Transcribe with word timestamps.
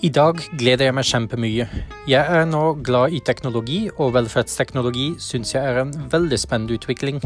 I 0.00 0.08
dag 0.08 0.38
gleder 0.56 0.86
jeg 0.86 0.94
meg 0.96 1.04
kjempemye. 1.04 1.64
Jeg 2.08 2.36
er 2.36 2.46
nå 2.48 2.60
glad 2.80 3.12
i 3.12 3.18
teknologi, 3.20 3.82
og 4.00 4.14
velferdsteknologi 4.14 5.10
syns 5.20 5.50
jeg 5.52 5.60
er 5.60 5.82
en 5.82 5.90
veldig 6.08 6.38
spennende 6.40 6.78
utvikling. 6.78 7.18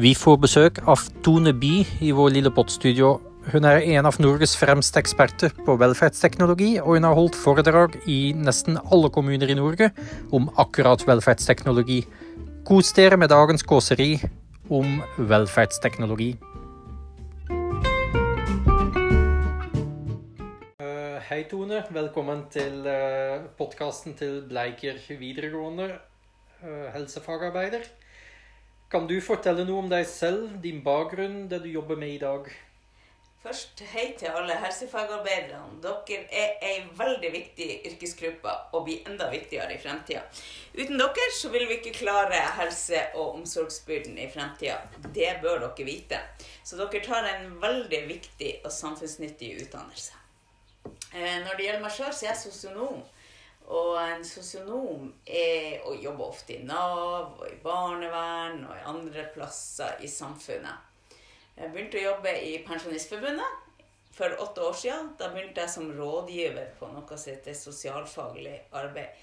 Vi 0.00 0.14
får 0.16 0.38
besøk 0.40 0.80
av 0.88 1.02
Tone 1.20 1.52
By 1.52 1.82
i 2.00 2.14
vår 2.16 2.32
lille 2.38 2.52
podstudio. 2.56 3.18
Hun 3.52 3.68
er 3.68 3.84
en 3.92 4.08
av 4.08 4.16
Norges 4.24 4.54
fremste 4.56 5.02
eksperter 5.02 5.52
på 5.66 5.76
velferdsteknologi, 5.82 6.78
og 6.80 6.96
hun 6.96 7.08
har 7.10 7.18
holdt 7.18 7.36
foredrag 7.36 7.98
i 8.08 8.32
nesten 8.40 8.80
alle 8.86 9.12
kommuner 9.12 9.52
i 9.52 9.58
Norge 9.58 9.90
om 10.32 10.48
akkurat 10.64 11.04
velferdsteknologi. 11.04 12.06
Kos 12.64 12.96
dere 12.96 13.20
med 13.20 13.34
dagens 13.36 13.68
kåseri 13.68 14.14
om 14.72 14.96
velferdsteknologi. 15.18 16.32
Hei 21.32 21.46
Tone, 21.48 21.78
velkommen 21.88 22.42
til 22.52 22.82
podkasten 23.56 24.12
til 24.18 24.42
Bleiker 24.50 24.98
videregående 25.16 25.86
eh, 26.60 26.90
helsefagarbeider. 26.92 27.86
Kan 28.92 29.06
du 29.08 29.14
fortelle 29.24 29.64
noe 29.64 29.80
om 29.80 29.88
deg 29.88 30.04
selv, 30.10 30.58
din 30.60 30.82
bakgrunn, 30.84 31.46
det 31.48 31.62
du 31.64 31.70
jobber 31.72 31.96
med 31.96 32.18
i 32.18 32.20
dag? 32.20 32.52
Først 33.40 33.80
hei 33.94 34.10
til 34.20 34.28
alle 34.28 34.58
helsefagarbeiderne. 34.60 35.80
Dere 35.80 36.20
er 36.28 36.52
ei 36.68 36.76
veldig 37.00 37.32
viktig 37.38 37.70
yrkesgruppe 37.94 38.52
og 38.76 38.84
blir 38.90 39.08
enda 39.08 39.32
viktigere 39.32 39.72
i 39.72 39.80
fremtida. 39.80 40.26
Uten 40.76 41.00
dere 41.00 41.28
så 41.40 41.48
vil 41.54 41.64
vi 41.70 41.80
ikke 41.80 41.96
klare 42.02 42.44
helse- 42.60 43.06
og 43.14 43.38
omsorgsbyrden 43.38 44.20
i 44.20 44.28
fremtida. 44.36 44.82
Det 45.08 45.38
bør 45.40 45.64
dere 45.64 45.92
vite. 45.94 46.20
Så 46.60 46.76
dere 46.76 47.06
tar 47.08 47.30
en 47.38 47.54
veldig 47.64 48.08
viktig 48.18 48.58
og 48.66 48.82
samfunnsnyttig 48.82 49.56
utdannelse. 49.62 50.18
Eh, 51.12 51.38
Når 51.44 51.56
det 51.56 51.66
gjelder 51.66 51.82
meg 51.84 51.92
sjøl, 51.94 52.12
så 52.12 52.26
er 52.26 52.30
jeg 52.32 52.40
sosionom. 52.44 53.02
Og 53.72 53.92
en 54.02 54.24
sosionom 54.26 55.10
er, 55.26 55.82
og 55.86 56.00
jobber 56.02 56.32
ofte 56.32 56.56
i 56.56 56.62
Nav 56.66 57.36
og 57.38 57.44
i 57.48 57.58
barnevern 57.62 58.64
og 58.66 58.74
i 58.76 58.86
andre 58.90 59.26
plasser 59.34 60.00
i 60.02 60.10
samfunnet. 60.10 60.88
Jeg 61.56 61.70
begynte 61.70 62.00
å 62.00 62.08
jobbe 62.08 62.32
i 62.42 62.56
Pensjonistforbundet 62.66 63.60
for 64.16 64.34
åtte 64.44 64.64
år 64.66 64.76
siden. 64.76 65.12
Da 65.20 65.30
begynte 65.32 65.62
jeg 65.62 65.72
som 65.72 65.92
rådgiver 65.94 66.74
på 66.80 66.88
noe 66.90 67.18
som 67.18 67.32
heter 67.32 67.56
sosialfaglig 67.56 68.58
arbeid. 68.80 69.14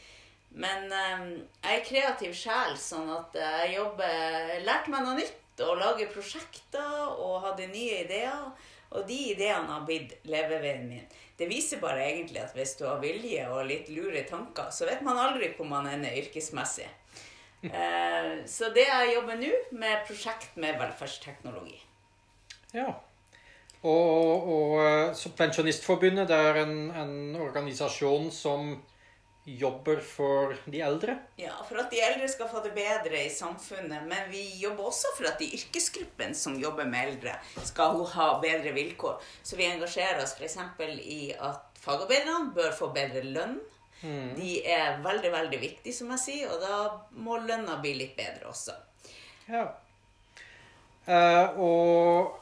Men 0.50 0.90
eh, 0.94 1.28
jeg 1.62 1.76
er 1.76 1.86
kreativ 1.86 2.34
sjel, 2.38 2.78
sånn 2.80 3.10
at 3.14 3.36
jeg 3.38 3.76
jobber 3.76 4.56
Lærte 4.66 4.94
meg 4.94 5.06
noe 5.06 5.20
nytt 5.20 5.66
og 5.66 5.78
lager 5.82 6.10
prosjekter 6.14 7.10
og 7.20 7.42
hadde 7.44 7.68
nye 7.74 8.04
ideer. 8.06 8.46
Og 8.90 9.04
de 9.06 9.18
ideene 9.36 9.70
har 9.70 9.84
blitt 9.86 10.16
leveveien 10.26 10.88
min. 10.90 11.04
Det 11.40 11.48
viser 11.48 11.80
bare 11.80 12.04
egentlig 12.04 12.42
at 12.44 12.56
hvis 12.56 12.76
du 12.80 12.86
har 12.86 13.00
vilje 13.00 13.45
og 13.48 13.68
litt 13.70 13.88
lure 13.94 14.26
tanker, 14.28 14.73
så 14.76 14.90
vet 14.90 15.04
man 15.06 15.20
aldri 15.20 15.54
hvor 15.56 15.70
man 15.70 15.88
ender 15.88 16.18
yrkesmessig. 16.20 16.90
Eh, 17.64 18.34
så 18.48 18.70
det 18.76 18.86
jeg 18.88 19.14
jobber 19.16 19.40
nå, 19.40 19.52
med 19.80 20.04
prosjekt 20.08 20.56
med 20.59 20.78
velferdsteknologi. 20.80 21.80
Ja. 22.76 22.92
Og, 23.80 24.48
og 24.52 24.76
eh, 24.84 25.12
så 25.16 25.31
Pensjonistforbundet 25.36 26.28
det 26.30 26.40
er 26.40 26.62
en, 26.66 26.78
en 26.92 27.36
organisasjon 27.40 28.30
som 28.36 28.74
jobber 29.58 30.02
for 30.03 30.55
de 30.66 30.81
eldre? 30.81 31.16
Ja, 31.39 31.55
for 31.67 31.81
at 31.81 31.92
de 31.94 32.02
eldre 32.03 32.28
skal 32.30 32.50
få 32.52 32.61
det 32.66 32.73
bedre 32.75 33.23
i 33.23 33.31
samfunnet. 33.33 34.06
Men 34.09 34.30
vi 34.31 34.44
jobber 34.61 34.89
også 34.91 35.14
for 35.17 35.30
at 35.31 35.41
de 35.41 35.50
yrkesgruppene 35.58 36.38
som 36.38 36.59
jobber 36.59 36.89
med 36.89 37.14
eldre, 37.14 37.36
skal 37.66 38.03
ha 38.14 38.30
bedre 38.44 38.73
vilkår. 38.75 39.17
Så 39.44 39.59
vi 39.59 39.67
engasjerer 39.69 40.22
oss 40.23 40.36
f.eks. 40.38 40.58
i 41.06 41.22
at 41.33 41.80
fagarbeiderne 41.80 42.53
bør 42.56 42.73
få 42.75 42.91
bedre 42.95 43.24
lønn. 43.25 43.59
De 44.01 44.51
er 44.63 45.01
veldig, 45.03 45.31
veldig 45.34 45.59
viktige, 45.59 45.94
som 45.95 46.12
jeg 46.16 46.24
sier, 46.24 46.51
og 46.53 46.62
da 46.63 46.75
må 47.19 47.35
lønna 47.44 47.81
bli 47.84 47.97
litt 48.00 48.16
bedre 48.16 48.47
også. 48.47 48.78
Ja. 49.50 49.66
Eh, 51.09 51.59
og 51.59 52.38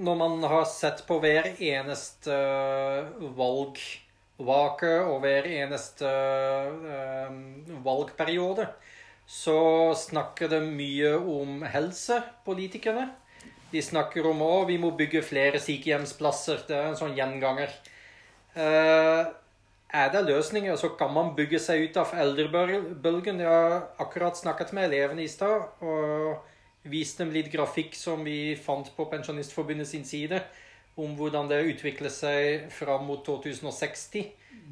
når 0.00 0.16
man 0.16 0.46
har 0.48 0.64
sett 0.70 1.02
på 1.04 1.18
hver 1.20 1.50
eneste 1.52 2.36
valgvake 4.42 4.92
og 5.06 5.20
hver 5.22 5.46
eneste 5.46 6.06
eh, 6.06 7.34
valgperiode, 7.84 8.66
så 9.26 9.94
snakker 9.96 10.48
det 10.48 10.62
mye 10.66 11.14
om 11.16 11.62
helse, 11.62 12.20
politikerne. 12.44 13.10
De 13.72 13.80
snakker 13.82 14.26
om 14.28 14.42
at 14.42 14.68
vi 14.68 14.76
må 14.76 14.90
bygge 14.96 15.22
flere 15.22 15.60
sykehjemsplasser. 15.60 16.66
Det 16.68 16.76
er 16.76 16.90
en 16.90 16.98
sånn 16.98 17.16
gjenganger. 17.16 17.70
Eh, 18.54 19.30
er 19.92 20.08
det 20.12 20.24
løsninger, 20.26 20.76
så 20.76 20.92
kan 20.98 21.12
man 21.12 21.34
bygge 21.36 21.60
seg 21.60 21.86
ut 21.86 21.96
av 22.00 22.12
eldrebølgen. 22.16 23.40
Jeg 23.40 23.48
har 23.48 23.78
akkurat 24.00 24.36
snakket 24.36 24.72
med 24.72 24.90
elevene 24.90 25.24
i 25.24 25.30
stad 25.30 25.82
og 25.84 26.42
vist 26.88 27.20
dem 27.20 27.30
litt 27.32 27.50
grafikk 27.52 27.94
som 27.94 28.24
vi 28.26 28.56
fant 28.58 28.88
på 28.96 29.06
Pensjonistforbundet 29.10 29.88
sin 29.88 30.04
side, 30.04 30.40
om 30.96 31.16
hvordan 31.16 31.48
det 31.48 31.62
utvikler 31.72 32.12
seg 32.12 32.68
fram 32.74 33.06
mot 33.08 33.24
2060. 33.26 34.28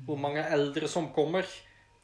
Hvor 0.06 0.20
mange 0.20 0.44
eldre 0.52 0.88
som 0.88 1.10
kommer. 1.14 1.46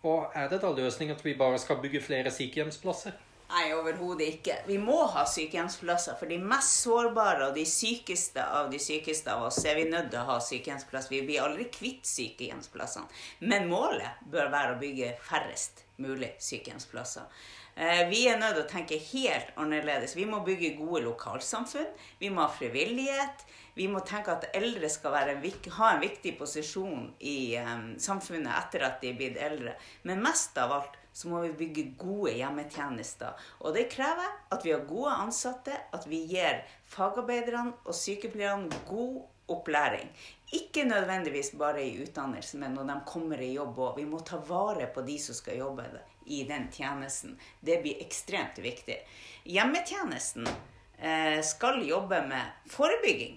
Og 0.06 0.32
er 0.36 0.48
det 0.50 0.60
da 0.62 0.70
løsningen 0.72 1.16
at 1.16 1.24
vi 1.24 1.34
bare 1.38 1.58
skal 1.58 1.80
bygge 1.82 2.04
flere 2.04 2.30
sykehjemsplasser? 2.32 3.16
Nei, 3.46 3.68
overhodet 3.76 4.26
ikke. 4.26 4.56
Vi 4.66 4.76
må 4.82 4.96
ha 5.14 5.22
sykehjemsplasser. 5.30 6.16
For 6.18 6.30
de 6.30 6.38
mest 6.42 6.80
sårbare 6.82 7.48
og 7.48 7.54
de 7.54 7.62
sykeste 7.68 8.42
av 8.42 8.72
de 8.72 8.80
sykeste 8.82 9.30
av 9.30 9.44
oss 9.46 9.60
er 9.64 9.78
vi 9.78 9.84
nødt 9.90 10.10
til 10.10 10.18
å 10.18 10.26
ha 10.32 10.38
sykehjemsplass. 10.42 11.10
Vi 11.12 11.22
blir 11.28 11.44
aldri 11.44 11.68
kvitt 11.70 12.08
sykehjemsplassene. 12.10 13.06
Men 13.46 13.68
målet 13.70 14.24
bør 14.32 14.50
være 14.54 14.74
å 14.74 14.80
bygge 14.82 15.12
færrest 15.28 15.84
mulig 16.02 16.32
sykehjemsplasser. 16.42 17.28
Eh, 17.76 18.08
Vi 18.10 18.26
er 18.26 18.40
nødt 18.40 18.56
til 18.56 18.64
å 18.64 18.72
tenke 18.72 18.98
helt 19.12 19.54
annerledes. 19.56 20.16
Vi 20.16 20.26
må 20.26 20.42
bygge 20.44 20.74
gode 20.80 21.04
lokalsamfunn. 21.06 21.94
Vi 22.18 22.30
må 22.30 22.42
ha 22.42 22.50
frivillighet. 22.50 23.46
Vi 23.76 23.86
må 23.92 24.00
tenke 24.08 24.32
at 24.32 24.46
eldre 24.56 24.88
skal 24.88 25.18
en 25.20 25.42
ha 25.76 25.88
en 25.92 26.00
viktig 26.00 26.32
posisjon 26.38 27.10
i 27.20 27.58
um, 27.60 27.90
samfunnet 28.00 28.48
etter 28.56 28.86
at 28.86 29.02
de 29.02 29.10
er 29.10 29.18
blitt 29.18 29.36
eldre. 29.36 29.74
Men 30.08 30.22
mest 30.24 30.56
av 30.56 30.72
alt 30.72 30.96
så 31.16 31.28
må 31.28 31.42
vi 31.44 31.52
bygge 31.58 31.84
gode 32.00 32.32
hjemmetjenester. 32.38 33.36
Og 33.60 33.76
det 33.76 33.90
krever 33.92 34.32
at 34.52 34.64
vi 34.64 34.72
har 34.72 34.88
gode 34.88 35.12
ansatte, 35.26 35.76
at 35.92 36.08
vi 36.08 36.22
gir 36.28 36.62
fagarbeiderne 36.92 37.74
og 37.84 37.96
sykepleierne 37.96 38.80
god 38.88 39.22
opplæring. 39.52 40.08
Ikke 40.56 40.84
nødvendigvis 40.88 41.52
bare 41.58 41.84
i 41.84 41.98
utdannelse, 42.02 42.56
men 42.60 42.76
når 42.76 42.88
de 42.90 42.96
kommer 43.08 43.40
i 43.44 43.52
jobb 43.54 43.78
òg. 43.78 43.96
Vi 44.00 44.06
må 44.08 44.20
ta 44.24 44.40
vare 44.40 44.88
på 44.92 45.04
de 45.04 45.18
som 45.20 45.36
skal 45.36 45.60
jobbe 45.60 45.84
i 46.32 46.42
den 46.48 46.70
tjenesten. 46.72 47.36
Det 47.60 47.82
blir 47.84 48.00
ekstremt 48.04 48.56
viktig. 48.64 48.96
Hjemmetjenesten 49.44 50.48
eh, 50.48 51.42
skal 51.44 51.84
jobbe 51.84 52.22
med 52.28 52.72
forebygging 52.72 53.36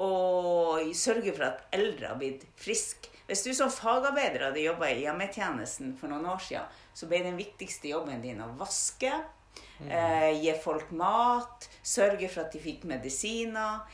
og 0.00 0.92
sørge 0.96 1.34
for 1.34 1.48
at 1.50 1.64
eldre 1.74 2.12
har 2.12 2.20
blitt 2.20 2.46
friske. 2.56 3.10
Hvis 3.26 3.44
du 3.46 3.52
som 3.54 3.70
fagarbeider 3.72 4.48
hadde 4.48 4.64
jobba 4.64 4.90
i 4.90 5.04
hjemmetjenesten 5.04 5.94
for 5.96 6.12
noen 6.12 6.26
år 6.32 6.40
siden, 6.42 6.80
så 6.92 7.08
ble 7.08 7.22
den 7.24 7.38
viktigste 7.38 7.92
jobben 7.92 8.20
din 8.24 8.42
å 8.44 8.50
vaske, 8.58 9.12
eh, 9.88 10.32
gi 10.42 10.52
folk 10.60 10.90
mat, 10.90 11.68
sørge 11.82 12.28
for 12.28 12.44
at 12.44 12.52
de 12.52 12.60
fikk 12.60 12.84
medisiner. 12.84 13.86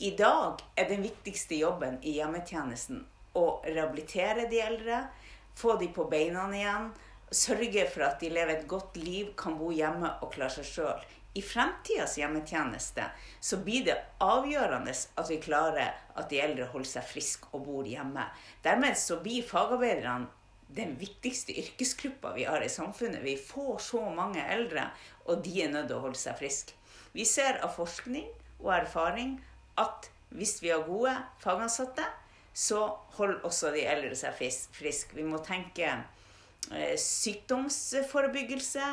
I 0.00 0.10
dag 0.18 0.60
er 0.76 0.88
den 0.88 1.02
viktigste 1.02 1.54
jobben 1.54 2.00
i 2.02 2.18
hjemmetjenesten 2.18 3.04
å 3.38 3.62
rehabilitere 3.64 4.48
de 4.50 4.60
eldre, 4.60 5.06
få 5.54 5.78
de 5.78 5.88
på 5.88 6.08
beina 6.10 6.48
igjen, 6.52 6.92
sørge 7.32 7.86
for 7.88 8.04
at 8.08 8.20
de 8.20 8.28
lever 8.32 8.58
et 8.58 8.68
godt 8.68 8.96
liv, 9.00 9.32
kan 9.36 9.56
bo 9.56 9.70
hjemme 9.72 10.18
og 10.20 10.32
klare 10.34 10.52
seg 10.58 10.68
sjøl. 10.68 11.04
I 11.34 11.42
fremtidas 11.42 12.18
hjemmetjeneste 12.18 13.06
så 13.40 13.56
blir 13.64 13.86
det 13.86 13.96
avgjørende 14.20 14.92
at 14.92 15.30
vi 15.30 15.38
klarer 15.40 15.94
at 16.12 16.28
de 16.28 16.40
eldre 16.44 16.68
holder 16.74 16.90
seg 16.90 17.08
friske 17.08 17.48
og 17.56 17.64
bor 17.68 17.88
hjemme. 17.88 18.26
Dermed 18.64 18.98
så 19.00 19.16
blir 19.24 19.46
fagarbeiderne 19.48 20.28
den 20.72 20.94
viktigste 21.00 21.52
yrkesgruppa 21.60 22.32
vi 22.36 22.44
har 22.48 22.64
i 22.64 22.68
samfunnet. 22.72 23.24
Vi 23.24 23.36
får 23.36 23.78
så 23.84 24.02
mange 24.12 24.44
eldre, 24.54 24.86
og 25.24 25.42
de 25.44 25.62
er 25.64 25.72
nødt 25.72 25.88
til 25.90 25.98
å 25.98 26.04
holde 26.06 26.20
seg 26.20 26.38
friske. 26.40 26.76
Vi 27.12 27.24
ser 27.28 27.60
av 27.64 27.74
forskning 27.76 28.28
og 28.62 28.72
erfaring 28.76 29.36
at 29.80 30.08
hvis 30.32 30.62
vi 30.62 30.72
har 30.72 30.86
gode 30.86 31.12
fagansatte, 31.42 32.04
så 32.52 32.86
holder 33.16 33.44
også 33.48 33.72
de 33.72 33.84
eldre 33.88 34.16
seg 34.16 34.36
friske. 34.72 35.16
Vi 35.16 35.24
må 35.24 35.40
tenke 35.44 35.88
eh, 36.72 36.96
sykdomsforebyggelse, 37.00 38.88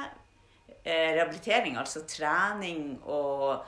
rehabilitering, 0.85 1.77
altså 1.77 2.05
trening 2.07 2.99
og 3.03 3.65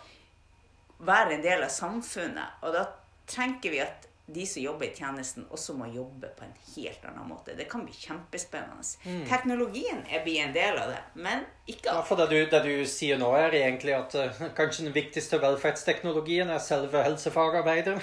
være 1.02 1.36
en 1.38 1.44
del 1.44 1.64
av 1.66 1.74
samfunnet. 1.74 2.62
Og 2.62 2.74
da 2.76 2.86
tenker 3.32 3.74
vi 3.74 3.82
at 3.84 4.08
de 4.32 4.46
som 4.48 4.62
jobber 4.64 4.86
i 4.86 4.94
tjenesten, 4.96 5.46
også 5.52 5.74
må 5.76 5.90
jobbe 5.92 6.30
på 6.38 6.46
en 6.46 6.54
helt 6.76 7.04
annen 7.10 7.28
måte. 7.28 7.56
Det 7.58 7.66
kan 7.72 7.84
bli 7.84 7.92
kjempespennende. 7.92 8.86
Teknologien 9.28 10.06
er 10.08 10.24
blir 10.24 10.40
en 10.46 10.54
del 10.56 10.78
av 10.80 10.94
det, 10.94 11.02
men 11.20 11.44
ikke 11.68 11.90
Ja, 11.90 11.98
alt. 12.00 12.08
for 12.08 12.22
det 12.22 12.30
du, 12.32 12.38
det 12.54 12.62
du 12.64 12.86
sier 12.88 13.20
nå, 13.20 13.32
er 13.36 13.58
egentlig 13.60 13.96
at 13.98 14.16
uh, 14.16 14.42
kanskje 14.56 14.88
den 14.88 14.96
viktigste 14.96 15.42
velferdsteknologien 15.42 16.50
er 16.54 16.64
selve 16.64 17.04
helsefagarbeideren. 17.04 18.00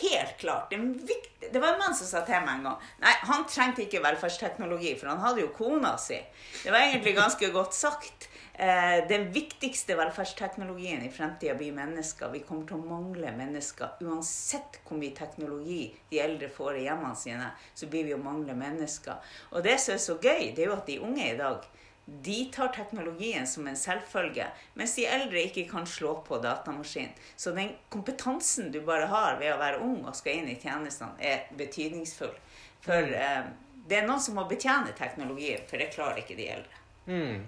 helt 0.00 0.36
klart 0.38 0.70
Det, 0.70 1.16
Det 1.52 1.60
var 1.60 1.74
en 1.74 1.78
mann 1.78 1.94
som 1.94 2.06
sa 2.06 2.22
til 2.24 2.40
meg 2.40 2.54
en 2.56 2.62
gang 2.64 2.78
Nei, 3.02 3.12
han 3.28 3.44
trengte 3.44 3.82
ikke 3.84 4.00
velferdsteknologi, 4.04 4.94
for 5.00 5.10
han 5.10 5.20
hadde 5.20 5.42
jo 5.42 5.50
kona 5.56 5.96
si. 5.98 6.20
Det 6.62 6.70
var 6.72 6.86
egentlig 6.86 7.16
ganske 7.16 7.50
godt 7.50 7.74
sagt. 7.74 8.28
Eh, 8.56 9.08
den 9.08 9.32
viktigste 9.32 9.96
velferdsteknologien 9.98 11.02
i 11.02 11.10
fremtida 11.10 11.54
blir 11.58 11.72
mennesker. 11.74 12.30
Vi 12.30 12.44
kommer 12.46 12.68
til 12.68 12.78
å 12.78 12.86
mangle 12.86 13.32
mennesker. 13.34 13.96
Uansett 14.06 14.78
hvor 14.86 15.00
mye 15.00 15.14
teknologi 15.16 15.88
de 16.10 16.20
eldre 16.22 16.48
får 16.54 16.78
i 16.78 16.84
hjemmene 16.86 17.18
sine, 17.18 17.48
så 17.74 17.88
blir 17.90 18.06
vi 18.06 18.14
å 18.14 18.22
mangle 18.22 18.54
mennesker. 18.54 19.18
Og 19.50 19.66
det 19.66 19.80
som 19.82 19.96
er 19.96 20.04
så 20.04 20.14
gøy, 20.22 20.52
det 20.54 20.62
er 20.62 20.70
jo 20.70 20.76
at 20.76 20.86
de 20.86 21.00
unge 21.02 21.26
i 21.32 21.40
dag 21.40 21.66
de 22.04 22.44
tar 22.52 22.68
teknologien 22.68 23.46
som 23.48 23.66
en 23.66 23.76
selvfølge, 23.76 24.46
mens 24.76 24.94
de 24.94 25.06
eldre 25.08 25.40
ikke 25.48 25.64
kan 25.70 25.86
slå 25.88 26.18
på 26.26 26.38
datamaskinen. 26.44 27.16
Så 27.36 27.54
den 27.56 27.72
kompetansen 27.88 28.70
du 28.70 28.82
bare 28.84 29.08
har 29.10 29.38
ved 29.40 29.54
å 29.54 29.58
være 29.58 29.80
ung 29.82 30.02
og 30.04 30.14
skal 30.14 30.42
inn 30.42 30.52
i 30.52 30.58
tjenestene, 30.60 31.16
er 31.18 31.48
betydningsfull. 31.58 32.36
For 32.84 33.18
eh, 33.18 33.50
det 33.88 33.98
er 33.98 34.06
noen 34.06 34.22
som 34.22 34.36
må 34.38 34.46
betjene 34.48 34.94
teknologien, 34.94 35.64
for 35.66 35.80
det 35.80 35.90
klarer 35.96 36.20
ikke 36.22 36.38
de 36.38 36.50
eldre. 36.58 36.82
Mm. 37.08 37.40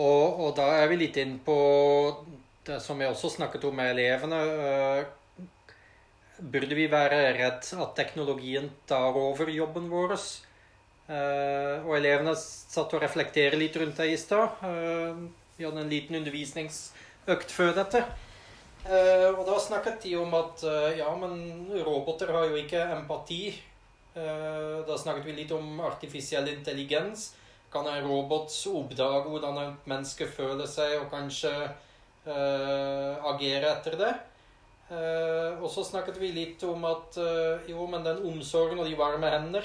Og, 0.00 0.40
og, 0.40 0.50
da 0.56 0.68
er 0.80 0.88
vi 0.90 1.00
litt 1.02 1.18
inn 1.20 1.36
på 1.44 1.56
det 2.66 2.78
som 2.82 3.00
jeg 3.00 3.12
også 3.12 3.32
snakket 3.34 3.66
om 3.68 3.76
med 3.76 3.92
elevene. 3.94 4.38
Burde 6.40 6.76
vi 6.78 6.86
være 6.88 7.18
redd 7.36 7.66
at 7.84 7.92
teknologien 7.98 8.70
tar 8.88 9.16
over 9.18 9.50
jobben 9.52 9.90
vår? 9.92 10.16
Uh, 11.10 11.82
og 11.88 11.96
elevene 11.98 12.36
satt 12.38 12.92
og 12.94 13.02
reflekterte 13.02 13.58
litt 13.58 13.76
rundt 13.80 13.98
det 13.98 14.12
i 14.12 14.18
stad. 14.20 14.62
Uh, 14.62 15.26
vi 15.58 15.66
hadde 15.66 15.82
en 15.82 15.92
liten 15.92 16.20
undervisningsøkt 16.20 17.52
før 17.52 17.74
dette. 17.82 18.04
Og 18.80 19.42
da 19.44 19.58
snakket 19.60 20.06
de 20.06 20.14
om 20.16 20.30
at 20.38 20.62
ja, 20.96 21.10
men 21.20 21.66
roboter 21.84 22.30
har 22.32 22.46
jo 22.48 22.56
ikke 22.56 22.80
empati. 22.94 23.50
da 24.14 24.96
snakket 24.96 25.26
vi 25.26 25.34
litt 25.36 25.52
om 25.52 25.82
artifisiell 25.84 26.48
intelligens. 26.48 27.26
Kan 27.70 27.86
en 27.86 28.08
robot 28.08 28.50
oppdage 28.70 29.28
hvordan 29.30 29.60
et 29.62 29.86
menneske 29.90 30.26
føler 30.26 30.66
seg, 30.66 30.96
og 31.00 31.10
kanskje 31.12 31.52
agere 32.26 33.70
etter 33.70 33.96
det? 33.96 34.10
og 34.90 35.68
så 35.70 35.84
snakket 35.86 36.18
vi 36.18 36.32
litt 36.34 36.64
om 36.66 36.82
at 36.84 37.14
jo, 37.70 37.84
men 37.86 38.02
den 38.04 38.18
omsorgen 38.26 38.82
og 38.82 38.88
de 38.90 38.96
varme 38.98 39.30
hender 39.30 39.64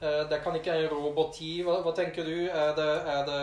Eh, 0.00 0.28
det 0.30 0.42
kan 0.44 0.54
ikke 0.56 0.74
en 0.74 0.90
robot 0.92 1.40
gi. 1.40 1.58
Hva, 1.66 1.80
hva, 1.82 1.94
tenker 1.96 2.26
du? 2.26 2.46
Er 2.46 2.76
det, 2.78 2.92
er 3.14 3.24
det 3.26 3.42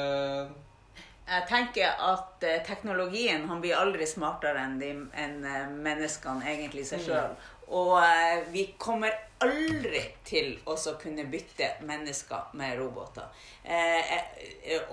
jeg 1.25 1.41
tenker 1.49 2.01
at 2.05 2.43
uh, 2.45 2.51
teknologien 2.67 3.47
han 3.49 3.57
blir 3.57 3.73
aldri 3.73 4.05
smartere 4.05 4.61
enn, 4.61 4.75
de, 4.77 4.91
enn 5.17 5.39
uh, 5.41 5.63
menneskene 5.73 6.45
egentlig 6.51 6.83
seg 6.85 7.01
sjøl. 7.01 7.31
Mm. 7.33 7.54
Og 7.73 7.95
uh, 7.97 8.43
vi 8.53 8.67
kommer 8.77 9.15
aldri 9.45 10.01
til 10.23 10.53
å 10.69 10.75
kunne 11.01 11.25
bytte 11.29 11.73
mennesker 11.85 12.53
med 12.55 12.77
roboter. 12.79 13.27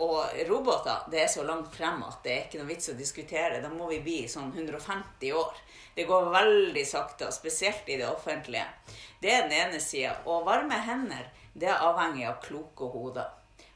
og 0.03 0.35
roboter 0.49 1.05
det 1.13 1.21
er 1.23 1.29
så 1.31 1.45
langt 1.47 1.71
frem 1.77 2.03
at 2.03 2.25
det 2.25 2.33
er 2.33 2.41
ikke 2.47 2.59
noe 2.59 2.73
vits 2.73 2.91
å 2.91 2.97
diskutere. 2.99 3.61
Da 3.63 3.71
må 3.71 3.87
vi 3.93 4.01
bli 4.03 4.17
sånn 4.29 4.51
150 4.51 5.33
år. 5.39 5.63
Det 5.95 6.09
går 6.09 6.31
veldig 6.35 6.85
sakte, 6.89 7.31
spesielt 7.33 7.89
i 7.89 8.01
det 8.01 8.09
offentlige. 8.09 8.67
Det 9.21 9.31
er 9.31 9.47
den 9.47 9.59
ene 9.61 9.81
sida. 9.81 10.17
Og 10.27 10.47
varme 10.49 10.81
hender 10.89 11.31
det 11.53 11.69
er 11.69 11.85
avhengig 11.85 12.27
av 12.29 12.41
kloke 12.43 12.89
hoder. 12.93 13.29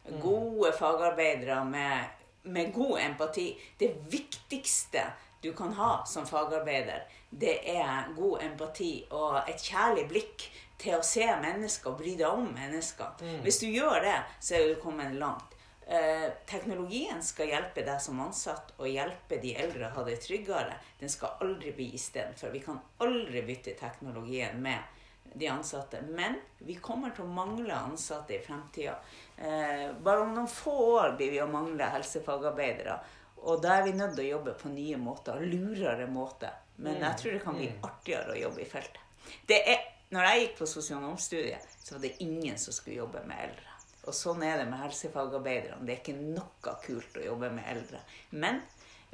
Mm. 0.07 0.21
Gode 0.23 0.73
fagarbeidere 0.73 1.65
med, 1.65 2.23
med, 2.43 2.73
god 2.75 3.01
empati. 3.01 3.51
Det 3.79 3.93
viktigste 4.11 5.05
du 5.43 5.53
kan 5.55 5.75
ha 5.77 6.05
som 6.09 6.27
fagarbeider, 6.27 7.05
det 7.41 7.59
er 7.69 8.13
god 8.17 8.43
empati 8.47 8.93
og 9.13 9.43
et 9.45 9.61
kjærlig 9.61 10.07
blikk 10.09 10.47
til 10.81 10.97
å 10.97 11.05
se 11.05 11.27
mennesker 11.41 11.93
og 11.93 12.01
bry 12.01 12.15
deg 12.17 12.29
om 12.29 12.49
mennesker. 12.55 13.21
Mm. 13.21 13.43
Hvis 13.45 13.61
du 13.63 13.69
gjør 13.69 14.01
det, 14.05 14.17
så 14.41 14.57
er 14.57 14.71
du 14.71 14.81
kommet 14.81 15.15
langt. 15.21 15.57
Eh, 15.87 16.27
teknologien 16.49 17.21
skal 17.23 17.53
hjelpe 17.53 17.85
deg 17.87 18.01
som 18.03 18.19
ansatt 18.25 18.73
og 18.81 18.89
hjelpe 18.91 19.39
de 19.43 19.53
eldre 19.55 19.87
å 19.87 19.95
ha 19.99 20.05
det 20.09 20.19
tryggere. 20.25 20.81
Den 20.99 21.13
skal 21.13 21.39
aldri 21.45 21.73
bli 21.77 21.93
istedenfor. 21.95 22.51
Vi 22.51 22.65
kan 22.65 22.81
aldri 23.05 23.45
bytte 23.47 23.77
teknologien 23.79 24.59
med 24.63 24.97
de 25.37 25.49
ansatte. 25.53 26.03
Men 26.09 26.41
vi 26.59 26.79
kommer 26.83 27.15
til 27.15 27.27
å 27.27 27.37
mangle 27.37 27.77
ansatte 27.77 28.35
i 28.35 28.43
fremtida. 28.43 28.97
Eh, 29.37 29.93
bare 30.03 30.25
om 30.25 30.35
noen 30.35 30.51
få 30.51 30.75
år 30.97 31.17
blir 31.21 31.37
vi 31.37 31.43
å 31.45 31.51
mangle 31.51 31.93
helsefagarbeidere. 31.95 32.99
Og 33.47 33.63
da 33.63 33.77
er 33.79 33.87
vi 33.87 33.95
nødt 33.95 34.17
til 34.17 34.25
å 34.25 34.31
jobbe 34.39 34.57
på 34.59 34.73
nye 34.73 34.99
måter, 34.99 35.45
lurere 35.45 36.09
måter. 36.11 36.66
Men 36.83 37.01
jeg 37.01 37.21
tror 37.21 37.37
det 37.37 37.45
kan 37.45 37.57
bli 37.57 37.69
artigere 37.89 38.35
å 38.35 38.41
jobbe 38.41 38.63
i 38.63 38.69
feltet. 38.69 39.01
Det 39.49 39.59
er, 39.73 39.87
når 40.15 40.29
jeg 40.29 40.43
gikk 40.43 40.59
på 40.59 40.69
sosionomstudiet, 40.71 41.73
så 41.83 41.97
var 41.97 42.05
det 42.05 42.13
ingen 42.25 42.59
som 42.61 42.77
skulle 42.77 43.01
jobbe 43.01 43.23
med 43.27 43.41
eldre. 43.49 43.73
Og 44.07 44.15
sånn 44.15 44.45
er 44.47 44.61
det 44.61 44.69
med 44.71 44.83
helsefagarbeiderne. 44.85 45.83
Det 45.87 45.97
er 45.97 46.03
ikke 46.03 46.19
noe 46.21 46.75
kult 46.85 47.17
å 47.19 47.25
jobbe 47.25 47.51
med 47.57 47.67
eldre. 47.73 48.03
Men 48.31 48.61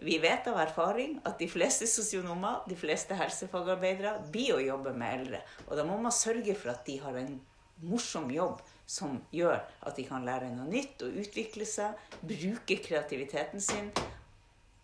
vi 0.02 0.18
vet 0.20 0.48
av 0.50 0.58
erfaring 0.60 1.16
at 1.28 1.38
de 1.40 1.48
fleste 1.48 1.86
sosionomer, 1.88 2.60
de 2.68 2.76
fleste 2.76 3.16
helsefagarbeidere, 3.16 4.18
blir 4.34 4.56
å 4.56 4.60
jobbe 4.62 4.92
med 4.98 5.20
eldre. 5.20 5.40
Og 5.68 5.78
da 5.78 5.86
må 5.88 5.96
man 6.02 6.14
sørge 6.14 6.56
for 6.58 6.74
at 6.74 6.84
de 6.88 6.98
har 7.00 7.16
en 7.22 7.38
morsom 7.82 8.28
jobb 8.30 8.60
som 8.86 9.16
gjør 9.32 9.62
at 9.62 9.96
de 9.96 10.04
kan 10.06 10.26
lære 10.26 10.50
noe 10.52 10.68
nytt 10.68 11.02
og 11.06 11.16
utvikle 11.22 11.66
seg, 11.68 11.96
bruke 12.20 12.76
kreativiteten 12.84 13.62
sin. 13.62 13.88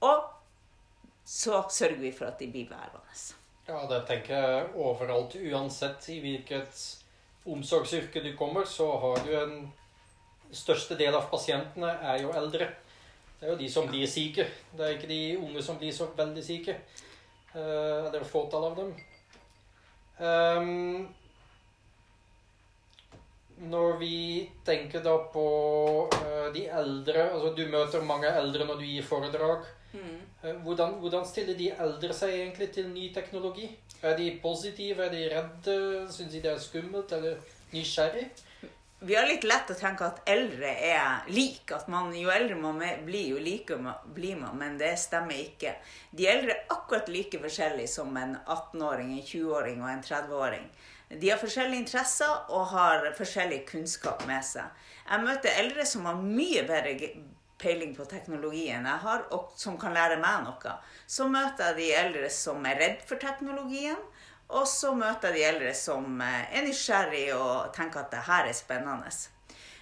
Og 0.06 0.37
så 1.28 1.60
sørger 1.68 2.00
vi 2.00 2.12
for 2.16 2.30
at 2.30 2.38
de 2.40 2.46
blir 2.48 2.70
værende. 2.70 3.02
Ja, 3.68 3.82
det 3.90 4.06
tenker 4.08 4.36
jeg 4.36 4.68
overalt. 4.80 5.34
Uansett 5.36 6.08
i 6.08 6.22
hvilket 6.24 6.78
omsorgsyrke 7.44 8.22
du 8.24 8.30
kommer, 8.36 8.64
så 8.64 8.86
har 9.02 9.20
du 9.26 9.34
en 9.36 9.58
største 10.56 10.96
del 10.96 11.12
av 11.12 11.28
pasientene 11.28 11.90
er 12.14 12.22
jo 12.22 12.32
eldre. 12.32 12.70
Det 13.38 13.44
er 13.44 13.52
jo 13.52 13.58
de 13.60 13.68
som 13.70 13.90
blir 13.90 14.08
syke. 14.08 14.48
Det 14.72 14.86
er 14.86 14.96
ikke 14.96 15.10
de 15.10 15.20
unge 15.36 15.62
som 15.62 15.76
blir 15.76 15.92
så 15.92 16.08
veldig 16.16 16.44
syke. 16.44 16.78
Uh, 17.52 18.08
det 18.08 18.22
er 18.22 18.28
fåtall 18.32 18.70
av 18.70 18.80
dem. 18.80 18.94
Um, 20.18 21.08
når 23.68 23.98
vi 24.00 24.16
tenker 24.64 25.04
da 25.04 25.18
på 25.32 25.44
uh, 26.08 26.48
de 26.54 26.64
eldre 26.66 27.28
altså 27.28 27.52
Du 27.54 27.62
møter 27.70 28.02
mange 28.06 28.30
eldre 28.40 28.64
når 28.64 28.80
du 28.80 28.88
gir 28.88 29.04
foredrag. 29.04 29.68
Mm. 29.92 30.18
Uh, 30.42 30.56
hvordan, 30.62 30.98
hvordan, 31.02 31.24
stiller 31.26 31.56
de 31.58 31.70
eldre 31.72 32.14
seg 32.14 32.34
egentlig 32.34 32.70
til 32.74 32.90
ny 32.92 33.08
teknologi? 33.14 33.70
Er 34.02 34.16
de 34.16 34.32
positive? 34.42 35.06
Er 35.06 35.14
de 35.14 35.24
redde? 35.32 35.78
Syns 36.12 36.32
de 36.32 36.42
det 36.44 36.52
er 36.52 36.60
skummelt? 36.62 37.12
Eller 37.12 37.40
nysgjerrig? 37.72 38.28
vi 39.00 39.14
har 39.14 39.28
litt 39.30 39.44
lett 39.46 39.70
å 39.70 39.76
tenke 39.78 40.06
at 40.08 40.24
eldre 40.28 40.70
er 40.88 41.28
lik. 41.30 41.70
At 41.74 41.86
man, 41.92 42.10
jo 42.18 42.32
eldre 42.34 42.56
man 42.58 42.80
blir, 43.06 43.34
jo 43.34 43.42
likere 43.42 43.94
blir 44.14 44.38
man. 44.40 44.56
Men 44.58 44.78
det 44.80 44.96
stemmer 44.98 45.38
ikke. 45.38 45.76
De 46.10 46.26
eldre 46.26 46.56
er 46.56 46.74
akkurat 46.74 47.10
like 47.12 47.38
forskjellige 47.42 47.92
som 47.92 48.16
en 48.18 48.34
18-åring, 48.40 49.14
en 49.14 49.24
20-åring 49.24 49.82
og 49.84 49.92
en 49.92 50.02
30-åring. 50.02 50.66
De 51.08 51.30
har 51.30 51.40
forskjellige 51.40 51.84
interesser 51.84 52.52
og 52.52 52.66
har 52.74 53.06
forskjellig 53.16 53.62
kunnskap 53.70 54.26
med 54.28 54.44
seg. 54.44 54.66
Jeg 55.06 55.24
møter 55.24 55.60
eldre 55.62 55.86
som 55.88 56.08
har 56.10 56.18
mye 56.20 56.66
bedre 56.68 57.12
peiling 57.58 57.94
på 57.96 58.06
teknologien 58.08 58.86
jeg 58.86 59.02
har, 59.04 59.26
og 59.34 59.52
som 59.58 59.78
kan 59.80 59.96
lære 59.96 60.20
meg 60.22 60.44
noe. 60.46 60.78
Så 61.06 61.26
møter 61.30 61.72
jeg 61.72 61.78
de 61.80 61.90
eldre 62.04 62.30
som 62.32 62.66
er 62.68 62.80
redd 62.82 63.04
for 63.08 63.20
teknologien 63.22 63.98
og 64.48 64.64
så 64.68 64.94
møter 64.96 65.34
jeg 65.34 65.36
de 65.36 65.48
eldre 65.48 65.72
som 65.76 66.20
eh, 66.24 66.46
er 66.56 66.64
nysgjerrig 66.64 67.26
og 67.36 67.68
tenker 67.76 68.00
at 68.04 68.14
det 68.14 68.24
her 68.28 68.48
er 68.48 68.56
spennende. 68.56 69.10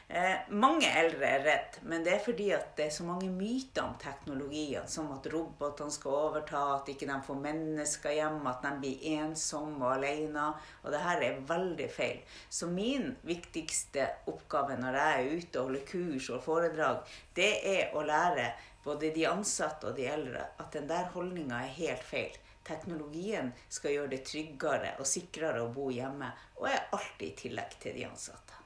Eh, 0.09 0.37
mange 0.55 0.87
eldre 0.87 1.27
er 1.27 1.41
redd, 1.43 1.77
men 1.91 2.05
det 2.07 2.13
er 2.15 2.21
fordi 2.23 2.45
at 2.55 2.69
det 2.79 2.85
er 2.85 2.93
så 2.95 3.03
mange 3.03 3.27
myter 3.27 3.83
om 3.83 3.97
teknologien, 3.99 4.87
som 4.87 5.09
at 5.11 5.27
robotene 5.33 5.91
skal 5.91 6.15
overta, 6.29 6.61
at 6.77 6.93
ikke 6.93 7.09
de 7.11 7.17
får 7.27 7.41
mennesker 7.43 8.15
hjem, 8.15 8.39
at 8.47 8.63
de 8.63 8.71
blir 8.85 9.03
ensomme 9.17 9.83
og 9.83 9.97
alene. 9.97 10.45
Og 10.85 10.95
det 10.95 11.03
her 11.03 11.25
er 11.27 11.43
veldig 11.49 11.89
feil. 11.91 12.21
Så 12.49 12.71
min 12.71 13.17
viktigste 13.27 14.07
oppgave 14.31 14.79
når 14.79 15.01
jeg 15.01 15.17
er 15.17 15.35
ute 15.41 15.59
og 15.59 15.71
holder 15.73 15.87
kurs 15.91 16.31
og 16.31 16.45
foredrag, 16.45 17.17
det 17.35 17.53
er 17.67 17.99
å 17.99 18.07
lære 18.07 18.53
både 18.87 19.11
de 19.11 19.27
ansatte 19.27 19.91
og 19.91 19.99
de 19.99 20.07
eldre 20.07 20.45
at 20.63 20.71
den 20.77 20.87
der 20.87 21.11
holdninga 21.17 21.65
er 21.65 21.79
helt 21.81 22.07
feil 22.07 22.43
teknologien 22.67 23.53
skal 23.71 23.95
gjøre 23.95 24.15
det 24.17 24.25
tryggere 24.27 24.95
og 24.99 25.07
sikrere 25.07 25.63
å 25.63 25.73
bo 25.75 25.87
hjemme, 25.95 26.33
og 26.59 26.71
er 26.71 26.87
alltid 26.95 27.29
i 27.29 27.35
tillegg 27.45 27.79
til 27.83 27.95
de 27.95 28.07
ansatte. 28.09 28.66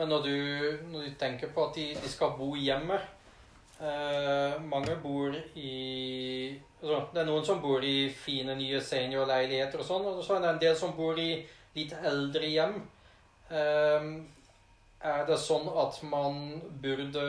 Men 0.00 0.08
når 0.08 0.22
du, 0.24 0.36
når 0.94 1.06
du 1.06 1.16
tenker 1.20 1.50
på 1.52 1.66
at 1.68 1.74
de, 1.76 1.90
de 2.00 2.08
skal 2.08 2.32
bo 2.38 2.54
hjemme 2.56 2.96
eh, 2.96 4.54
Mange 4.64 4.96
bor 5.02 5.34
i 5.60 5.74
altså, 6.80 7.02
Det 7.12 7.20
er 7.20 7.28
noen 7.28 7.44
som 7.44 7.60
bor 7.60 7.84
i 7.84 8.08
fine, 8.16 8.56
nye 8.56 8.80
seniorleiligheter 8.80 9.82
og 9.82 9.88
sånn, 9.90 10.08
og 10.08 10.22
så 10.24 10.38
er 10.38 10.46
det 10.46 10.52
en 10.54 10.62
del 10.64 10.78
som 10.80 10.96
bor 10.96 11.20
i 11.20 11.34
litt 11.76 11.92
eldre 12.00 12.48
hjem. 12.48 12.80
Eh, 13.52 14.08
er 15.00 15.26
det 15.28 15.38
sånn 15.40 15.68
at 15.84 16.00
man 16.08 16.60
burde 16.82 17.26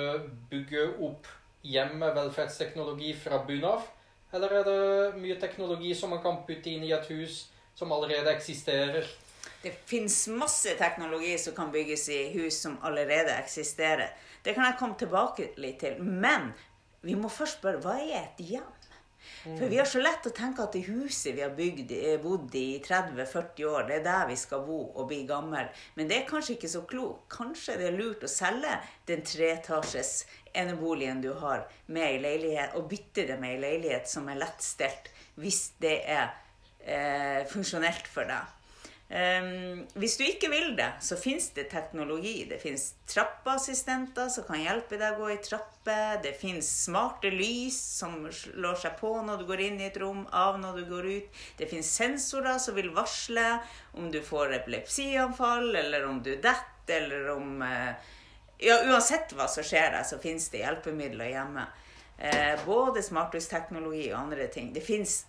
bygge 0.51 0.87
opp 1.03 1.27
hjem 1.67 1.97
med 1.99 2.15
velferdsteknologi 2.17 3.11
fra 3.19 3.43
bunnen 3.47 3.67
av? 3.75 3.83
Eller 4.31 4.61
er 4.61 4.67
det 4.67 5.19
mye 5.19 5.37
teknologi 5.39 5.91
som 5.95 6.15
man 6.15 6.23
kan 6.23 6.39
putte 6.47 6.71
inn 6.71 6.87
i 6.87 6.95
et 6.95 7.11
hus 7.11 7.49
som 7.75 7.91
allerede 7.91 8.31
eksisterer. 8.31 9.07
Det 9.61 9.73
fins 9.85 10.27
masse 10.33 10.73
teknologi 10.79 11.35
som 11.37 11.55
kan 11.55 11.71
bygges 11.71 12.07
i 12.09 12.21
hus 12.33 12.59
som 12.63 12.79
allerede 12.81 13.35
eksisterer. 13.37 14.13
Det 14.41 14.55
kan 14.57 14.65
jeg 14.65 14.77
komme 14.79 14.97
tilbake 14.97 15.51
litt 15.61 15.81
til. 15.83 16.01
Men 16.01 16.49
vi 17.05 17.17
må 17.17 17.29
først 17.29 17.61
spørre 17.61 17.81
hva 17.83 17.97
er 18.01 18.23
et 18.23 18.41
hjem? 18.41 18.69
For 19.43 19.69
vi 19.69 19.77
har 19.77 19.87
så 19.89 20.01
lett 20.01 20.25
å 20.25 20.33
tenke 20.33 20.61
at 20.63 20.75
det 20.75 20.83
huset 20.85 21.33
vi 21.37 21.41
har 21.41 21.53
bygd, 21.57 21.91
bodd 22.21 22.45
bodd 22.45 22.55
i 22.57 22.81
30-40 22.85 23.65
år, 23.69 23.87
det 23.89 23.95
er 23.99 24.03
der 24.05 24.27
vi 24.29 24.37
skal 24.37 24.61
bo 24.65 24.79
og 24.91 25.07
bli 25.09 25.23
gammel. 25.29 25.69
Men 25.97 26.09
det 26.09 26.19
er 26.19 26.29
kanskje 26.29 26.55
ikke 26.57 26.69
så 26.69 26.83
klokt. 26.89 27.25
Kanskje 27.33 27.77
det 27.81 27.87
er 27.89 27.97
lurt 27.97 28.25
å 28.25 28.29
selge 28.29 28.75
den 29.09 29.25
treetasjes 29.25 30.13
eneboligen 30.57 31.23
du 31.25 31.31
har, 31.41 31.65
med 31.87 32.05
ei 32.05 32.21
leilighet, 32.21 32.77
og 32.77 32.89
bytte 32.91 33.25
det 33.29 33.37
med 33.41 33.55
ei 33.55 33.61
leilighet 33.65 34.09
som 34.09 34.29
er 34.29 34.41
lettstelt, 34.41 35.09
hvis 35.41 35.61
det 35.81 35.97
er 36.05 36.33
eh, 36.85 37.41
funksjonelt 37.49 38.09
for 38.11 38.29
deg. 38.29 38.60
Um, 39.11 39.81
hvis 39.99 40.13
du 40.15 40.21
ikke 40.23 40.47
vil 40.47 40.69
det, 40.77 40.87
så 41.03 41.17
fins 41.19 41.49
det 41.51 41.65
teknologi. 41.73 42.45
Det 42.47 42.61
fins 42.61 42.93
trappeassistenter 43.11 44.29
som 44.31 44.45
kan 44.47 44.61
hjelpe 44.61 44.95
deg 44.95 45.17
å 45.17 45.25
gå 45.25 45.33
i 45.33 45.41
trapper. 45.43 46.21
Det 46.23 46.31
fins 46.39 46.69
smarte 46.85 47.27
lys 47.33 47.75
som 47.97 48.23
slår 48.31 48.79
seg 48.79 48.95
på 49.01 49.11
når 49.27 49.43
du 49.43 49.45
går 49.51 49.65
inn 49.67 49.81
i 49.83 49.89
et 49.89 49.99
rom, 49.99 50.23
av 50.31 50.61
når 50.63 50.79
du 50.79 50.85
går 50.93 51.11
ut. 51.11 51.43
Det 51.59 51.67
fins 51.67 51.91
sensorer 51.91 52.55
som 52.63 52.79
vil 52.79 52.93
varsle 52.95 53.59
om 53.99 54.07
du 54.13 54.21
får 54.23 54.55
epilepsianfall, 54.61 55.73
eller 55.83 56.07
om 56.07 56.23
du 56.23 56.37
detter, 56.37 57.03
eller 57.03 57.35
om 57.35 57.59
uh, 57.67 58.17
Ja, 58.61 58.79
uansett 58.85 59.33
hva 59.35 59.51
som 59.51 59.65
skjer 59.65 59.91
deg, 59.91 60.07
så 60.07 60.23
fins 60.23 60.47
det 60.53 60.63
hjelpemidler 60.63 61.33
hjemme. 61.35 61.67
Uh, 62.15 62.55
både 62.63 63.03
smarthusteknologi 63.03 64.07
og 64.13 64.21
andre 64.21 64.47
ting. 64.53 64.71
Det 64.71 64.87
fins 64.87 65.25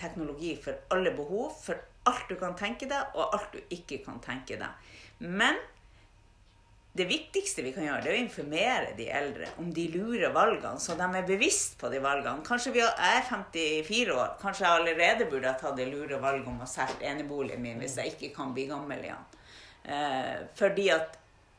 teknologi 0.00 0.56
for 0.58 0.88
alle 0.90 1.14
behov. 1.14 1.52
for 1.62 1.78
alt 2.10 2.28
du 2.28 2.36
kan 2.40 2.56
tenke 2.58 2.88
deg, 2.90 3.14
og 3.14 3.34
alt 3.36 3.56
du 3.56 3.74
ikke 3.74 4.02
kan 4.04 4.20
tenke 4.24 4.58
deg. 4.60 4.92
Men 5.18 5.58
det 6.96 7.04
viktigste 7.10 7.60
vi 7.64 7.74
kan 7.76 7.84
gjøre, 7.84 8.00
det 8.04 8.10
er 8.10 8.16
å 8.16 8.22
informere 8.22 8.92
de 8.96 9.06
eldre 9.12 9.50
om 9.60 9.68
de 9.74 9.84
lure 9.92 10.30
valgene, 10.32 10.80
så 10.80 10.96
de 10.96 11.04
er 11.04 11.28
bevisst 11.28 11.76
på 11.80 11.90
de 11.92 12.00
valgene. 12.00 12.44
Kanskje 12.46 12.72
vi 12.72 12.82
er 12.86 13.20
54 13.28 14.16
år, 14.16 14.32
kanskje 14.40 14.64
jeg 14.64 14.80
allerede 14.80 15.28
burde 15.28 15.50
ha 15.50 15.60
tatt 15.60 15.76
det 15.76 15.90
lure 15.90 16.20
valget 16.22 16.48
om 16.48 16.62
å 16.64 16.70
selge 16.70 17.04
eneboligen 17.10 17.60
min 17.60 17.82
hvis 17.82 17.98
jeg 18.00 18.14
ikke 18.14 18.32
kan 18.38 18.54
bli 18.56 18.64
gammel 18.70 19.04
igjen. 19.04 19.28
Eh, 19.92 20.46
fordi 20.56 20.88
at 20.94 21.18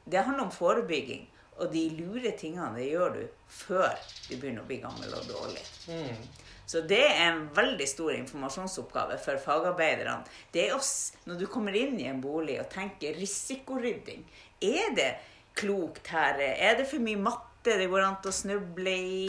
det 0.09 0.23
handler 0.23 0.47
om 0.47 0.55
forebygging. 0.55 1.27
Og 1.57 1.71
de 1.73 1.87
lure 1.97 2.31
tingene 2.37 2.75
det 2.77 2.89
gjør 2.91 3.15
du 3.15 3.23
før 3.49 3.93
du 4.27 4.35
begynner 4.35 4.61
å 4.61 4.67
bli 4.69 4.77
gammel 4.81 5.13
og 5.17 5.29
dårlig. 5.29 5.63
Mm. 5.89 6.27
Så 6.67 6.81
det 6.83 6.99
er 6.99 7.29
en 7.29 7.45
veldig 7.55 7.85
stor 7.87 8.11
informasjonsoppgave 8.11 9.15
for 9.23 9.39
fagarbeiderne. 9.39 10.25
Det 10.51 10.65
er 10.65 10.75
oss, 10.75 11.13
når 11.23 11.39
du 11.39 11.45
kommer 11.47 11.75
inn 11.79 11.95
i 12.01 12.09
en 12.11 12.19
bolig 12.19 12.57
og 12.59 12.67
tenker 12.73 13.15
risikorydding. 13.15 14.25
Er 14.59 14.91
det 14.97 15.11
klokt 15.55 16.11
her? 16.11 16.41
Er 16.43 16.75
det 16.75 16.89
for 16.89 17.03
mye 17.03 17.21
matte 17.23 17.77
det 17.79 17.87
går 17.91 18.03
an 18.03 18.17
til 18.19 18.33
å 18.33 18.35
snuble 18.35 18.97
i? 18.99 19.21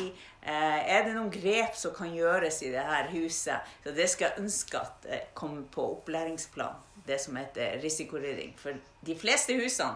Eh, 0.42 0.80
er 0.96 1.06
det 1.06 1.14
noen 1.14 1.30
grep 1.30 1.78
som 1.78 1.94
kan 1.94 2.10
gjøres 2.14 2.58
i 2.66 2.72
dette 2.74 2.98
huset? 3.12 3.70
Så 3.86 3.94
det 3.94 4.08
skal 4.10 4.32
jeg 4.32 4.42
ønske 4.42 4.82
at 4.82 5.08
kommer 5.38 5.62
på 5.70 5.86
opplæringsplan, 5.94 6.82
det 7.06 7.20
som 7.22 7.38
heter 7.38 7.78
risikorydding. 7.84 8.56
For 8.58 8.82
de 9.06 9.18
fleste 9.18 9.54
husene, 9.58 9.94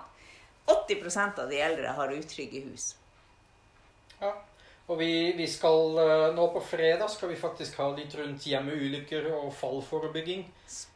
80% 0.70 1.42
av 1.42 1.50
de 1.50 1.58
eldre, 1.58 1.98
har 1.98 2.14
utrygge 2.14 2.62
hus. 2.70 2.92
Ja. 4.22 4.30
Og 4.90 4.98
vi, 4.98 5.12
vi, 5.38 5.46
skal 5.46 5.98
eh, 6.02 6.28
nå 6.34 6.48
på 6.52 6.60
fredag 6.72 7.10
skal 7.10 7.30
vi 7.30 7.38
faktisk 7.38 7.78
ha 7.78 7.86
litt 7.94 8.14
rundt 8.18 8.46
hjemmeulykker 8.50 9.28
og 9.36 9.52
fallforebygging. 9.54 10.42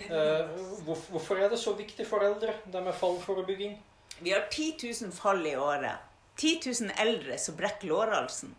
Eh, 0.09 0.57
hvor, 0.85 0.99
hvorfor 1.13 1.39
er 1.39 1.53
det 1.53 1.61
så 1.63 1.77
viktig 1.79 2.07
for 2.09 2.27
eldre, 2.27 2.57
det 2.67 2.83
med 2.83 2.97
fallforebygging? 2.99 3.79
Vi 4.19 4.35
har 4.35 4.49
10 4.51 4.75
000 5.07 5.15
fall 5.15 5.47
i 5.47 5.55
året. 5.57 6.03
10 6.37 6.61
000 6.67 6.93
eldre 7.01 7.39
som 7.41 7.57
brekker 7.57 7.89
lårhalsen. 7.93 8.53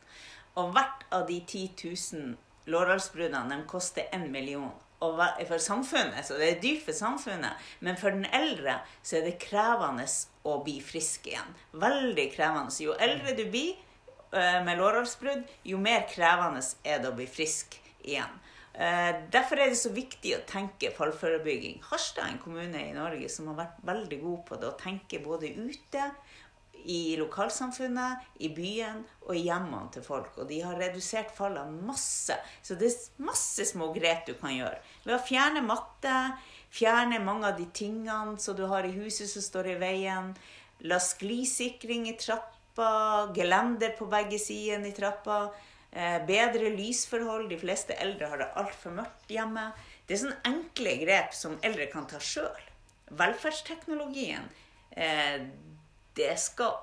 Og 0.58 0.72
hvert 0.74 1.04
av 1.14 1.28
de 1.28 1.42
10 1.44 1.70
000 1.84 2.72
lårhalsbruddene 2.72 3.62
koster 3.70 4.08
1 4.16 4.30
million. 4.32 4.72
Og 5.06 5.20
for 5.46 5.62
samfunnet, 5.62 6.26
så 6.26 6.40
det 6.40 6.48
er 6.50 6.62
dyrt 6.62 6.88
for 6.88 6.98
samfunnet, 6.98 7.68
men 7.86 8.00
for 8.02 8.16
den 8.16 8.26
eldre 8.34 8.80
så 9.06 9.20
er 9.20 9.28
det 9.28 9.36
krevende 9.44 10.08
å 10.48 10.56
bli 10.66 10.80
frisk 10.82 11.28
igjen. 11.30 11.52
Veldig 11.78 12.26
krevende. 12.34 12.74
Jo 12.82 12.96
eldre 12.98 13.36
du 13.38 13.44
blir, 13.52 13.76
med 14.32 14.78
lårhalsbrudd, 14.80 15.46
jo 15.64 15.78
mer 15.80 16.04
krevende 16.12 16.60
er 16.84 17.00
det 17.00 17.12
å 17.12 17.16
bli 17.16 17.28
frisk 17.32 17.78
igjen. 18.04 18.34
Eh, 18.78 19.16
derfor 19.32 19.58
er 19.58 19.72
det 19.72 19.80
så 19.80 19.90
viktig 19.90 20.36
å 20.36 20.44
tenke 20.46 20.92
fallforebygging. 20.94 21.80
Harstad 21.90 22.28
er 22.28 22.36
en 22.36 22.44
kommune 22.44 22.84
i 22.84 22.94
Norge 22.94 23.30
som 23.34 23.48
har 23.50 23.64
vært 23.64 23.80
veldig 23.90 24.20
god 24.22 24.44
på 24.46 24.60
det 24.62 24.68
å 24.70 24.78
tenke 24.78 25.22
både 25.24 25.50
ute, 25.50 26.12
i 26.88 27.18
lokalsamfunnet, 27.20 28.22
i 28.46 28.52
byen 28.54 29.02
og 29.26 29.34
i 29.36 29.48
hjemmene 29.48 29.90
til 29.92 30.06
folk. 30.06 30.38
Og 30.38 30.46
de 30.48 30.62
har 30.62 30.78
redusert 30.80 31.34
fallene 31.36 31.82
masse. 31.84 32.38
Så 32.64 32.78
det 32.80 32.92
er 32.92 33.26
masse 33.26 33.66
små 33.68 33.90
grep 33.96 34.28
du 34.30 34.36
kan 34.38 34.54
gjøre. 34.54 34.78
Ved 35.04 35.18
å 35.18 35.24
fjerne 35.26 35.66
matte, 35.66 36.14
fjerne 36.72 37.18
mange 37.26 37.50
av 37.50 37.58
de 37.58 37.66
tingene 37.76 38.38
som 38.40 38.56
du 38.56 38.68
har 38.70 38.88
i 38.88 38.94
huset 38.94 39.28
som 39.28 39.44
står 39.44 39.74
i 39.74 39.80
veien. 39.82 40.30
La 40.88 41.02
sklisikring 41.02 42.06
i 42.08 42.16
trappa 42.22 42.57
trappa, 42.78 43.34
gelender 43.34 43.90
på 43.90 44.06
begge 44.06 44.40
sidene 44.40 44.88
i 44.88 44.92
trappa. 44.92 45.54
Eh, 45.92 46.26
bedre 46.26 46.70
lysforhold. 46.70 47.50
De 47.50 47.58
fleste 47.58 47.94
eldre 47.94 48.28
har 48.28 48.38
det 48.38 48.54
altfor 48.56 48.92
mørkt 48.92 49.30
hjemme. 49.30 49.72
Det 50.06 50.14
er 50.14 50.22
sånne 50.22 50.42
enkle 50.46 50.98
grep 51.04 51.34
som 51.34 51.58
eldre 51.64 51.88
kan 51.92 52.08
ta 52.08 52.20
sjøl. 52.20 52.62
Velferdsteknologien, 53.10 54.50
eh, 54.92 55.48
det 56.14 56.40
skal 56.40 56.76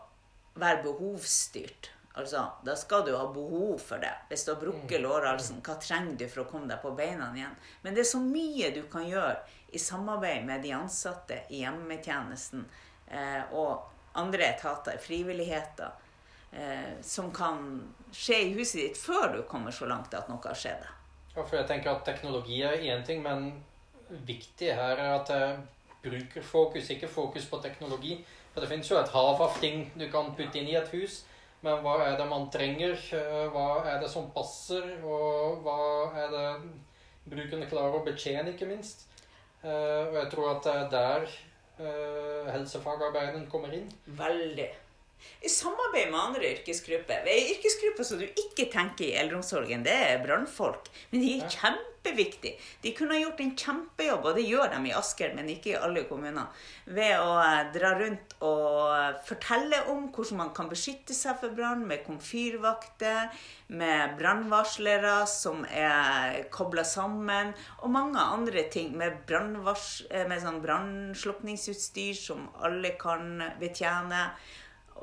være 0.54 0.82
behovsstyrt. 0.82 1.90
Altså, 2.16 2.50
Da 2.64 2.76
skal 2.76 3.04
du 3.04 3.16
ha 3.16 3.26
behov 3.26 3.78
for 3.78 3.98
det. 3.98 4.12
Hvis 4.28 4.44
du 4.44 4.54
har 4.54 4.60
brukket 4.60 5.00
mm. 5.00 5.02
lårhalsen, 5.02 5.62
hva 5.62 5.74
trenger 5.80 6.16
du 6.16 6.28
for 6.28 6.44
å 6.44 6.50
komme 6.50 6.68
deg 6.68 6.80
på 6.80 6.94
beina 6.94 7.32
igjen? 7.34 7.56
Men 7.82 7.94
det 7.94 8.00
er 8.00 8.12
så 8.12 8.20
mye 8.20 8.70
du 8.70 8.84
kan 8.88 9.06
gjøre 9.08 9.42
i 9.72 9.78
samarbeid 9.78 10.46
med 10.46 10.62
de 10.62 10.72
ansatte 10.72 11.42
i 11.50 11.64
hjemmetjenesten 11.64 12.64
eh, 13.10 13.42
og 13.50 13.93
andre 14.20 14.48
etater, 14.54 14.98
frivilligheter, 15.02 15.90
eh, 16.52 16.94
som 17.02 17.32
kan 17.34 17.60
skje 18.14 18.40
i 18.42 18.52
huset 18.54 18.80
ditt 18.80 19.00
før 19.00 19.36
du 19.36 19.42
kommer 19.50 19.74
så 19.74 19.88
langt 19.90 20.14
at 20.14 20.30
noe 20.30 20.42
har 20.44 20.58
skjedd. 20.58 20.86
Ja, 21.34 21.42
for 21.42 21.58
jeg 21.58 21.66
tenker 21.66 21.96
at 21.96 22.04
teknologi 22.06 22.62
er 22.62 22.78
én 22.78 23.02
ting, 23.06 23.22
men 23.22 23.50
viktig 24.26 24.70
her 24.74 25.00
er 25.00 25.14
at 25.16 25.32
jeg 25.34 25.56
bruker 26.04 26.42
fokus, 26.46 26.90
ikke 26.90 27.10
fokus 27.10 27.46
på 27.50 27.58
teknologi. 27.64 28.18
For 28.52 28.62
det 28.62 28.70
finnes 28.70 28.90
jo 28.90 29.00
et 29.00 29.10
hav 29.10 29.40
av 29.42 29.56
ting 29.58 29.88
du 29.98 30.06
kan 30.12 30.30
putte 30.36 30.60
inn 30.60 30.70
i 30.70 30.76
et 30.78 30.92
hus. 30.94 31.24
Men 31.64 31.80
hva 31.82 31.96
er 32.04 32.18
det 32.20 32.26
man 32.28 32.50
trenger? 32.52 32.94
Hva 33.50 33.82
er 33.88 34.02
det 34.02 34.10
som 34.12 34.28
passer? 34.34 34.84
Og 35.02 35.64
hva 35.64 35.78
er 36.20 36.30
det 36.34 36.46
brukerne 37.32 37.66
klarer 37.70 37.98
å 37.98 38.04
betjene, 38.04 38.52
ikke 38.52 38.68
minst? 38.68 39.06
Eh, 39.64 40.02
og 40.10 40.18
jeg 40.20 40.30
tror 40.34 40.50
at 40.52 40.66
det 40.66 40.74
er 40.76 40.90
der 40.92 41.36
uh, 41.80 42.50
helsefagarbeideren 42.52 43.46
kommer 43.52 43.74
inn? 43.76 43.88
Veldig. 44.18 44.70
I 45.44 45.48
samarbeid 45.48 46.10
med 46.12 46.20
andre 46.20 46.52
yrkesgrupper. 46.58 47.24
Ved 47.24 47.50
yrkesgrupper 47.54 48.06
som 48.06 48.20
du 48.20 48.26
ikke 48.28 48.68
tenker 48.72 49.06
i 49.08 49.16
eldreomsorgen, 49.22 49.84
det 49.86 49.94
er 50.10 50.22
brannfolk. 50.24 50.90
Men 51.12 51.24
de 51.24 51.34
er 51.38 51.50
kjempe 51.52 51.93
kjempeviktig. 52.04 52.60
De 52.82 52.92
kunne 52.92 53.14
ha 53.14 53.20
gjort 53.20 53.40
en 53.40 53.56
kjempejobb, 53.56 54.26
og 54.26 54.36
det 54.36 54.44
gjør 54.46 54.70
de 54.72 54.88
i 54.88 54.94
Asker, 54.94 55.34
men 55.34 55.48
ikke 55.48 55.72
i 55.72 55.78
alle 55.78 56.04
kommuner, 56.08 56.46
ved 56.86 57.18
å 57.18 57.38
eh, 57.40 57.72
dra 57.74 57.94
rundt 57.98 58.36
og 58.44 59.20
fortelle 59.26 59.84
om 59.92 60.10
hvordan 60.12 60.38
man 60.38 60.52
kan 60.54 60.68
beskytte 60.68 61.14
seg 61.14 61.38
for 61.40 61.54
brann, 61.54 61.86
med 61.86 62.04
komfyrvakter, 62.06 63.30
med 63.68 64.16
brannvarslere 64.18 65.24
som 65.30 65.64
er 65.64 66.44
kobla 66.52 66.84
sammen, 66.84 67.54
og 67.82 67.90
mange 67.94 68.20
andre 68.20 68.68
ting 68.70 68.96
med, 68.96 69.24
eh, 69.30 70.26
med 70.28 70.42
sånn 70.42 70.62
brannslukningsutstyr 70.64 72.14
som 72.14 72.48
alle 72.62 72.94
kan 73.00 73.40
betjene. 73.60 74.28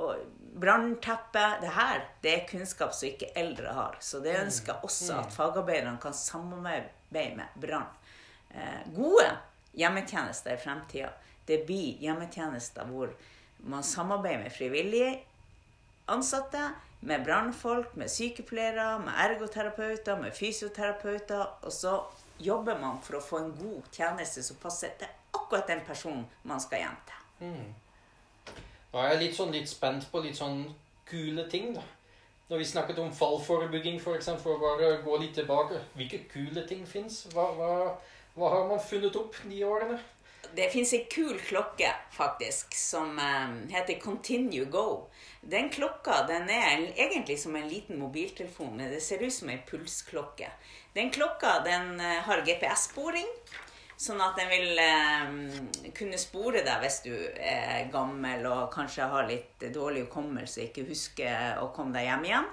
Og 0.01 0.21
brannteppe. 0.53 1.45
Det 1.61 1.71
her 1.75 2.05
det 2.21 2.33
er 2.35 2.47
kunnskap 2.49 2.93
som 2.95 3.09
ikke 3.09 3.31
eldre 3.35 3.73
har. 3.77 3.97
Så 3.99 4.19
det 4.19 4.35
mm. 4.35 4.43
ønsker 4.45 4.73
jeg 4.73 4.89
også 4.89 5.13
at 5.17 5.31
mm. 5.31 5.35
fagarbeiderne 5.37 6.01
kan 6.01 6.13
samarbeide 6.13 7.35
med 7.39 7.59
brann. 7.61 7.89
Eh, 8.51 8.93
gode 8.95 9.29
hjemmetjenester 9.77 10.55
i 10.55 10.61
fremtida. 10.61 11.11
Det 11.47 11.63
blir 11.67 11.99
hjemmetjenester 12.03 12.87
hvor 12.87 13.13
man 13.61 13.83
samarbeider 13.83 14.43
med 14.43 14.51
frivillige 14.55 15.19
ansatte, 16.11 16.71
med 16.99 17.23
brannfolk, 17.25 17.95
med 17.95 18.09
sykepleiere, 18.09 18.99
med 18.99 19.13
ergoterapeuter, 19.17 20.21
med 20.21 20.31
fysioterapeuter. 20.37 21.45
Og 21.61 21.71
så 21.73 21.95
jobber 22.39 22.79
man 22.81 22.99
for 23.01 23.17
å 23.17 23.23
få 23.23 23.39
en 23.41 23.53
god 23.57 23.87
tjeneste 23.93 24.43
som 24.45 24.59
passer 24.61 24.93
til 24.99 25.09
akkurat 25.33 25.69
den 25.69 25.81
personen 25.87 26.25
man 26.43 26.61
skal 26.61 26.83
hjem 26.83 26.99
til. 27.07 27.47
Mm. 27.47 27.71
Er 28.91 29.13
jeg 29.13 29.19
litt, 29.21 29.35
sånn, 29.37 29.53
litt 29.55 29.69
spent 29.71 30.07
på 30.11 30.19
litt 30.23 30.35
sånn 30.35 30.65
kule 31.07 31.45
ting, 31.51 31.71
da. 31.77 31.83
Når 32.51 32.59
vi 32.59 32.65
snakket 32.67 32.97
om 32.99 33.11
fallforebygging, 33.15 34.01
f.eks., 34.01 34.33
for, 34.33 34.41
for 34.43 34.57
å 34.57 34.63
bare 34.63 34.97
gå 35.05 35.19
litt 35.21 35.37
tilbake 35.37 35.77
Hvilke 35.95 36.25
kule 36.27 36.65
ting 36.67 36.81
fins? 36.83 37.21
Hva, 37.31 37.45
hva, 37.55 37.69
Hva 38.35 38.49
har 38.51 38.65
man 38.67 38.81
funnet 38.83 39.15
opp 39.15 39.37
de 39.47 39.61
årene? 39.63 39.99
Det 40.51 40.67
fins 40.73 40.91
ei 40.91 41.05
kul 41.07 41.37
klokke, 41.39 41.87
faktisk, 42.11 42.75
som 42.75 43.15
eh, 43.23 43.53
heter 43.71 44.01
Continue 44.03 44.65
Go. 44.67 45.07
Den 45.39 45.69
klokka 45.71 46.25
den 46.27 46.49
er 46.51 46.89
egentlig 46.91 47.37
som 47.39 47.55
en 47.55 47.69
liten 47.71 47.99
mobiltelefon. 48.01 48.75
men 48.75 48.91
Det 48.91 48.99
ser 49.03 49.23
ut 49.23 49.33
som 49.33 49.51
ei 49.53 49.61
pulsklokke. 49.69 50.51
Den 50.93 51.13
klokka 51.15 51.61
den 51.63 51.99
eh, 51.99 52.19
har 52.27 52.43
GPS-sporing. 52.43 53.31
Sånn 54.01 54.21
at 54.23 54.39
den 54.39 54.49
vil 54.49 54.79
eh, 54.81 55.91
kunne 55.93 56.17
spore 56.17 56.63
deg 56.65 56.81
hvis 56.81 57.01
du 57.05 57.13
er 57.37 57.91
gammel 57.93 58.47
og 58.49 58.71
kanskje 58.73 59.05
har 59.11 59.27
litt 59.29 59.61
dårlig 59.75 60.07
hukommelse, 60.07 60.63
ikke 60.65 60.87
husker 60.87 61.59
å 61.61 61.67
komme 61.75 61.93
deg 61.93 62.07
hjem 62.07 62.25
igjen. 62.31 62.47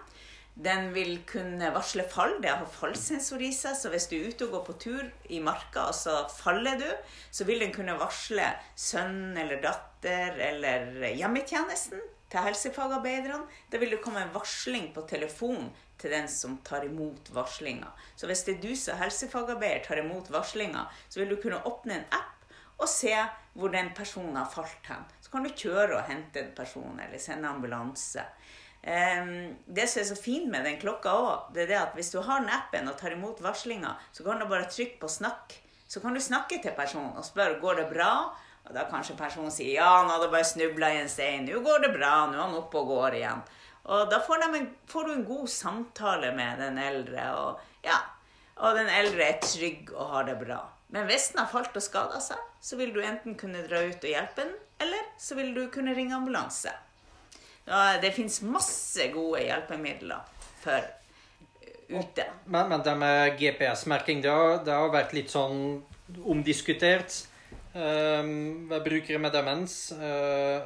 Den 0.59 0.91
vil 0.93 1.21
kunne 1.23 1.71
varsle 1.73 2.05
fall. 2.11 2.35
Det 2.43 2.51
har 2.51 2.67
fallsensor 2.69 3.41
i 3.47 3.53
seg, 3.55 3.79
så 3.79 3.93
hvis 3.93 4.09
du 4.11 4.17
er 4.19 4.29
ute 4.29 4.49
og 4.49 4.57
går 4.57 4.65
på 4.67 4.77
tur 4.83 5.05
i 5.31 5.39
marka, 5.41 5.87
og 5.87 5.97
så 5.97 6.19
faller 6.35 6.81
du, 6.83 6.89
så 7.31 7.47
vil 7.49 7.63
den 7.63 7.73
kunne 7.73 7.97
varsle 7.97 8.51
sønn 8.75 9.39
eller 9.39 9.63
datter 9.63 10.37
eller 10.51 11.07
hjemmetjenesten 11.15 12.03
til 12.29 12.45
helsefagarbeiderne. 12.45 13.47
Da 13.71 13.81
vil 13.81 13.95
det 13.95 14.03
komme 14.05 14.27
en 14.27 14.35
varsling 14.35 14.91
på 14.93 15.07
telefon 15.09 15.71
til 15.99 16.15
den 16.15 16.29
som 16.31 16.59
tar 16.65 16.87
imot 16.87 17.31
varslinga. 17.35 17.91
Så 18.17 18.31
hvis 18.31 18.45
det 18.47 18.57
er 18.57 18.63
du 18.63 18.75
som 18.79 18.99
helsefagarbeider 19.01 19.85
tar 19.85 20.03
imot 20.03 20.31
varslinga, 20.31 20.87
så 21.09 21.21
vil 21.21 21.35
du 21.35 21.41
kunne 21.43 21.63
åpne 21.67 21.99
en 21.99 22.09
app 22.15 22.35
og 22.79 22.89
se 22.91 23.15
hvor 23.59 23.73
den 23.75 23.91
personen 23.95 24.37
har 24.39 24.51
falt 24.53 24.87
hen. 24.87 25.05
Så 25.21 25.33
kan 25.33 25.45
du 25.45 25.51
kjøre 25.51 25.99
og 25.99 26.07
hente 26.07 26.43
en 26.43 26.55
person 26.57 27.01
eller 27.03 27.19
sende 27.23 27.51
ambulanse. 27.51 28.23
Um, 28.79 29.57
det 29.67 29.89
som 29.91 30.05
er 30.05 30.07
så 30.07 30.17
fint 30.17 30.47
med 30.53 30.63
den 30.65 30.79
klokka 30.79 31.11
òg, 31.11 31.49
det 31.55 31.65
er 31.65 31.73
det 31.73 31.81
at 31.81 31.97
hvis 31.99 32.13
du 32.15 32.21
har 32.23 32.45
den 32.45 32.53
appen 32.55 32.87
og 32.87 32.95
tar 33.01 33.17
imot 33.17 33.43
varslinga, 33.43 33.97
så 34.15 34.23
kan 34.25 34.39
du 34.39 34.47
bare 34.47 34.71
trykke 34.71 35.01
på 35.01 35.11
'snakk'. 35.11 35.59
Så 35.89 36.01
kan 36.01 36.15
du 36.15 36.21
snakke 36.21 36.61
til 36.63 36.77
personen 36.77 37.17
og 37.17 37.25
spørre 37.25 37.61
går 37.61 37.75
det 37.75 37.89
bra. 37.91 38.13
Og 38.69 38.75
da 38.75 38.85
kanskje 38.85 39.17
personen 39.17 39.51
sier 39.51 39.75
'ja, 39.75 39.89
han 39.99 40.11
hadde 40.11 40.31
bare 40.31 40.45
snubla 40.45 40.93
i 40.93 41.01
en 41.01 41.09
stein'. 41.09 41.49
'Nå 41.49 41.61
går 41.65 41.79
det 41.83 41.99
bra. 41.99 42.27
Nå 42.27 42.39
er 42.39 42.47
han 42.47 42.55
oppe 42.55 42.79
og 42.79 42.87
går 42.87 43.19
igjen'. 43.19 43.43
Og 43.85 44.11
da 44.11 44.19
får, 44.25 44.45
en, 44.49 44.71
får, 44.91 45.05
du 45.05 45.13
en 45.13 45.29
god 45.29 45.49
samtale 45.49 46.33
med 46.37 46.59
den 46.61 46.81
eldre, 46.83 47.29
og, 47.39 47.63
ja, 47.87 48.01
og 48.59 48.77
den 48.77 48.91
eldre 48.93 49.31
er 49.31 49.39
trygg 49.45 49.95
og 49.95 50.13
har 50.13 50.29
det 50.29 50.37
bra. 50.43 50.59
Men 50.93 51.09
hvis 51.09 51.31
den 51.33 51.43
har 51.43 51.51
falt 51.53 51.77
og 51.77 51.85
skada 51.85 52.21
seg, 52.25 52.41
så 52.65 52.77
vil 52.81 52.93
du 52.95 53.01
enten 53.05 53.37
kunne 53.39 53.65
dra 53.69 53.85
ut 53.85 54.03
og 54.03 54.13
hjelpe 54.13 54.45
den, 54.45 54.55
eller 54.83 55.09
så 55.21 55.37
vil 55.39 55.55
du 55.57 55.67
kunne 55.73 55.95
ringe 55.97 56.17
ambulanse. 56.17 56.73
Ja, 57.69 57.99
det 58.01 58.15
fins 58.17 58.41
masse 58.41 59.11
gode 59.13 59.43
hjelpemidler 59.45 60.25
for 60.63 60.85
ute. 61.89 62.25
Men, 62.47 62.69
men 62.71 62.85
det 62.85 62.95
med 62.97 63.37
GPS-merking, 63.41 64.23
det, 64.25 64.33
det, 64.65 64.73
har 64.73 64.93
vært 64.93 65.15
litt 65.17 65.33
sånn 65.33 65.83
omdiskutert 66.25 67.13
um, 67.75 68.69
ved 68.71 68.85
brukere 68.87 69.21
med 69.21 69.37
demens. 69.37 69.77
Uh, 69.93 70.65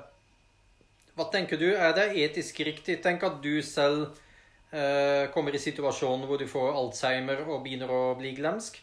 hva 1.16 1.26
tenker 1.32 1.60
du? 1.60 1.68
Er 1.74 1.92
det 1.96 2.12
etisk 2.24 2.62
riktig? 2.64 3.00
Tenk 3.04 3.24
at 3.26 3.40
du 3.44 3.60
selv 3.64 4.14
eh, 4.72 5.28
kommer 5.34 5.54
i 5.54 5.60
situasjonen 5.60 6.24
hvor 6.28 6.40
du 6.40 6.46
får 6.48 6.72
Alzheimer 6.72 7.44
og 7.48 7.64
begynner 7.66 7.92
å 7.92 8.04
bli 8.18 8.32
glemsk. 8.38 8.78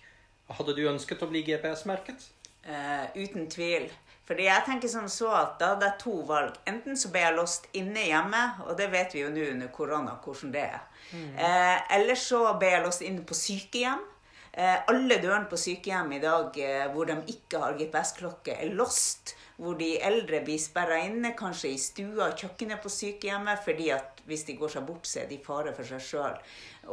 Hadde 0.50 0.76
du 0.78 0.84
ønsket 0.90 1.24
å 1.26 1.30
bli 1.30 1.42
GPS-merket? 1.48 2.30
Eh, 2.66 3.10
uten 3.18 3.50
tvil. 3.50 3.90
Fordi 4.30 4.46
jeg 4.46 4.66
tenker 4.68 4.92
som 4.92 5.08
så 5.10 5.32
at 5.34 5.56
da 5.58 5.72
hadde 5.74 5.88
jeg 5.88 6.02
to 6.04 6.20
valg. 6.30 6.58
Enten 6.70 6.98
så 7.02 7.10
ble 7.10 7.24
jeg 7.24 7.34
låst 7.34 7.66
inne 7.78 8.04
hjemme, 8.12 8.44
og 8.68 8.76
det 8.78 8.92
vet 8.94 9.16
vi 9.16 9.24
jo 9.24 9.32
nå 9.34 9.48
under 9.56 9.72
korona 9.74 10.14
hvordan 10.22 10.54
det 10.54 10.68
er. 10.68 10.84
Mm. 11.10 11.32
Eh, 11.34 11.78
eller 11.98 12.20
så 12.22 12.44
ble 12.62 12.70
jeg 12.76 12.86
låst 12.86 13.06
inne 13.08 13.26
på 13.26 13.38
sykehjem. 13.38 14.06
Eh, 14.54 14.76
alle 14.92 15.18
dørene 15.18 15.50
på 15.50 15.58
sykehjem 15.58 16.14
i 16.18 16.22
dag 16.22 16.62
eh, 16.62 16.86
hvor 16.94 17.10
de 17.10 17.18
ikke 17.34 17.62
har 17.64 17.78
GPS-klokke, 17.80 18.54
er 18.54 18.78
låst 18.78 19.34
hvor 19.60 19.76
de 19.80 19.90
eldre 20.08 20.40
blir 20.48 20.60
sperra 20.62 21.02
inne, 21.04 21.34
kanskje 21.38 21.74
i 21.74 21.80
stua 21.82 22.30
og 22.30 22.40
kjøkkenet 22.40 22.80
på 22.80 22.92
sykehjemmet, 22.94 23.60
fordi 23.66 23.90
at 23.92 24.22
hvis 24.30 24.46
de 24.48 24.56
går 24.60 24.72
seg 24.72 24.86
bort, 24.88 25.10
så 25.10 25.24
er 25.24 25.28
de 25.28 25.36
i 25.36 25.44
fare 25.44 25.74
for 25.76 25.88
seg 25.88 26.04
sjøl. 26.06 26.38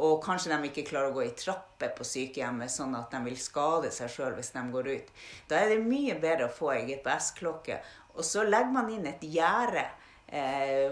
Og 0.03 0.17
kanskje 0.23 0.51
de 0.51 0.69
ikke 0.69 0.83
klarer 0.89 1.13
å 1.13 1.15
gå 1.15 1.23
i 1.23 1.35
trapper 1.39 1.93
på 1.95 2.07
sykehjemmet, 2.07 2.73
sånn 2.73 2.97
at 2.99 3.13
de 3.13 3.21
vil 3.29 3.39
skade 3.39 3.91
seg 3.95 4.11
sjøl 4.11 4.35
hvis 4.35 4.51
de 4.57 4.65
går 4.73 4.91
ut. 4.91 5.13
Da 5.47 5.61
er 5.61 5.71
det 5.71 5.85
mye 5.85 6.17
bedre 6.19 6.49
å 6.49 6.55
få 6.57 6.73
ei 6.75 6.83
GPS-klokke. 6.89 7.79
Og 8.17 8.27
så 8.27 8.43
legger 8.43 8.75
man 8.75 8.91
inn 8.91 9.07
et 9.07 9.23
gjerde 9.23 9.85
eh, 10.27 10.91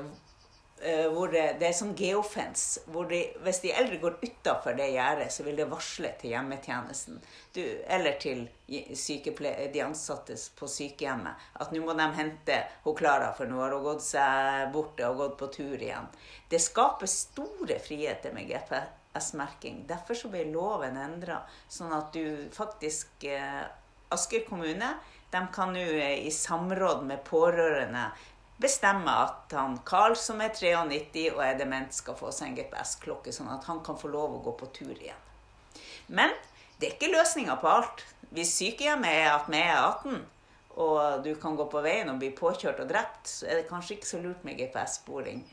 hvor 0.75 1.31
det, 1.31 1.55
det, 1.61 1.69
er 1.69 1.75
sånn 1.77 1.93
geofence. 1.95 2.81
hvor 2.91 3.07
de, 3.07 3.21
Hvis 3.45 3.61
de 3.63 3.71
eldre 3.71 3.95
går 4.01 4.17
utafor 4.21 4.75
det 4.75 4.89
gjerdet, 4.91 5.31
så 5.31 5.45
vil 5.45 5.55
det 5.55 5.69
varsle 5.71 6.11
til 6.19 6.33
hjemmetjenesten 6.33 7.21
du, 7.55 7.61
eller 7.87 8.17
til 8.19 8.43
de 8.67 9.83
ansatte 9.85 10.35
på 10.59 10.67
sykehjemmet 10.67 11.47
at 11.63 11.71
nå 11.71 11.79
må 11.85 11.95
de 11.95 12.09
hente 12.17 12.59
hun 12.83 12.97
Klara, 12.97 13.31
for 13.37 13.47
nå 13.47 13.61
har 13.61 13.75
hun 13.77 13.85
gått 13.87 14.03
seg 14.03 14.73
bort 14.75 14.99
og 15.07 15.21
gått 15.21 15.37
på 15.39 15.51
tur 15.55 15.79
igjen. 15.79 16.11
Det 16.51 16.59
skaper 16.61 17.09
store 17.09 17.79
friheter 17.79 18.35
med 18.35 18.51
GPS-merking. 18.51 19.85
Derfor 19.87 20.19
så 20.19 20.31
ble 20.33 20.43
loven 20.51 20.99
endra, 20.99 21.39
sånn 21.71 21.95
at 21.95 22.11
du 22.13 22.51
faktisk 22.53 23.27
eh, 23.31 23.63
Asker 24.13 24.43
kommune 24.45 24.91
de 25.33 25.41
kan 25.53 25.73
nå 25.73 25.81
eh, 25.81 26.27
i 26.27 26.31
samråd 26.31 27.03
med 27.07 27.23
pårørende 27.27 28.05
bestemme 28.61 29.11
at 29.25 29.53
han 29.55 29.79
Carl, 29.87 30.15
som 30.19 30.41
er 30.41 30.53
93 30.55 31.29
og 31.33 31.41
er 31.45 31.57
dement, 31.59 31.93
skal 31.93 32.17
få 32.19 32.31
seg 32.35 32.51
en 32.51 32.59
GPS-klokke, 32.59 33.33
sånn 33.35 33.51
at 33.53 33.67
han 33.69 33.81
kan 33.85 33.99
få 33.99 34.11
lov 34.11 34.37
å 34.37 34.43
gå 34.45 34.55
på 34.59 34.69
tur 34.75 34.93
igjen. 34.95 35.23
Men 36.07 36.31
det 36.79 36.87
er 36.87 36.95
ikke 36.95 37.11
løsninga 37.13 37.57
på 37.61 37.71
alt. 37.71 38.05
Hvis 38.35 38.55
sykehjemmet 38.59 39.11
er 39.11 39.29
at 39.33 39.51
vi 39.51 39.59
er 39.61 39.75
18, 39.79 40.23
og 40.75 41.23
du 41.23 41.31
kan 41.39 41.55
gå 41.55 41.67
på 41.71 41.81
veien 41.83 42.09
og 42.11 42.19
bli 42.19 42.33
påkjørt 42.35 42.81
og 42.83 42.89
drept, 42.89 43.29
så 43.31 43.47
er 43.47 43.61
det 43.61 43.69
kanskje 43.69 43.95
ikke 43.95 44.09
så 44.09 44.19
lurt 44.23 44.43
med 44.47 44.59
GPS-sporing. 44.59 45.43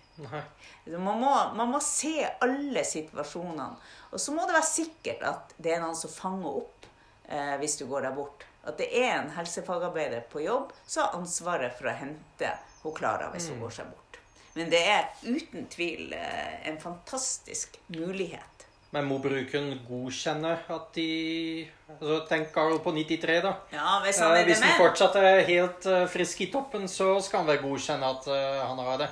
Man 0.91 1.21
må, 1.21 1.31
man 1.57 1.71
må 1.71 1.81
se 1.83 2.17
alle 2.43 2.83
situasjonene. 2.87 3.69
Og 4.11 4.21
så 4.21 4.35
må 4.35 4.47
det 4.47 4.57
være 4.57 4.69
sikkert 4.69 5.23
at 5.29 5.55
det 5.62 5.77
er 5.77 5.85
noen 5.85 5.99
som 5.99 6.11
fanger 6.11 6.59
opp 6.62 6.88
eh, 7.31 7.55
hvis 7.62 7.79
du 7.79 7.87
går 7.91 8.09
der 8.09 8.17
bort. 8.17 8.45
At 8.67 8.79
det 8.83 8.91
er 8.99 9.15
en 9.15 9.31
helsefagarbeider 9.37 10.27
på 10.31 10.43
jobb 10.43 10.75
som 10.85 11.07
har 11.07 11.17
ansvaret 11.21 11.79
for 11.79 11.91
å 11.91 11.97
hente 12.03 12.51
hun 12.83 12.95
klarer 12.97 13.33
hvis 13.35 13.49
hun 13.51 13.59
mm. 13.59 13.64
går 13.66 13.77
seg 13.79 13.90
bort. 13.90 14.18
Men 14.55 14.73
det 14.73 14.83
er 14.85 15.07
uten 15.25 15.68
tvil 15.73 16.12
eh, 16.16 16.68
en 16.68 16.79
fantastisk 16.81 17.79
mulighet. 17.95 18.66
Men 18.92 19.07
må 19.09 19.16
brukeren 19.25 19.79
godkjenne 19.87 20.51
at 20.75 20.88
de 20.92 21.64
altså 21.95 22.18
Tenk 22.29 22.51
Carl 22.53 22.77
på 22.85 22.92
93, 22.92 23.38
da. 23.47 23.55
Ja, 23.73 23.95
Hvis 24.05 24.21
han, 24.21 24.37
eh, 24.37 24.45
hvis 24.45 24.61
han 24.61 24.77
fortsatt 24.77 25.16
er 25.16 25.40
helt 25.49 25.88
uh, 25.88 26.05
frisk 26.12 26.45
i 26.45 26.51
toppen, 26.53 26.85
så 26.88 27.14
skal 27.25 27.42
han 27.42 27.53
vel 27.55 27.62
godkjenne 27.64 28.11
at 28.18 28.29
han 28.68 28.85
har 28.85 29.01
det. 29.01 29.09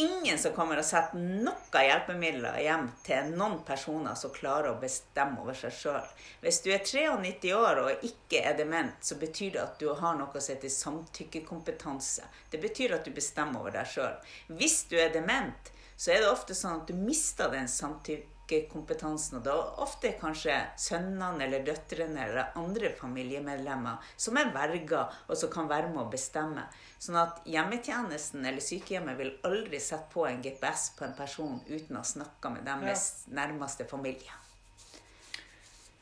Ingen 0.00 0.38
som 0.38 0.52
kommer 0.54 0.78
og 0.78 0.86
setter 0.86 1.18
noen 1.18 1.56
hjelpemidler 1.74 2.60
hjem 2.62 2.84
til 3.02 3.32
noen 3.34 3.56
personer 3.66 4.14
som 4.14 4.30
klarer 4.30 4.70
å 4.70 4.78
bestemme 4.78 5.42
over 5.42 5.58
seg 5.58 5.74
sjøl. 5.74 6.12
Hvis 6.44 6.60
du 6.62 6.68
er 6.70 6.84
93 6.86 7.50
år 7.58 7.80
og 7.82 8.06
ikke 8.06 8.44
er 8.46 8.54
dement, 8.60 8.94
så 9.02 9.18
betyr 9.18 9.56
det 9.56 9.64
at 9.64 9.82
du 9.82 9.88
har 9.98 10.14
noe 10.20 10.30
som 10.38 10.54
heter 10.54 10.70
samtykkekompetanse. 10.70 12.30
Det 12.52 12.62
betyr 12.62 12.94
at 12.94 13.10
du 13.10 13.10
bestemmer 13.16 13.64
over 13.64 13.74
deg 13.74 13.90
sjøl. 13.90 14.14
Hvis 14.60 14.84
du 14.86 14.94
er 15.02 15.10
dement, 15.10 15.74
så 15.98 16.14
er 16.14 16.22
det 16.22 16.30
ofte 16.30 16.54
sånn 16.54 16.84
at 16.84 16.92
du 16.92 16.94
mister 16.94 17.50
den 17.50 17.66
samtykkekompetansen 17.66 18.36
kompetansen. 18.70 19.38
Og 19.38 19.44
det 19.44 19.52
er 19.52 19.82
ofte 19.84 20.12
kanskje 20.20 20.56
sønnene 20.80 21.44
eller 21.46 21.64
døtrene 21.66 22.24
eller 22.24 22.58
andre 22.58 22.90
familiemedlemmer 22.98 24.10
som 24.16 24.38
er 24.40 24.52
verger, 24.54 25.14
og 25.28 25.38
som 25.38 25.52
kan 25.52 25.70
være 25.70 25.92
med 25.92 26.04
å 26.04 26.10
bestemme. 26.12 26.64
Sånn 26.98 27.20
at 27.20 27.44
hjemmetjenesten 27.46 28.46
eller 28.48 28.64
sykehjemmet 28.64 29.18
vil 29.20 29.34
aldri 29.46 29.80
sette 29.82 30.10
på 30.14 30.26
en 30.26 30.42
GPS 30.42 30.90
på 30.98 31.06
en 31.06 31.16
person 31.18 31.60
uten 31.68 32.00
å 32.00 32.04
snakke 32.06 32.52
med 32.56 32.66
deres 32.66 33.08
ja. 33.26 33.38
nærmeste 33.42 33.86
familie. 33.88 34.34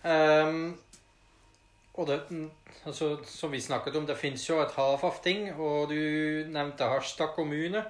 Um, 0.06 0.76
og 1.96 2.06
det, 2.06 2.20
altså, 2.85 3.16
som 3.26 3.52
vi 3.52 3.61
snakket 3.61 3.96
om, 3.96 4.06
det 4.06 4.18
fins 4.20 4.44
jo 4.48 4.61
et 4.62 4.74
hav 4.76 5.04
av 5.04 5.22
ting, 5.24 5.48
og 5.52 5.90
du 5.90 6.46
nevnte 6.52 6.88
Harstad 6.90 7.32
kommune. 7.35 7.82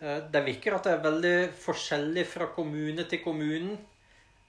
Eh, 0.00 0.22
det 0.32 0.44
virker 0.46 0.76
at 0.76 0.86
det 0.86 0.96
er 0.96 1.04
veldig 1.04 1.36
forskjellig 1.60 2.24
fra 2.28 2.48
kommune 2.54 3.04
til 3.08 3.22
kommune. 3.24 3.76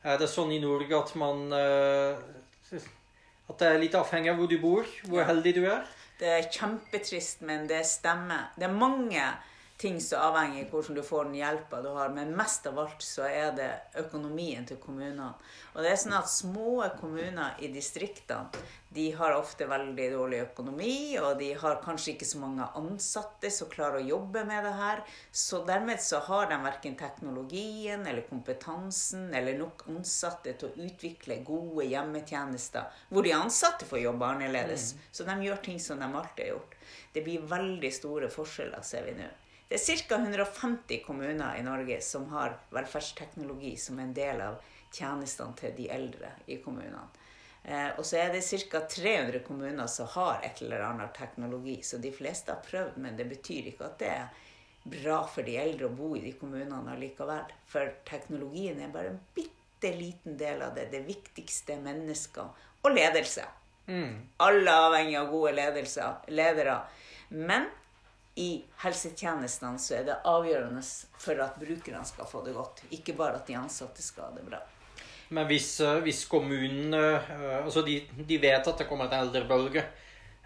Er 0.02 0.18
det 0.18 0.32
sånn 0.32 0.54
i 0.56 0.62
Norge 0.64 0.98
at 0.98 1.12
man 1.20 1.52
eh, 1.54 2.80
At 3.52 3.60
det 3.60 3.68
er 3.68 3.82
litt 3.82 3.96
avhengig 4.00 4.32
av 4.32 4.40
hvor 4.40 4.50
du 4.50 4.58
bor? 4.62 4.88
Hvor 5.12 5.28
heldig 5.28 5.54
du 5.60 5.66
er? 5.68 5.84
Det 6.22 6.30
er 6.30 6.48
kjempetrist, 6.54 7.42
men 7.46 7.66
det 7.68 7.82
stemmer. 7.90 8.52
Det 8.56 8.68
er 8.70 8.74
mange 8.74 9.26
ting 9.82 9.98
som 10.02 10.22
avhenger 10.22 10.66
av 10.66 10.76
hvordan 10.76 10.98
du 10.98 11.02
får 11.06 11.26
den 11.26 11.40
hjelpa 11.40 11.82
du 11.82 11.90
har, 11.96 12.12
men 12.14 12.36
mest 12.38 12.68
av 12.70 12.78
alt 12.84 13.02
så 13.02 13.26
er 13.26 13.56
det 13.58 13.70
økonomien 14.04 14.68
til 14.70 14.78
kommunene. 14.82 15.32
Og 15.74 15.82
det 15.82 15.92
er 15.92 16.00
sånn 16.04 16.18
at 16.20 16.30
små 16.30 16.84
kommuner 17.00 17.58
i 17.64 17.72
distriktene 17.74 18.52
de 18.92 19.06
har 19.16 19.38
ofte 19.38 19.66
veldig 19.72 20.08
dårlig 20.12 20.42
økonomi, 20.44 20.96
og 21.22 21.38
de 21.40 21.54
har 21.56 21.80
kanskje 21.84 22.12
ikke 22.14 22.28
så 22.28 22.42
mange 22.42 22.66
ansatte 22.76 23.48
som 23.54 23.70
klarer 23.72 24.02
å 24.02 24.10
jobbe 24.10 24.44
med 24.48 24.66
det 24.68 24.74
her. 24.76 25.04
Så 25.32 25.62
dermed 25.68 26.04
så 26.04 26.20
har 26.28 26.50
de 26.52 26.58
verken 26.60 26.98
teknologien 27.00 28.04
eller 28.04 28.28
kompetansen 28.28 29.30
eller 29.34 29.56
nok 29.62 29.86
ansatte 29.94 30.58
til 30.60 30.70
å 30.70 30.88
utvikle 30.90 31.40
gode 31.48 31.88
hjemmetjenester 31.88 33.06
hvor 33.10 33.24
de 33.24 33.32
ansatte 33.38 33.88
får 33.88 34.04
jobbe 34.04 34.34
annerledes. 34.36 34.92
Mm. 34.92 35.06
Så 35.16 35.30
de 35.30 35.38
gjør 35.48 35.64
ting 35.70 35.80
som 35.80 36.04
de 36.04 36.12
alltid 36.12 36.46
har 36.46 36.58
gjort. 36.58 36.76
Det 37.16 37.24
blir 37.24 37.48
veldig 37.48 37.94
store 37.96 38.30
forskjeller, 38.34 38.84
ser 38.84 39.08
vi 39.08 39.16
nå. 39.22 39.32
Det 39.72 39.78
er 39.80 40.02
ca. 40.04 40.16
150 40.16 40.98
kommuner 41.06 41.56
i 41.56 41.64
Norge 41.64 42.02
som 42.04 42.26
har 42.34 42.58
velferdsteknologi 42.76 43.78
som 43.80 44.00
en 44.04 44.12
del 44.14 44.42
av 44.44 44.58
tjenestene 44.92 45.56
til 45.56 45.78
de 45.78 45.86
eldre 45.96 46.34
i 46.52 46.58
kommunene. 46.60 47.06
Eh, 47.64 47.88
og 47.96 48.04
så 48.04 48.20
er 48.20 48.34
det 48.34 48.42
ca. 48.44 48.82
300 48.84 49.40
kommuner 49.48 49.88
som 49.88 50.12
har 50.12 50.44
et 50.44 50.60
eller 50.60 50.84
annet 50.90 51.16
teknologi. 51.16 51.78
Så 51.88 52.02
de 52.04 52.12
fleste 52.12 52.52
har 52.52 52.68
prøvd, 52.68 53.00
men 53.00 53.16
det 53.16 53.30
betyr 53.32 53.72
ikke 53.72 53.88
at 53.88 53.98
det 54.04 54.12
er 54.12 54.46
bra 54.84 55.24
for 55.32 55.48
de 55.48 55.56
eldre 55.64 55.88
å 55.88 55.96
bo 55.96 56.18
i 56.20 56.26
de 56.28 56.36
kommunene 56.36 56.92
allikevel. 56.92 57.56
For 57.72 57.96
teknologien 58.12 58.84
er 58.84 58.92
bare 58.92 59.16
en 59.16 59.24
bitte 59.32 59.96
liten 59.96 60.36
del 60.36 60.68
av 60.68 60.76
det. 60.76 60.90
Det 60.92 61.06
viktigste 61.08 61.78
er 61.78 61.86
mennesker 61.88 62.68
og 62.84 62.92
ledelse. 62.92 63.48
Mm. 63.88 64.18
Alle 64.44 64.80
avhengig 64.90 65.22
av 65.24 65.32
gode 65.32 65.56
ledere. 66.28 66.82
Men 67.30 67.72
i 68.40 68.62
helsetjenestene 68.84 69.80
så 69.82 69.98
er 69.98 70.06
det 70.08 70.20
avgjørende 70.28 70.84
for 71.20 71.40
at 71.44 71.58
brukerne 71.60 72.04
skal 72.08 72.30
få 72.30 72.44
det 72.46 72.54
godt. 72.56 72.86
Ikke 72.96 73.16
bare 73.18 73.42
at 73.42 73.50
de 73.50 73.58
ansatte 73.60 74.04
skal 74.04 74.30
ha 74.30 74.36
det 74.38 74.46
bra. 74.48 74.62
Men 75.32 75.48
hvis, 75.48 75.80
eh, 75.80 76.00
hvis 76.04 76.26
kommunene 76.28 77.02
eh, 77.16 77.58
Altså, 77.64 77.84
de, 77.88 78.02
de, 78.18 78.38
vet 78.42 78.68
at 78.68 78.78
det 78.78 78.88
kommer 78.88 79.08
en 79.08 79.26
eldrebølge. 79.26 79.84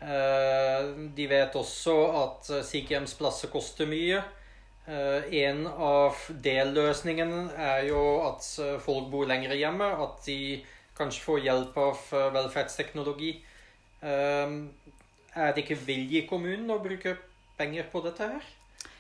Eh, 0.02 0.89
de 1.17 1.28
vet 1.30 1.58
også 1.58 1.95
at 2.21 2.50
sykehjemsplasser 2.67 3.54
koster 3.54 3.89
mye. 3.89 4.24
En 4.86 5.63
av 5.65 6.19
delløsningene 6.45 7.48
er 7.58 7.88
jo 7.88 8.02
at 8.28 8.45
folk 8.86 9.08
bor 9.10 9.26
lenger 9.26 9.56
hjemme. 9.58 9.88
At 10.04 10.19
de 10.28 10.60
kanskje 10.93 11.24
får 11.26 11.39
hjelp 11.41 11.80
av 11.82 12.04
velferdsteknologi. 12.36 13.32
Er 14.06 15.56
det 15.56 15.63
ikke 15.63 15.80
vilje 15.88 16.21
i 16.21 16.28
kommunen 16.30 16.69
å 16.69 16.78
bruke 16.84 17.15
penger 17.57 17.89
på 17.91 18.01
dette 18.05 18.31
her? 18.31 18.47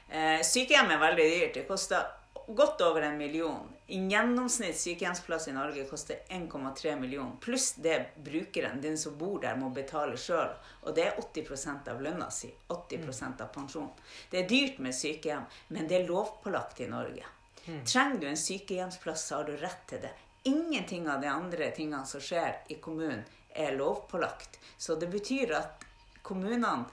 Eh, 0.09 0.41
sykehjem 0.45 0.93
er 0.95 1.01
veldig 1.01 1.25
dyrt. 1.31 1.53
Det 1.57 1.65
koster 1.67 2.05
godt 2.47 2.81
over 2.81 3.01
en 3.01 3.17
million. 3.17 3.69
I 3.87 3.99
gjennomsnitt 4.09 4.77
sykehjemsplass 4.77 5.47
i 5.47 5.53
Norge 5.53 5.85
koster 5.89 6.17
1,3 6.29 6.99
millioner. 6.99 7.35
Pluss 7.41 7.73
det 7.73 8.05
brukeren, 8.23 8.81
den 8.81 8.97
som 8.97 9.17
bor 9.17 9.39
der, 9.41 9.55
må 9.55 9.69
betale 9.69 10.17
sjøl. 10.17 10.51
Og 10.81 10.95
det 10.95 11.07
er 11.07 11.21
80% 11.21 11.89
av 11.91 12.01
lønna 12.01 12.29
si. 12.33 12.51
80% 12.67 13.41
av 13.41 13.53
pensjonen. 13.53 13.93
Det 14.31 14.43
er 14.43 14.49
dyrt 14.49 14.81
med 14.81 14.95
sykehjem, 14.95 15.47
men 15.67 15.87
det 15.89 16.01
er 16.01 16.09
lovpålagt 16.09 16.81
i 16.81 16.89
Norge. 16.89 17.25
Mm. 17.65 17.81
Trenger 17.85 18.19
du 18.21 18.27
en 18.29 18.37
sykehjemsplass, 18.37 19.25
så 19.27 19.41
har 19.41 19.49
du 19.49 19.57
rett 19.57 19.87
til 19.89 20.03
det. 20.05 20.13
Ingenting 20.45 21.09
av 21.09 21.21
de 21.21 21.27
andre 21.27 21.71
tingene 21.73 22.05
som 22.05 22.21
skjer 22.21 22.61
i 22.69 22.77
kommunen, 22.77 23.23
er 23.55 23.77
lovpålagt. 23.77 24.59
Så 24.77 24.95
det 24.99 25.07
betyr 25.07 25.53
at 25.55 25.85
kommunene 26.21 26.83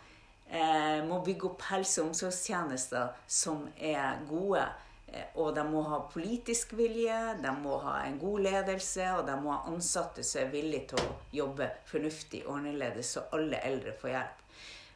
eh, 0.53 1.01
må 1.09 1.21
bygge 1.25 1.49
opp 1.51 1.67
helse- 1.71 2.03
og 2.03 2.11
omsorgstjenester 2.11 3.13
som 3.27 3.65
er 3.79 4.21
gode. 4.29 4.65
Eh, 5.09 5.25
og 5.35 5.55
de 5.57 5.65
må 5.69 5.83
ha 5.89 6.03
politisk 6.13 6.75
vilje, 6.79 7.19
de 7.43 7.55
må 7.63 7.79
ha 7.87 8.03
en 8.07 8.19
god 8.21 8.45
ledelse, 8.49 9.09
og 9.17 9.27
de 9.29 9.39
må 9.41 9.55
ha 9.55 9.73
ansatte 9.73 10.25
som 10.27 10.45
er 10.45 10.53
villige 10.53 10.93
til 10.93 11.03
å 11.03 11.17
jobbe 11.33 11.71
fornuftig 11.89 12.45
og 12.47 12.61
annerledes, 12.61 13.17
så 13.17 13.27
alle 13.37 13.61
eldre 13.65 13.97
får 14.01 14.15
hjelp. 14.15 14.47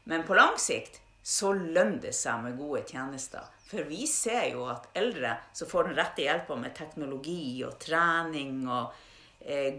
Men 0.07 0.25
på 0.29 0.39
lang 0.39 0.55
sikt 0.63 1.01
så 1.27 1.51
lønner 1.57 1.99
det 2.05 2.15
seg 2.15 2.45
med 2.45 2.59
gode 2.61 2.85
tjenester. 2.87 3.49
For 3.67 3.83
vi 3.89 4.05
ser 4.07 4.53
jo 4.53 4.69
at 4.71 4.87
eldre 4.95 5.33
som 5.57 5.67
får 5.67 5.89
den 5.89 5.97
rette 5.99 6.23
hjelpa 6.23 6.55
med 6.61 6.77
teknologi 6.77 7.65
og 7.67 7.81
trening 7.83 8.61
og 8.71 8.95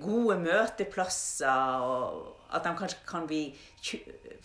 gode 0.02 0.38
møteplasser, 0.40 1.84
og 1.84 2.54
at 2.56 2.64
de 2.64 2.72
kanskje 2.80 3.04
kan 3.08 3.28
bli 3.28 3.42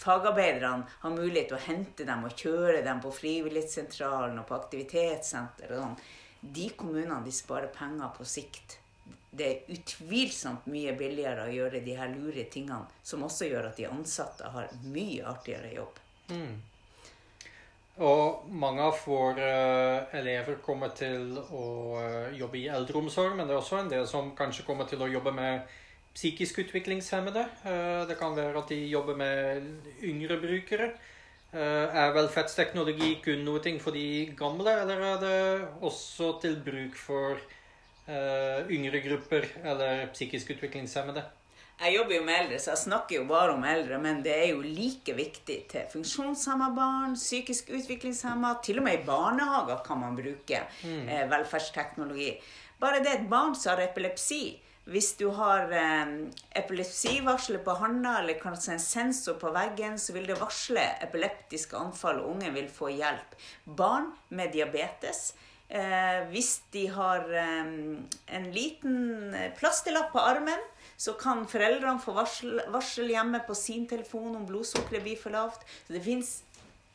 fagarbeiderne 0.00 0.88
har 1.04 1.14
mulighet 1.14 1.52
til 1.52 1.58
å 1.58 1.66
hente 1.66 2.06
dem 2.08 2.24
og 2.26 2.34
kjøre 2.38 2.82
dem 2.82 3.02
på 3.02 3.12
frivillighetssentralen 3.14 4.40
og 4.42 4.48
på 4.48 4.58
aktivitetssenter 4.58 5.70
og 5.70 5.84
sånn. 5.84 5.98
De 6.42 6.68
kommunene 6.74 7.20
de 7.22 7.34
sparer 7.34 7.70
penger 7.74 8.10
på 8.16 8.26
sikt. 8.26 8.78
Det 9.32 9.46
er 9.46 9.70
utvilsomt 9.72 10.66
mye 10.68 10.92
billigere 10.98 11.46
å 11.46 11.54
gjøre 11.54 11.80
de 11.86 11.94
her 11.96 12.10
lure 12.12 12.44
tingene, 12.52 12.90
som 13.06 13.22
også 13.24 13.48
gjør 13.48 13.70
at 13.70 13.78
de 13.78 13.86
ansatte 13.88 14.50
har 14.52 14.74
mye 14.90 15.22
artigere 15.30 15.70
jobb. 15.76 16.02
Mm. 16.34 16.58
Og 18.02 18.48
mange 18.50 18.82
av 18.82 18.98
våre 19.06 19.48
uh, 19.52 20.14
elever 20.18 20.58
kommer 20.64 20.90
til 20.96 21.36
å 21.38 21.66
uh, 22.00 22.32
jobbe 22.34 22.58
i 22.58 22.66
eldreomsorg, 22.72 23.36
men 23.38 23.46
det 23.46 23.54
er 23.54 23.60
også 23.60 23.78
en 23.78 23.92
del 23.92 24.08
som 24.10 24.32
kanskje 24.38 24.66
kommer 24.66 24.90
til 24.90 25.04
å 25.04 25.10
jobbe 25.12 25.34
med 25.36 25.70
psykisk 26.14 26.58
utviklingshemmede. 26.58 27.46
Eh, 27.64 28.08
det 28.08 28.18
kan 28.18 28.36
være 28.36 28.58
at 28.58 28.68
de 28.68 28.80
jobber 28.86 29.16
med 29.16 29.62
yngre 30.02 30.38
brukere. 30.40 30.92
Eh, 31.52 31.96
er 32.02 32.14
velferdsteknologi 32.16 33.18
kun 33.24 33.44
noe 33.44 33.78
for 33.80 33.92
de 33.92 34.34
gamle, 34.36 34.80
eller 34.80 35.00
er 35.00 35.20
det 35.20 35.68
også 35.80 36.40
til 36.40 36.56
bruk 36.64 36.96
for 36.96 37.36
eh, 38.08 38.68
yngre 38.70 39.00
grupper 39.00 39.48
eller 39.64 40.06
psykisk 40.12 40.50
utviklingshemmede? 40.50 41.22
Jeg 41.82 41.96
jobber 41.96 42.14
jo 42.14 42.22
med 42.22 42.36
eldre, 42.38 42.58
så 42.62 42.70
jeg 42.70 42.80
snakker 42.84 43.16
jo 43.16 43.22
bare 43.26 43.54
om 43.56 43.64
eldre, 43.66 43.96
men 43.98 44.20
det 44.22 44.34
er 44.38 44.50
jo 44.52 44.60
like 44.62 45.14
viktig 45.18 45.56
til 45.72 45.88
funksjonshemma 45.90 46.68
barn, 46.76 47.16
psykisk 47.18 47.72
utviklingshemma, 47.74 48.52
til 48.62 48.78
og 48.78 48.86
med 48.86 49.00
i 49.00 49.06
barnehager 49.06 49.80
kan 49.82 49.98
man 49.98 50.14
bruke 50.14 50.60
mm. 50.84 51.08
velferdsteknologi. 51.32 52.36
Bare 52.78 53.02
det 53.02 53.16
et 53.16 53.26
barn 53.30 53.56
som 53.58 53.74
har 53.74 53.82
epilepsi, 53.88 54.44
hvis 54.84 55.12
du 55.18 55.28
har 55.34 55.70
eh, 55.74 56.14
epilepsivarsler 56.58 57.62
på 57.66 57.74
handa 57.78 58.16
eller 58.20 58.38
kanskje 58.38 58.76
en 58.76 58.82
sensor 58.82 59.36
på 59.42 59.50
veggen, 59.54 59.98
så 59.98 60.14
vil 60.14 60.26
det 60.30 60.38
varsle 60.38 60.82
epileptiske 61.02 61.78
anfall, 61.78 62.22
og 62.22 62.36
ungen 62.36 62.54
vil 62.54 62.70
få 62.70 62.90
hjelp. 62.94 63.36
Barn 63.66 64.10
med 64.30 64.54
diabetes 64.54 65.32
eh, 65.72 66.20
Hvis 66.32 66.52
de 66.74 66.86
har 66.92 67.26
eh, 67.32 67.72
en 68.38 68.48
liten 68.54 69.34
plasterlapp 69.58 70.12
på 70.12 70.22
armen, 70.22 70.62
så 70.96 71.16
kan 71.18 71.46
foreldrene 71.50 72.02
få 72.02 72.14
varsel, 72.14 72.60
varsel 72.70 73.10
hjemme 73.10 73.40
på 73.46 73.56
sin 73.58 73.88
telefon 73.90 74.36
om 74.38 74.46
blodsukkeret 74.46 75.02
blir 75.02 75.18
for 75.18 75.34
lavt. 75.34 75.64
Så 75.86 75.96
det 75.96 76.04
fins 76.04 76.36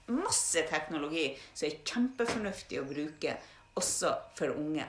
masse 0.08 0.64
teknologi 0.70 1.32
som 1.52 1.68
er 1.68 1.82
kjempefornuftig 1.82 2.80
å 2.80 2.88
bruke, 2.88 3.36
også 3.78 4.14
for 4.38 4.56
unge. 4.56 4.86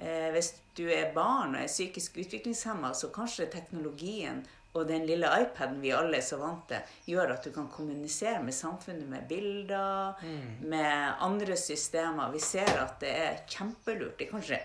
Eh, 0.00 0.30
hvis 0.32 0.54
du 0.78 0.86
er 0.88 1.10
barn 1.12 1.56
og 1.56 1.64
er 1.64 1.72
psykisk 1.72 2.20
utviklingshemma, 2.22 2.94
så 2.96 3.10
kanskje 3.12 3.50
teknologien 3.52 4.44
og 4.72 4.86
den 4.86 5.06
lille 5.06 5.26
iPaden 5.42 5.80
vi 5.82 5.90
alle 5.90 6.20
er 6.20 6.24
så 6.24 6.38
vant 6.38 6.68
til, 6.70 6.90
gjør 7.10 7.34
at 7.34 7.46
du 7.46 7.50
kan 7.54 7.66
kommunisere 7.72 8.38
med 8.44 8.54
samfunnet 8.54 9.08
med 9.10 9.26
bilder, 9.28 10.20
mm. 10.22 10.68
med 10.70 11.22
andre 11.26 11.56
systemer. 11.58 12.30
Vi 12.30 12.42
ser 12.44 12.70
at 12.78 13.00
det 13.02 13.10
er 13.10 13.40
kjempelurt. 13.50 14.14
Det 14.18 14.28
er 14.28 14.30
kanskje 14.30 14.60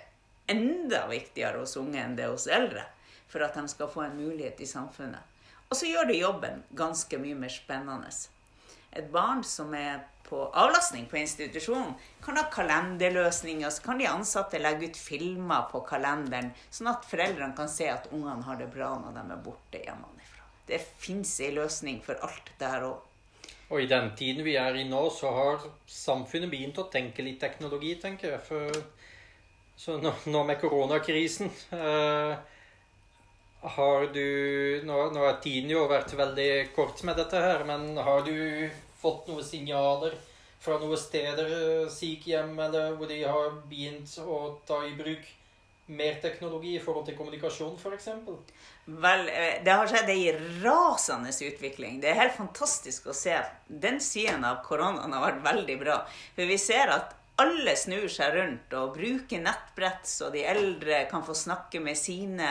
enda 0.54 1.08
viktigere 1.10 1.64
hos 1.64 1.74
unge 1.82 2.04
enn 2.04 2.14
det 2.20 2.30
hos 2.30 2.46
eldre. 2.46 2.86
For 3.32 3.42
at 3.42 3.58
de 3.58 3.66
skal 3.72 3.90
få 3.90 4.06
en 4.06 4.20
mulighet 4.20 4.62
i 4.62 4.70
samfunnet. 4.70 5.34
Og 5.70 5.80
så 5.80 5.90
gjør 5.90 6.12
det 6.12 6.20
jobben 6.22 6.62
ganske 6.78 7.18
mye 7.18 7.38
mer 7.40 7.50
spennende. 7.50 8.12
Et 8.94 9.08
barn 9.12 9.42
som 9.44 9.74
er 9.74 10.06
på 10.26 10.42
avlastning 10.58 11.06
på 11.10 11.20
institusjonen, 11.22 11.94
kan 12.24 12.38
ha 12.40 12.46
kalenderløsninger. 12.54 13.70
Så 13.70 13.84
kan 13.86 14.02
de 14.02 14.08
ansatte 14.10 14.62
legge 14.62 14.90
ut 14.90 15.00
filmer 15.00 15.68
på 15.72 15.84
kalenderen, 15.88 16.52
sånn 16.74 16.92
at 16.94 17.06
foreldrene 17.10 17.56
kan 17.58 17.70
se 17.72 17.90
at 17.92 18.10
ungene 18.12 18.46
har 18.48 18.60
det 18.62 18.72
bra 18.74 18.96
når 19.02 19.18
de 19.18 19.26
er 19.26 19.44
borte 19.46 19.82
hjemmefra. 19.84 20.48
Det 20.66 20.82
fins 20.82 21.36
ei 21.46 21.52
løsning 21.54 22.02
for 22.06 22.18
alt 22.26 22.50
der 22.62 22.88
òg. 22.88 23.12
Og 23.74 23.82
i 23.82 23.90
den 23.90 24.12
tiden 24.18 24.46
vi 24.46 24.58
er 24.62 24.78
i 24.78 24.86
nå, 24.86 25.02
så 25.14 25.32
har 25.34 25.64
samfunnet 25.90 26.52
begynt 26.52 26.78
å 26.82 26.90
tenke 26.94 27.26
litt 27.26 27.40
teknologi, 27.42 27.96
tenker 28.02 28.36
jeg. 28.36 28.42
For, 28.46 28.82
så 29.78 29.98
nå, 30.02 30.12
nå 30.30 30.44
med 30.46 30.60
koronakrisen 30.62 31.50
eh, 31.74 32.36
har 33.76 34.08
du 34.14 34.82
nå, 34.86 34.98
nå 35.12 35.26
har 35.26 35.40
tiden 35.44 35.72
jo 35.74 35.88
vært 35.90 36.14
veldig 36.14 36.50
kort 36.76 37.02
med 37.08 37.18
dette 37.20 37.42
her, 37.42 37.66
men 37.68 37.98
har 37.98 38.22
du 38.26 38.70
fått 39.02 39.28
noen 39.30 39.46
signaler 39.46 40.16
fra 40.66 40.78
noen 40.82 40.98
steder, 40.98 41.50
eh, 41.56 41.90
sykehjem, 41.92 42.54
eller 42.68 42.96
hvor 42.98 43.10
de 43.10 43.22
har 43.24 43.58
begynt 43.70 44.14
å 44.22 44.60
ta 44.68 44.82
i 44.86 44.96
bruk 44.98 45.26
mer 45.88 46.16
teknologi 46.22 46.76
i 46.76 46.82
forhold 46.82 47.06
til 47.06 47.18
kommunikasjon, 47.18 47.76
f.eks.? 47.78 48.08
Vel, 48.86 49.28
eh, 49.30 49.60
det 49.66 49.74
har 49.74 49.90
skjedd 49.90 50.10
ei 50.14 50.32
rasende 50.64 51.30
utvikling. 51.30 52.00
Det 52.02 52.10
er 52.10 52.24
helt 52.24 52.38
fantastisk 52.38 53.12
å 53.12 53.18
se. 53.18 53.38
Den 53.68 54.02
siden 54.02 54.46
av 54.46 54.64
koronaen 54.66 55.14
har 55.14 55.28
vært 55.28 55.46
veldig 55.46 55.78
bra. 55.82 56.00
For 56.38 56.50
vi 56.50 56.58
ser 56.62 56.94
at 56.94 57.14
alle 57.42 57.76
snur 57.76 58.08
seg 58.12 58.34
rundt 58.38 58.74
og 58.80 58.96
bruker 58.96 59.42
nettbrett, 59.44 60.06
så 60.08 60.30
de 60.34 60.46
eldre 60.48 61.04
kan 61.12 61.26
få 61.26 61.36
snakke 61.36 61.82
med 61.84 61.98
sine 62.00 62.50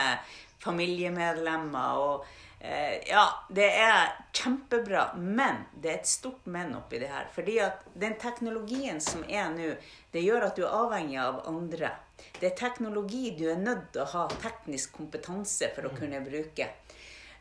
familiemedlemmer. 0.65 1.97
og 1.97 2.25
eh, 2.59 2.97
ja, 3.09 3.25
det 3.49 3.69
er 3.69 4.13
kjempebra, 4.33 5.07
men 5.17 5.63
det 5.81 5.91
er 5.91 5.99
et 6.01 6.09
stort 6.09 6.45
men 6.45 6.75
oppi 6.75 6.99
det 7.01 7.11
her. 7.13 7.29
Fordi 7.35 7.59
at 7.63 7.85
den 7.93 8.17
teknologien 8.21 9.01
som 9.01 9.23
er 9.29 9.51
nå, 9.53 9.75
det 10.11 10.25
gjør 10.25 10.49
at 10.49 10.57
du 10.57 10.65
er 10.65 10.79
avhengig 10.83 11.21
av 11.21 11.43
andre. 11.49 11.93
Det 12.39 12.51
er 12.51 12.57
teknologi 12.57 13.35
du 13.37 13.47
er 13.51 13.61
nødt 13.61 13.91
til 13.93 14.05
å 14.05 14.11
ha 14.15 14.25
teknisk 14.41 14.95
kompetanse 14.97 15.71
for 15.75 15.87
å 15.87 15.93
mm. 15.93 15.99
kunne 15.99 16.25
bruke. 16.25 16.71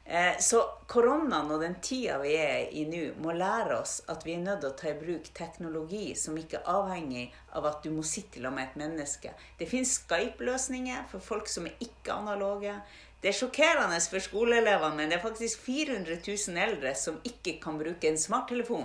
Eh, 0.06 0.38
så 0.38 0.60
koronaen 0.86 1.48
og 1.48 1.62
den 1.62 1.78
tida 1.80 2.18
vi 2.20 2.34
er 2.36 2.66
i 2.76 2.82
nå, 2.84 3.14
må 3.24 3.32
lære 3.32 3.78
oss 3.78 4.02
at 4.12 4.26
vi 4.26 4.34
er 4.34 4.42
nødt 4.42 4.60
til 4.60 4.68
å 4.68 4.76
ta 4.76 4.90
i 4.90 4.98
bruk 4.98 5.30
teknologi 5.32 6.10
som 6.20 6.36
ikke 6.36 6.60
er 6.60 6.68
avhengig 6.74 7.22
av 7.56 7.70
at 7.70 7.80
du 7.86 7.88
må 7.94 8.04
sitte 8.04 8.42
sammen 8.42 8.58
med 8.58 8.68
et 8.68 8.76
menneske. 8.82 9.32
Det 9.56 9.70
finnes 9.70 9.94
Skype-løsninger 10.02 11.06
for 11.08 11.24
folk 11.24 11.48
som 11.48 11.70
er 11.70 11.80
ikke 11.80 12.18
analoge. 12.18 12.76
Det 13.24 13.30
er 13.30 13.38
sjokkerende 13.38 13.96
for 14.04 14.20
skoleelevene, 14.20 14.98
men 14.98 15.08
det 15.08 15.16
er 15.16 15.24
faktisk 15.24 15.64
400 15.64 16.20
000 16.28 16.60
eldre 16.60 16.92
som 16.92 17.16
ikke 17.24 17.56
kan 17.62 17.80
bruke 17.80 18.10
en 18.10 18.20
smarttelefon. 18.20 18.84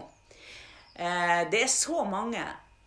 Eh, 0.96 1.42
det 1.52 1.66
er 1.66 1.72
så 1.74 2.06
mange 2.08 2.46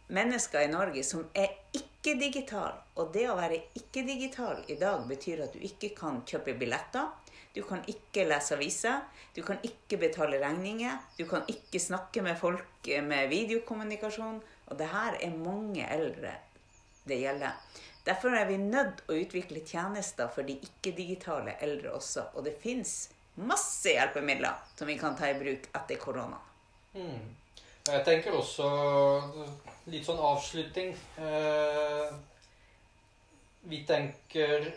mennesker 0.09 0.65
i 0.65 0.73
Norge 0.73 1.05
som 1.05 1.27
er 1.37 1.53
ikke 1.77 1.91
ikke-digital. 2.03 2.75
Og 2.99 3.13
det 3.15 3.29
å 3.31 3.39
være 3.39 3.61
ikke-digital 3.79 4.65
i 4.73 4.77
dag 4.81 5.05
betyr 5.07 5.45
at 5.45 5.55
du 5.55 5.63
ikke 5.63 5.93
kan 5.95 6.23
kjøpe 6.27 6.57
billetter. 6.59 7.13
Du 7.55 7.63
kan 7.69 7.83
ikke 7.87 8.27
lese 8.27 8.57
aviser. 8.57 9.03
Du 9.37 9.43
kan 9.47 9.61
ikke 9.63 10.01
betale 10.01 10.41
regninger. 10.43 10.99
Du 11.19 11.27
kan 11.31 11.47
ikke 11.49 11.81
snakke 11.81 12.25
med 12.25 12.39
folk 12.41 12.91
med 13.07 13.29
videokommunikasjon. 13.31 14.41
Og 14.67 14.79
det 14.79 14.89
her 14.91 15.19
er 15.21 15.37
mange 15.37 15.87
eldre 15.87 16.35
det 17.09 17.19
gjelder. 17.23 17.59
Derfor 18.05 18.35
er 18.35 18.49
vi 18.49 18.57
nødt 18.59 19.05
å 19.07 19.15
utvikle 19.15 19.63
tjenester 19.67 20.31
for 20.35 20.47
de 20.47 20.57
ikke-digitale 20.59 21.55
eldre 21.63 21.93
også. 21.95 22.33
Og 22.35 22.47
det 22.47 22.57
fins 22.63 23.11
masse 23.35 23.95
hjelpemidler 23.95 24.59
som 24.77 24.91
vi 24.91 24.99
kan 24.99 25.15
ta 25.19 25.31
i 25.31 25.39
bruk 25.39 25.69
etter 25.71 26.01
korona. 26.03 26.41
Mm. 26.97 27.31
Jeg 27.87 28.05
tenker 28.07 28.35
også 28.39 28.67
litt 29.91 30.07
sånn 30.07 30.21
avslutning. 30.23 30.93
Eh, 31.19 32.11
vi 33.71 33.81
tenker 33.87 34.69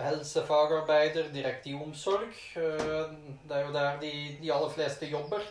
helsefagarbeider 0.00 1.30
direkte 1.32 1.72
i 1.72 1.76
omsorg. 1.76 2.32
Eh, 2.56 3.14
det 3.44 3.56
er 3.56 3.64
jo 3.66 3.76
der 3.76 4.00
de, 4.02 4.12
de 4.40 4.52
aller 4.56 4.72
fleste 4.76 5.08
jobber. 5.08 5.44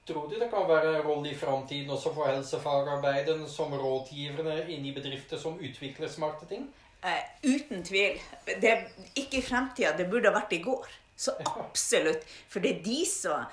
Eh, 0.00 0.12
tror 0.12 0.28
du 0.28 0.38
det 0.38 0.50
kan 0.50 0.68
være 0.68 0.96
en 0.96 1.06
rolle 1.06 1.30
i 1.30 1.36
framtiden 1.36 1.90
også 1.90 2.14
for 2.14 2.26
helsefagarbeiderne 2.26 3.48
som 3.48 3.72
rådgiverne 3.72 4.68
inn 4.68 4.86
i 4.86 4.94
bedrifter 4.94 5.38
som 5.38 5.58
utvikler 5.60 6.08
smarte 6.08 6.46
ting? 6.46 6.68
Eh, 7.02 7.22
uten 7.44 7.84
tvil. 7.84 8.20
Det, 8.46 8.76
ikke 9.16 9.38
i 9.38 9.42
fremtida. 9.42 9.96
Det 9.96 10.10
burde 10.10 10.28
ha 10.28 10.38
vært 10.40 10.52
i 10.52 10.62
går. 10.62 10.86
Så 11.16 11.32
absolutt. 11.46 12.24
For 12.48 12.60
det 12.60 12.78
er 12.78 12.84
de 12.84 13.04
som 13.06 13.44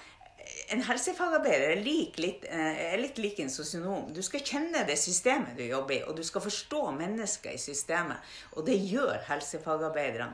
en 0.71 0.83
helsefagarbeider 0.83 1.73
er, 1.75 1.81
lik, 1.83 2.17
litt, 2.19 2.45
eh, 2.47 2.93
er 2.93 3.01
litt 3.01 3.17
lik 3.17 3.39
en 3.39 3.51
sosionom. 3.51 4.13
Du 4.13 4.21
skal 4.23 4.43
kjenne 4.43 4.85
det 4.87 4.97
systemet 4.99 5.57
du 5.57 5.65
jobber 5.65 5.97
i, 5.97 6.03
og 6.07 6.15
du 6.15 6.23
skal 6.23 6.43
forstå 6.43 6.91
mennesker 6.95 7.55
i 7.55 7.61
systemet. 7.61 8.23
Og 8.55 8.65
det 8.67 8.79
gjør 8.87 9.19
helsefagarbeiderne. 9.27 10.33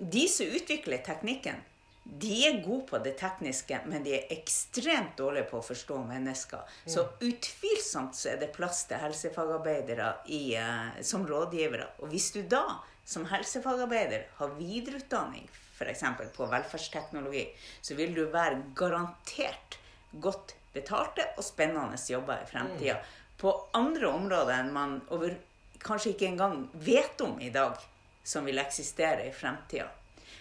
De 0.00 0.24
som 0.26 0.50
utvikler 0.50 0.98
teknikken, 1.06 1.60
de 2.08 2.46
er 2.46 2.62
gode 2.64 2.86
på 2.88 2.98
det 3.04 3.18
tekniske, 3.20 3.82
men 3.86 4.04
de 4.04 4.14
er 4.16 4.30
ekstremt 4.32 5.18
dårlige 5.18 5.50
på 5.50 5.58
å 5.58 5.66
forstå 5.66 5.98
mennesker. 6.08 6.62
Så 6.88 7.04
utvilsomt 7.20 8.16
så 8.16 8.30
er 8.32 8.38
det 8.40 8.54
plass 8.54 8.86
til 8.88 9.02
helsefagarbeidere 9.02 10.14
i, 10.32 10.54
eh, 10.56 11.02
som 11.02 11.26
rådgivere. 11.28 11.90
Og 12.00 12.08
hvis 12.08 12.30
du 12.32 12.42
da 12.42 12.80
som 13.04 13.26
helsefagarbeider 13.28 14.24
har 14.38 14.56
videreutdanning 14.56 15.48
f.eks. 15.78 16.02
på 16.36 16.46
velferdsteknologi, 16.46 17.44
så 17.82 17.94
vil 17.94 18.14
du 18.14 18.24
være 18.32 18.62
garantert 18.74 19.78
godt 20.12 20.56
betalte 20.72 21.28
og 21.36 21.44
spennende 21.44 22.00
jobber 22.08 22.42
i 22.42 22.48
fremtida. 22.48 22.96
Mm. 22.98 23.36
På 23.38 23.54
andre 23.76 24.08
områder 24.08 24.56
enn 24.58 24.72
man 24.74 24.98
over, 25.14 25.36
kanskje 25.78 26.16
ikke 26.16 26.32
engang 26.32 26.68
vet 26.72 27.20
om 27.20 27.38
i 27.40 27.52
dag, 27.54 27.78
som 28.24 28.48
vil 28.48 28.58
eksistere 28.58 29.28
i 29.28 29.32
fremtida. 29.32 29.88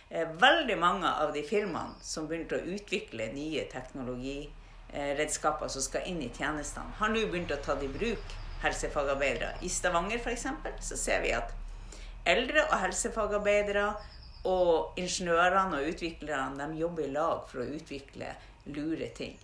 Eh, 0.10 0.28
veldig 0.41 0.78
mange 0.80 1.10
av 1.10 1.34
de 1.34 1.43
firmaene 1.43 1.93
som 2.02 2.28
begynte 2.28 2.56
å 2.56 2.76
utvikle 2.76 3.34
nye 3.34 3.65
teknologiredskaper 3.71 5.67
som 5.71 5.82
skal 5.84 6.02
inn 6.08 6.21
i 6.23 6.34
tjenestene, 6.34 6.93
har 7.00 7.10
nå 7.12 7.26
begynt 7.28 7.52
å 7.52 7.63
ta 7.63 7.76
i 7.82 7.88
bruk 7.91 8.36
helsefagarbeidere. 8.63 9.54
I 9.62 9.69
Stavanger 9.69 10.21
f.eks. 10.21 10.45
så 10.89 10.97
ser 10.97 11.21
vi 11.26 11.34
at 11.36 11.54
eldre 12.28 12.63
og 12.69 12.80
helsefagarbeidere 12.86 13.89
og 14.47 15.00
ingeniørene 15.00 15.82
og 15.82 15.91
utviklerne 15.91 16.69
jobber 16.80 17.04
i 17.04 17.12
lag 17.12 17.43
for 17.50 17.63
å 17.63 17.71
utvikle 17.78 18.32
lure 18.71 19.12
ting. 19.15 19.36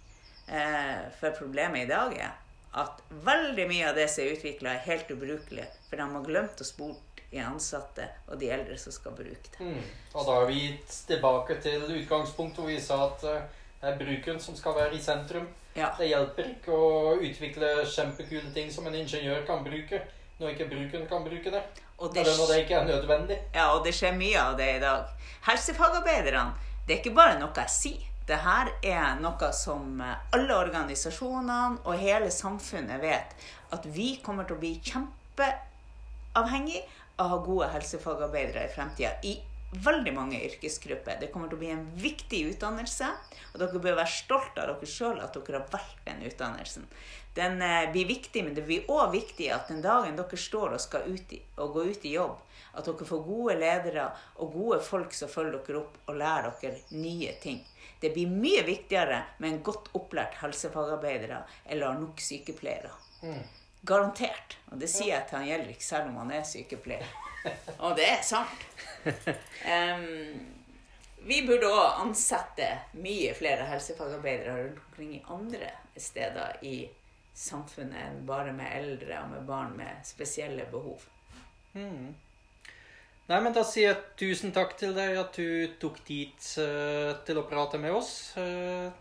Eh, 0.47 1.11
for 1.19 1.35
problemet 1.37 1.85
i 1.85 1.91
dag 1.91 2.15
er 2.17 2.33
at 2.73 3.01
veldig 3.23 3.67
mye 3.69 3.89
av 3.89 3.97
det 3.97 4.07
som 4.09 4.23
er 4.23 4.37
utvikla, 4.37 4.73
er 4.73 4.87
helt 4.87 5.11
ubrukelig. 5.13 5.67
For 5.89 5.99
de 5.99 6.07
har 6.15 6.25
glemt 6.25 6.61
å 6.61 6.67
spore 6.67 6.97
de 7.33 7.41
ansatte 7.41 8.05
og 8.29 8.37
de 8.39 8.51
eldre 8.53 8.77
som 8.77 8.93
skal 8.93 9.15
bruke 9.17 9.49
det. 9.57 9.65
Mm. 9.65 9.81
Og 10.13 10.29
da 10.29 10.37
er 10.43 10.51
vi 10.51 10.61
tilbake 10.85 11.57
til 11.63 11.87
utgangspunktet 11.89 12.61
hvor 12.61 12.69
vi 12.69 12.79
sa 12.81 12.99
at 13.07 13.25
uh, 13.25 13.61
det 13.81 13.91
er 13.91 13.99
brukeren 13.99 14.39
som 14.39 14.55
skal 14.55 14.77
være 14.77 14.95
i 14.95 15.01
sentrum. 15.01 15.49
Ja. 15.73 15.89
Det 15.97 16.07
hjelper 16.07 16.51
ikke 16.53 16.77
å 16.77 17.15
utvikle 17.17 17.71
kjempekule 17.89 18.53
ting 18.55 18.69
som 18.71 18.85
en 18.87 18.95
ingeniør 18.95 19.41
kan 19.47 19.65
bruke, 19.65 20.03
når 20.37 20.53
ikke 20.53 20.69
brukeren 20.69 21.09
kan 21.09 21.25
bruke 21.25 21.51
det. 21.51 21.63
Og 21.97 22.13
det, 22.13 22.23
når 22.27 22.51
det 22.51 22.61
ikke 22.63 22.79
er 22.79 22.87
nødvendig. 22.87 23.39
Ja, 23.55 23.71
og 23.73 23.83
det 23.85 23.95
skjer 23.97 24.15
mye 24.15 24.39
av 24.39 24.55
det 24.59 24.69
i 24.77 24.79
dag. 24.83 25.09
Helsefagarbeiderne, 25.47 26.53
det 26.85 26.95
er 26.95 27.01
ikke 27.01 27.17
bare 27.17 27.39
noe 27.41 27.65
jeg 27.65 27.73
sier. 27.73 28.09
Det 28.23 28.37
her 28.39 28.69
er 28.87 29.17
noe 29.19 29.49
som 29.51 29.99
alle 29.99 30.55
organisasjonene 30.55 31.81
og 31.83 31.99
hele 31.99 32.29
samfunnet 32.31 33.01
vet. 33.03 33.33
At 33.75 33.83
vi 33.91 34.13
kommer 34.23 34.47
til 34.47 34.55
å 34.55 34.61
bli 34.61 34.77
kjempeavhengig 34.79 36.79
av 36.79 37.02
å 37.17 37.29
ha 37.31 37.41
gode 37.45 37.71
helsefagarbeidere 37.73 38.67
i 38.67 38.71
fremtida. 38.73 39.15
I 39.23 39.37
veldig 39.73 40.13
mange 40.13 40.41
yrkesgrupper. 40.45 41.17
Det 41.19 41.31
kommer 41.33 41.49
til 41.49 41.57
å 41.57 41.63
bli 41.63 41.71
en 41.73 41.85
viktig 41.97 42.43
utdannelse. 42.51 43.09
Og 43.53 43.59
dere 43.61 43.81
bør 43.81 43.97
være 43.99 44.13
stolte 44.13 44.61
av 44.61 44.71
dere 44.73 44.89
sjøl 44.89 45.21
at 45.23 45.35
dere 45.37 45.59
har 45.59 45.69
valgt 45.73 46.05
den 46.07 46.23
utdannelsen. 46.29 46.87
Den 47.33 47.61
eh, 47.65 47.91
blir 47.91 48.05
viktig, 48.09 48.43
men 48.45 48.53
det 48.53 48.65
blir 48.67 48.89
òg 48.93 49.13
viktig 49.15 49.49
at 49.53 49.69
den 49.71 49.81
dagen 49.81 50.17
dere 50.17 50.37
står 50.37 50.75
og 50.75 50.83
skal 50.83 51.07
ut 51.09 51.33
i, 51.33 51.39
og 51.57 51.73
gå 51.73 51.85
ut 51.89 52.05
i 52.05 52.13
jobb, 52.13 52.35
at 52.77 52.85
dere 52.85 53.07
får 53.09 53.23
gode 53.25 53.55
ledere 53.57 54.05
og 54.37 54.53
gode 54.53 54.79
folk 54.85 55.15
som 55.17 55.31
følger 55.31 55.57
dere 55.65 55.81
opp 55.81 55.97
og 56.05 56.19
lærer 56.21 56.53
dere 56.61 57.01
nye 57.01 57.33
ting. 57.41 57.63
Det 58.03 58.11
blir 58.13 58.29
mye 58.29 58.61
viktigere 58.67 59.23
med 59.39 59.49
en 59.49 59.59
godt 59.65 59.89
opplært 59.97 60.37
helsefagarbeidere 60.43 61.41
eller 61.73 61.97
nok 62.03 62.21
sykepleiere. 62.21 62.91
Mm. 63.23 63.43
Garantert. 63.85 64.57
Og 64.71 64.79
det 64.79 64.89
sier 64.91 65.13
jeg 65.17 65.27
til 65.27 65.39
han 65.39 65.47
Gjelrik, 65.49 65.83
selv 65.83 66.09
om 66.11 66.19
han 66.23 66.33
er 66.33 66.47
sykepleier. 66.47 67.07
Og 67.83 67.95
det 67.99 68.07
er 68.07 68.21
sant. 68.25 68.67
Um, 69.03 70.53
vi 71.27 71.41
burde 71.47 71.69
òg 71.71 72.01
ansette 72.03 72.67
mye 72.99 73.31
flere 73.35 73.67
helsefagarbeidere 73.67 74.55
rundt 74.57 74.83
omkring 74.87 75.15
i 75.15 75.23
andre 75.31 75.71
steder 75.99 76.59
i 76.67 76.77
samfunnet 77.33 77.99
enn 77.99 78.21
bare 78.27 78.53
med 78.55 78.71
eldre 78.75 79.21
og 79.23 79.31
med 79.31 79.47
barn 79.47 79.73
med 79.77 80.03
spesielle 80.07 80.65
behov. 80.71 81.03
Mm. 81.73 82.13
Nei, 83.29 83.39
men 83.39 83.53
Da 83.55 83.63
sier 83.63 83.93
jeg 83.93 84.01
tusen 84.19 84.51
takk 84.55 84.75
til 84.79 84.91
deg 84.95 85.15
at 85.17 85.35
du 85.39 85.75
tok 85.79 86.01
tid 86.07 86.35
uh, 86.59 87.15
til 87.25 87.39
å 87.39 87.47
prate 87.47 87.79
med 87.81 87.95
oss. 87.95 88.13
Uh, 88.37 88.91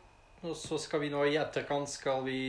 og 0.42 0.55
så 0.59 0.79
skal 0.83 1.03
vi 1.03 1.11
nå 1.12 1.25
i 1.27 1.38
etterkant 1.38 1.90
skal 1.90 2.23
vi 2.27 2.42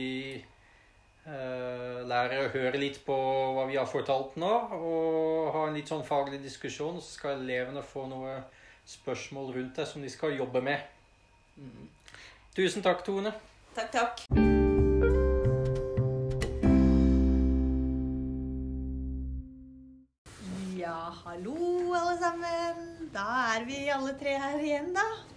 lære 1.24 2.42
å 2.42 2.50
høre 2.52 2.80
litt 2.80 2.98
på 3.06 3.14
hva 3.56 3.64
vi 3.68 3.78
har 3.80 3.88
fortalt 3.88 4.36
nå, 4.40 4.52
og 4.76 5.52
ha 5.54 5.66
en 5.68 5.78
litt 5.78 5.88
sånn 5.88 6.04
faglig 6.04 6.42
diskusjon. 6.42 7.00
Så 7.00 7.18
skal 7.18 7.40
elevene 7.40 7.84
få 7.84 8.06
noe 8.10 8.42
spørsmål 8.84 9.54
rundt 9.56 9.80
det 9.80 9.88
som 9.88 10.04
de 10.04 10.12
skal 10.12 10.36
jobbe 10.36 10.60
med. 10.64 10.84
Mm. 11.56 11.88
Tusen 12.54 12.84
takk, 12.84 13.04
Tone. 13.06 13.32
Takk, 13.74 13.90
takk. 13.94 14.26
Ja, 20.78 20.98
Hallo, 21.24 21.56
alle 21.96 22.18
sammen. 22.20 23.08
Da 23.14 23.24
er 23.56 23.64
vi 23.64 23.86
alle 23.88 24.12
tre 24.20 24.36
her 24.38 24.60
igjen, 24.60 24.92
da. 24.94 25.33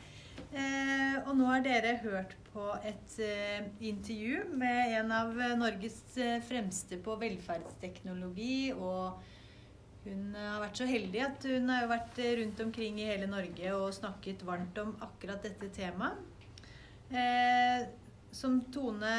Eh, 0.55 1.15
og 1.27 1.33
nå 1.35 1.47
har 1.49 1.63
dere 1.65 1.97
hørt 1.99 2.35
på 2.53 2.69
et 2.87 3.15
eh, 3.19 3.65
intervju 3.83 4.45
med 4.55 4.93
en 4.95 5.11
av 5.11 5.33
Norges 5.59 5.99
eh, 6.15 6.37
fremste 6.47 6.99
på 7.03 7.17
velferdsteknologi. 7.19 8.71
Og 8.71 10.05
hun 10.07 10.37
har 10.37 10.61
vært 10.63 10.79
så 10.79 10.87
heldig 10.87 11.23
at 11.25 11.47
hun 11.51 11.67
har 11.73 11.89
vært 11.91 12.21
rundt 12.39 12.61
omkring 12.63 13.01
i 13.01 13.09
hele 13.09 13.27
Norge 13.27 13.73
og 13.75 13.95
snakket 13.97 14.45
varmt 14.47 14.77
om 14.79 14.95
akkurat 15.03 15.43
dette 15.43 15.67
temaet. 15.75 16.21
Som 18.35 18.57
Tone 18.71 19.11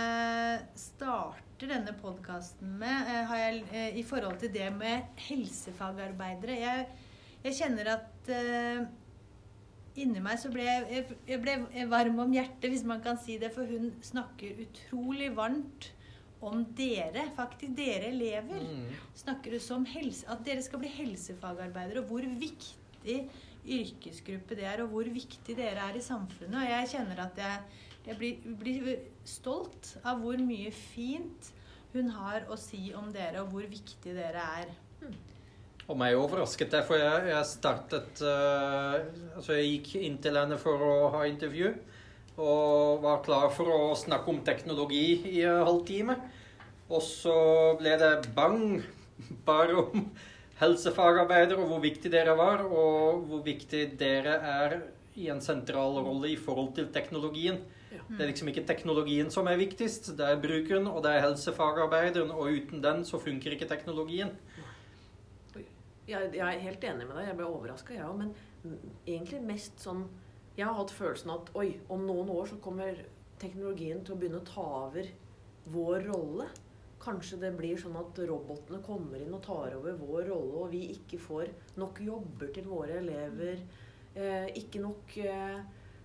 starter 0.77 1.71
denne 1.73 1.93
podkasten 1.97 2.75
med, 2.81 3.09
har 3.29 3.41
jeg, 3.41 3.93
i 4.01 4.05
forhold 4.05 4.37
til 4.41 4.53
det 4.53 4.67
med 4.77 5.23
helsefagarbeidere 5.29 6.59
Jeg, 6.61 6.85
jeg 7.47 7.57
kjenner 7.57 7.93
at 7.95 8.33
inni 9.97 10.21
meg 10.23 10.39
så 10.41 10.51
ble 10.53 10.67
jeg, 10.67 11.05
jeg 11.27 11.41
ble 11.43 11.87
varm 11.91 12.21
om 12.25 12.35
hjertet, 12.35 12.69
hvis 12.73 12.85
man 12.87 13.01
kan 13.05 13.19
si 13.21 13.39
det, 13.41 13.53
for 13.55 13.69
hun 13.69 13.93
snakker 14.05 14.61
utrolig 14.67 15.31
varmt 15.37 15.93
om 16.45 16.63
dere, 16.79 17.27
faktisk 17.37 17.75
dere 17.79 18.13
elever. 18.13 18.63
Mm. 18.63 18.95
Snakker 19.19 19.57
du 19.57 19.61
som 19.63 19.87
helse, 19.89 20.27
at 20.31 20.45
dere 20.47 20.63
skal 20.63 20.83
bli 20.83 20.91
helsefagarbeidere, 21.01 22.05
og 22.05 22.13
hvor 22.13 22.27
viktig 22.41 23.19
yrkesgruppe 23.69 24.57
det 24.57 24.67
er, 24.71 24.83
og 24.85 24.93
hvor 24.95 25.11
viktig 25.13 25.57
dere 25.59 25.91
er 25.91 25.99
i 25.99 26.05
samfunnet. 26.05 26.61
Og 26.61 26.71
jeg 26.71 26.91
kjenner 26.95 27.25
at 27.27 27.43
jeg, 27.43 27.63
jeg 28.07 28.21
blir, 28.21 28.59
blir 28.61 28.93
stolt 29.29 29.97
av 30.05 30.23
hvor 30.23 30.39
mye 30.41 30.71
fint 30.75 31.51
hun 31.95 32.13
har 32.15 32.47
å 32.53 32.57
si 32.61 32.91
om 32.97 33.11
dere, 33.13 33.43
og 33.43 33.53
hvor 33.55 33.67
viktig 33.69 34.15
dere 34.17 34.45
er. 34.63 34.73
Og 35.89 35.97
meg 35.97 36.19
overrasket 36.21 36.75
det, 36.75 36.83
for 36.85 37.01
jeg, 37.01 37.29
jeg 37.31 37.49
startet 37.49 38.21
uh, 38.21 38.99
Altså, 39.39 39.55
jeg 39.57 39.71
gikk 39.79 39.95
inn 40.03 40.19
til 40.21 40.37
henne 40.37 40.59
for 40.61 40.83
å 40.85 40.97
ha 41.15 41.23
intervju. 41.29 41.73
Og 42.39 43.01
var 43.03 43.23
klar 43.25 43.49
for 43.55 43.73
å 43.73 43.95
snakke 43.99 44.31
om 44.31 44.43
teknologi 44.47 45.17
i 45.33 45.41
en 45.49 45.65
halvtime. 45.67 46.19
Og 46.93 47.01
så 47.05 47.39
ble 47.81 47.97
det 48.01 48.13
bang 48.37 48.83
bare 49.49 49.81
om 49.81 50.05
helsefagarbeider 50.59 51.59
og 51.59 51.73
hvor 51.73 51.83
viktig 51.83 52.13
dere 52.13 52.37
var, 52.39 52.65
og 52.67 53.25
hvor 53.31 53.43
viktig 53.47 53.85
dere 53.99 54.39
er 54.53 54.79
i 55.19 55.29
en 55.33 55.43
sentral 55.43 55.99
rolle 56.03 56.33
i 56.33 56.39
forhold 56.39 56.75
til 56.77 56.89
teknologien. 56.95 57.61
Ja. 57.89 58.03
Det 58.11 58.21
er 58.21 58.31
liksom 58.31 58.51
ikke 58.53 58.67
teknologien 58.69 59.31
som 59.33 59.49
er 59.49 59.59
viktigst, 59.61 60.13
det 60.19 60.27
er 60.27 60.41
brukeren, 60.43 60.89
og 60.91 61.03
det 61.05 61.15
er 61.15 61.25
helsefagarbeideren, 61.25 62.35
og 62.35 62.53
uten 62.59 62.83
den 62.85 63.05
så 63.09 63.21
funker 63.23 63.55
ikke 63.55 63.71
teknologien. 63.71 64.35
Jeg, 66.09 66.33
jeg 66.35 66.41
er 66.57 66.63
helt 66.65 66.85
enig 66.89 67.07
med 67.07 67.17
deg. 67.19 67.27
Jeg 67.29 67.37
ble 67.37 67.47
overraska, 67.53 67.95
jeg 67.95 68.05
òg. 68.09 68.17
Men 68.19 68.79
egentlig 69.07 69.43
mest 69.45 69.81
sånn 69.85 70.07
Jeg 70.59 70.67
har 70.67 70.75
hatt 70.75 70.91
følelsen 70.91 71.31
at 71.31 71.51
oi, 71.55 71.69
om 71.89 72.01
noen 72.09 72.31
år 72.35 72.49
så 72.51 72.57
kommer 72.59 72.97
teknologien 73.39 74.01
til 74.05 74.17
å 74.17 74.19
begynne 74.19 74.41
å 74.41 74.49
ta 74.49 74.65
over 74.89 75.07
vår 75.71 76.09
rolle. 76.09 76.49
Kanskje 76.99 77.39
det 77.39 77.53
blir 77.55 77.79
sånn 77.79 77.95
at 78.01 78.19
robotene 78.27 78.81
kommer 78.83 79.21
inn 79.23 79.37
og 79.37 79.45
tar 79.47 79.77
over 79.77 79.95
vår 80.01 80.25
rolle, 80.33 80.65
og 80.65 80.73
vi 80.73 80.81
ikke 80.97 81.21
får 81.23 81.53
nok 81.79 82.01
jobber 82.03 82.51
til 82.57 82.67
våre 82.67 82.97
elever. 82.99 83.63
Eh, 84.19 84.49
ikke 84.59 84.83
nok 84.83 85.15
eh, 85.23 85.61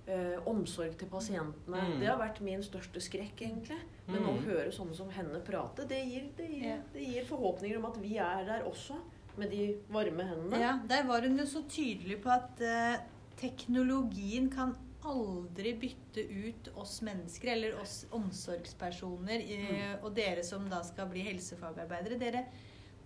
eh, 0.06 0.38
omsorg 0.46 0.94
til 1.02 1.10
pasientene. 1.10 1.82
Mm. 1.90 1.98
Det 2.04 2.12
har 2.12 2.22
vært 2.22 2.44
min 2.46 2.62
største 2.62 3.02
skrekk, 3.02 3.42
egentlig. 3.48 3.80
Men 4.06 4.22
å 4.30 4.36
Mm. 4.38 4.44
høre 4.46 4.70
sånne 4.72 4.94
som 4.94 5.10
henne 5.10 5.42
prate, 5.42 5.88
det 5.90 6.04
gir, 6.06 6.30
det, 6.38 6.52
gir, 6.54 6.78
det 6.94 7.02
gir 7.10 7.26
forhåpninger 7.26 7.78
om 7.82 7.86
at 7.90 7.98
vi 8.04 8.18
er 8.22 8.46
der 8.46 8.70
også. 8.70 9.00
Med 9.40 9.50
de 9.50 9.68
varme 9.90 10.26
hendene. 10.30 10.60
Ja, 10.62 10.74
der 10.90 11.08
var 11.10 11.26
hun 11.26 11.40
jo 11.42 11.46
så 11.50 11.64
tydelig 11.70 12.20
på 12.22 12.30
at 12.30 12.62
eh, 12.62 13.00
teknologien 13.40 14.50
kan 14.54 14.76
aldri 15.04 15.74
bytte 15.82 16.24
ut 16.30 16.70
oss 16.80 17.00
mennesker, 17.04 17.50
eller 17.56 17.80
oss 17.82 18.04
omsorgspersoner, 18.16 19.44
eh, 19.58 19.96
og 20.04 20.14
dere 20.16 20.46
som 20.48 20.68
da 20.72 20.84
skal 20.86 21.10
bli 21.12 21.26
helsefagarbeidere. 21.26 22.20
Dere, 22.22 22.46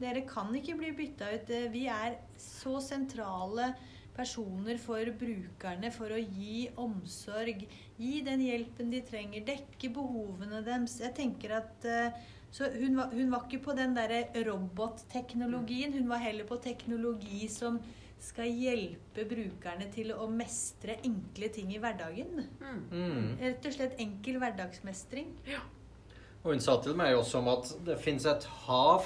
dere 0.02 0.26
kan 0.30 0.52
ikke 0.60 0.76
bli 0.78 0.92
bytta 1.00 1.32
ut. 1.34 1.50
Eh, 1.50 1.70
Vi 1.74 1.88
er 1.90 2.20
så 2.38 2.78
sentrale 2.84 3.72
personer 4.18 4.80
for 4.82 5.06
brukerne 5.14 5.92
for 5.94 6.10
å 6.14 6.18
gi 6.20 6.68
omsorg, 6.82 7.64
gi 8.02 8.22
den 8.26 8.42
hjelpen 8.42 8.90
de 8.94 9.02
trenger, 9.06 9.46
dekke 9.46 9.92
behovene 9.94 10.64
deres. 10.66 11.00
Jeg 11.04 11.14
tenker 11.18 11.54
at 11.60 11.86
eh, 11.86 12.26
så 12.52 12.70
hun 12.74 12.98
var, 12.98 13.12
hun 13.14 13.32
var 13.32 13.46
ikke 13.46 13.64
på 13.66 13.76
den 13.78 13.96
derre 13.98 14.24
robotteknologien. 14.48 15.94
Hun 15.94 16.10
var 16.10 16.24
heller 16.24 16.48
på 16.48 16.58
teknologi 16.64 17.48
som 17.52 17.80
skal 18.24 18.50
hjelpe 18.50 19.28
brukerne 19.30 19.90
til 19.94 20.14
å 20.16 20.26
mestre 20.32 20.98
enkle 21.06 21.52
ting 21.54 21.74
i 21.76 21.82
hverdagen. 21.82 22.48
Mm. 22.62 22.80
Mm. 22.90 23.28
Rett 23.44 23.68
og 23.70 23.76
slett 23.76 24.00
enkel 24.02 24.40
hverdagsmestring. 24.42 25.36
Og 26.44 26.54
hun 26.54 26.64
sa 26.64 26.78
til 26.82 26.98
meg 26.98 27.18
også 27.18 27.42
om 27.42 27.52
at 27.52 27.74
det 27.86 28.00
finnes 28.02 28.26
et 28.30 28.48
hav 28.66 29.06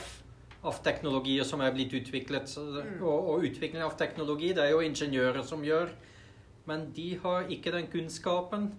av 0.61 0.77
teknologier 0.85 1.45
som 1.47 1.63
er 1.65 1.73
blitt 1.75 1.93
utviklet. 1.97 2.53
Mm. 2.55 3.01
Og, 3.01 3.33
og 3.33 3.49
utvikling 3.49 3.83
av 3.83 3.97
teknologi, 3.99 4.53
det 4.55 4.67
er 4.67 4.75
jo 4.75 4.85
ingeniører 4.85 5.43
som 5.47 5.65
gjør. 5.65 5.91
Men 6.69 6.91
de 6.95 7.15
har 7.23 7.49
ikke 7.51 7.73
den 7.73 7.89
kunnskapen 7.91 8.69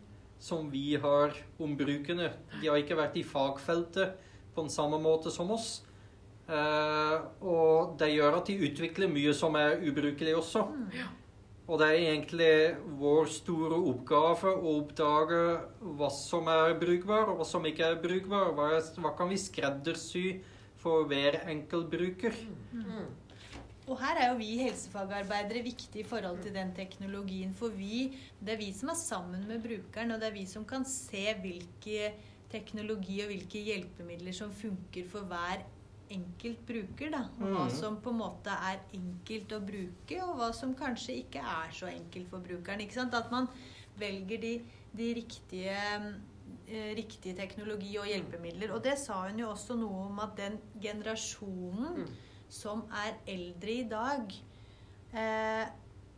som 0.43 0.71
vi 0.73 0.95
har 1.03 1.35
om 1.63 1.75
brukerne. 1.79 2.31
De 2.61 2.71
har 2.71 2.79
ikke 2.81 2.99
vært 2.99 3.19
i 3.19 3.27
fagfeltet 3.27 4.31
på 4.55 4.67
den 4.67 4.73
samme 4.73 5.01
måte 5.03 5.33
som 5.33 5.51
oss. 5.55 5.83
Eh, 6.51 7.19
og 7.47 7.97
det 8.01 8.13
gjør 8.13 8.39
at 8.41 8.49
de 8.51 8.61
utvikler 8.69 9.11
mye 9.11 9.35
som 9.37 9.57
er 9.59 9.81
ubrukelig 9.83 10.37
også. 10.41 10.67
Og 11.71 11.79
det 11.79 11.89
er 11.89 12.01
egentlig 12.11 12.55
vår 12.99 13.31
store 13.33 13.79
oppgave 13.79 14.51
å 14.51 14.77
oppdage 14.81 15.43
hva 15.99 16.11
som 16.13 16.51
er 16.51 16.75
brukbar, 16.81 17.31
og 17.31 17.39
hva 17.39 17.47
som 17.49 17.67
ikke 17.69 17.93
er 17.93 18.01
brukbar. 18.03 18.51
Hva, 18.57 18.69
hva 18.99 19.13
kan 19.17 19.31
vi 19.31 19.39
skreddersy 19.41 20.27
for 20.83 21.07
hver 21.09 21.45
enkelt 21.47 21.89
bruker? 21.93 22.35
Mm. 22.75 23.07
Og 23.91 23.99
her 23.99 24.19
er 24.19 24.29
jo 24.31 24.39
vi 24.39 24.51
helsefagarbeidere 24.61 25.63
viktige 25.65 26.05
i 26.05 26.07
forhold 26.07 26.43
til 26.43 26.55
den 26.55 26.71
teknologien. 26.75 27.55
For 27.55 27.75
vi, 27.75 28.11
det 28.39 28.55
er 28.55 28.61
vi 28.61 28.71
som 28.75 28.93
er 28.93 28.99
sammen 28.99 29.47
med 29.49 29.63
brukeren, 29.65 30.15
og 30.15 30.21
det 30.23 30.29
er 30.31 30.37
vi 30.37 30.45
som 30.51 30.67
kan 30.69 30.87
se 30.89 31.25
hvilke 31.43 32.13
teknologi 32.53 33.21
og 33.25 33.31
hvilke 33.33 33.63
hjelpemidler 33.67 34.35
som 34.37 34.53
funker 34.53 35.09
for 35.09 35.21
hver 35.31 35.63
enkelt 36.13 36.67
bruker. 36.69 37.11
Da. 37.15 37.23
Og 37.41 37.47
hva 37.49 37.65
Mhm. 37.67 37.71
som 37.79 37.97
på 38.05 38.11
en 38.11 38.19
måte 38.19 38.51
er 38.53 38.81
enkelt 38.95 39.53
å 39.57 39.61
bruke, 39.67 40.23
og 40.23 40.37
hva 40.39 40.53
som 40.55 40.75
kanskje 40.75 41.17
ikke 41.25 41.41
er 41.41 41.71
så 41.73 41.87
enkelt 41.89 42.29
for 42.31 42.39
brukeren. 42.41 42.81
Ikke 42.81 42.93
sant? 43.01 43.15
At 43.15 43.31
man 43.31 43.49
velger 43.99 44.41
de, 44.41 44.63
de 44.97 45.15
riktige 45.15 45.77
eh, 46.69 47.35
teknologi 47.37 47.97
og 47.99 48.07
hjelpemidler. 48.07 48.73
Og 48.73 48.83
det 48.85 48.99
sa 48.99 49.23
hun 49.29 49.39
jo 49.39 49.49
også 49.51 49.77
noe 49.79 50.07
om 50.11 50.19
at 50.21 50.37
den 50.37 50.59
generasjonen 50.81 51.97
Mm. 51.97 52.07
som 52.49 52.83
er 52.93 53.15
eldre 53.27 53.71
i 53.71 53.89
dag, 53.89 54.33
eh, 55.15 55.67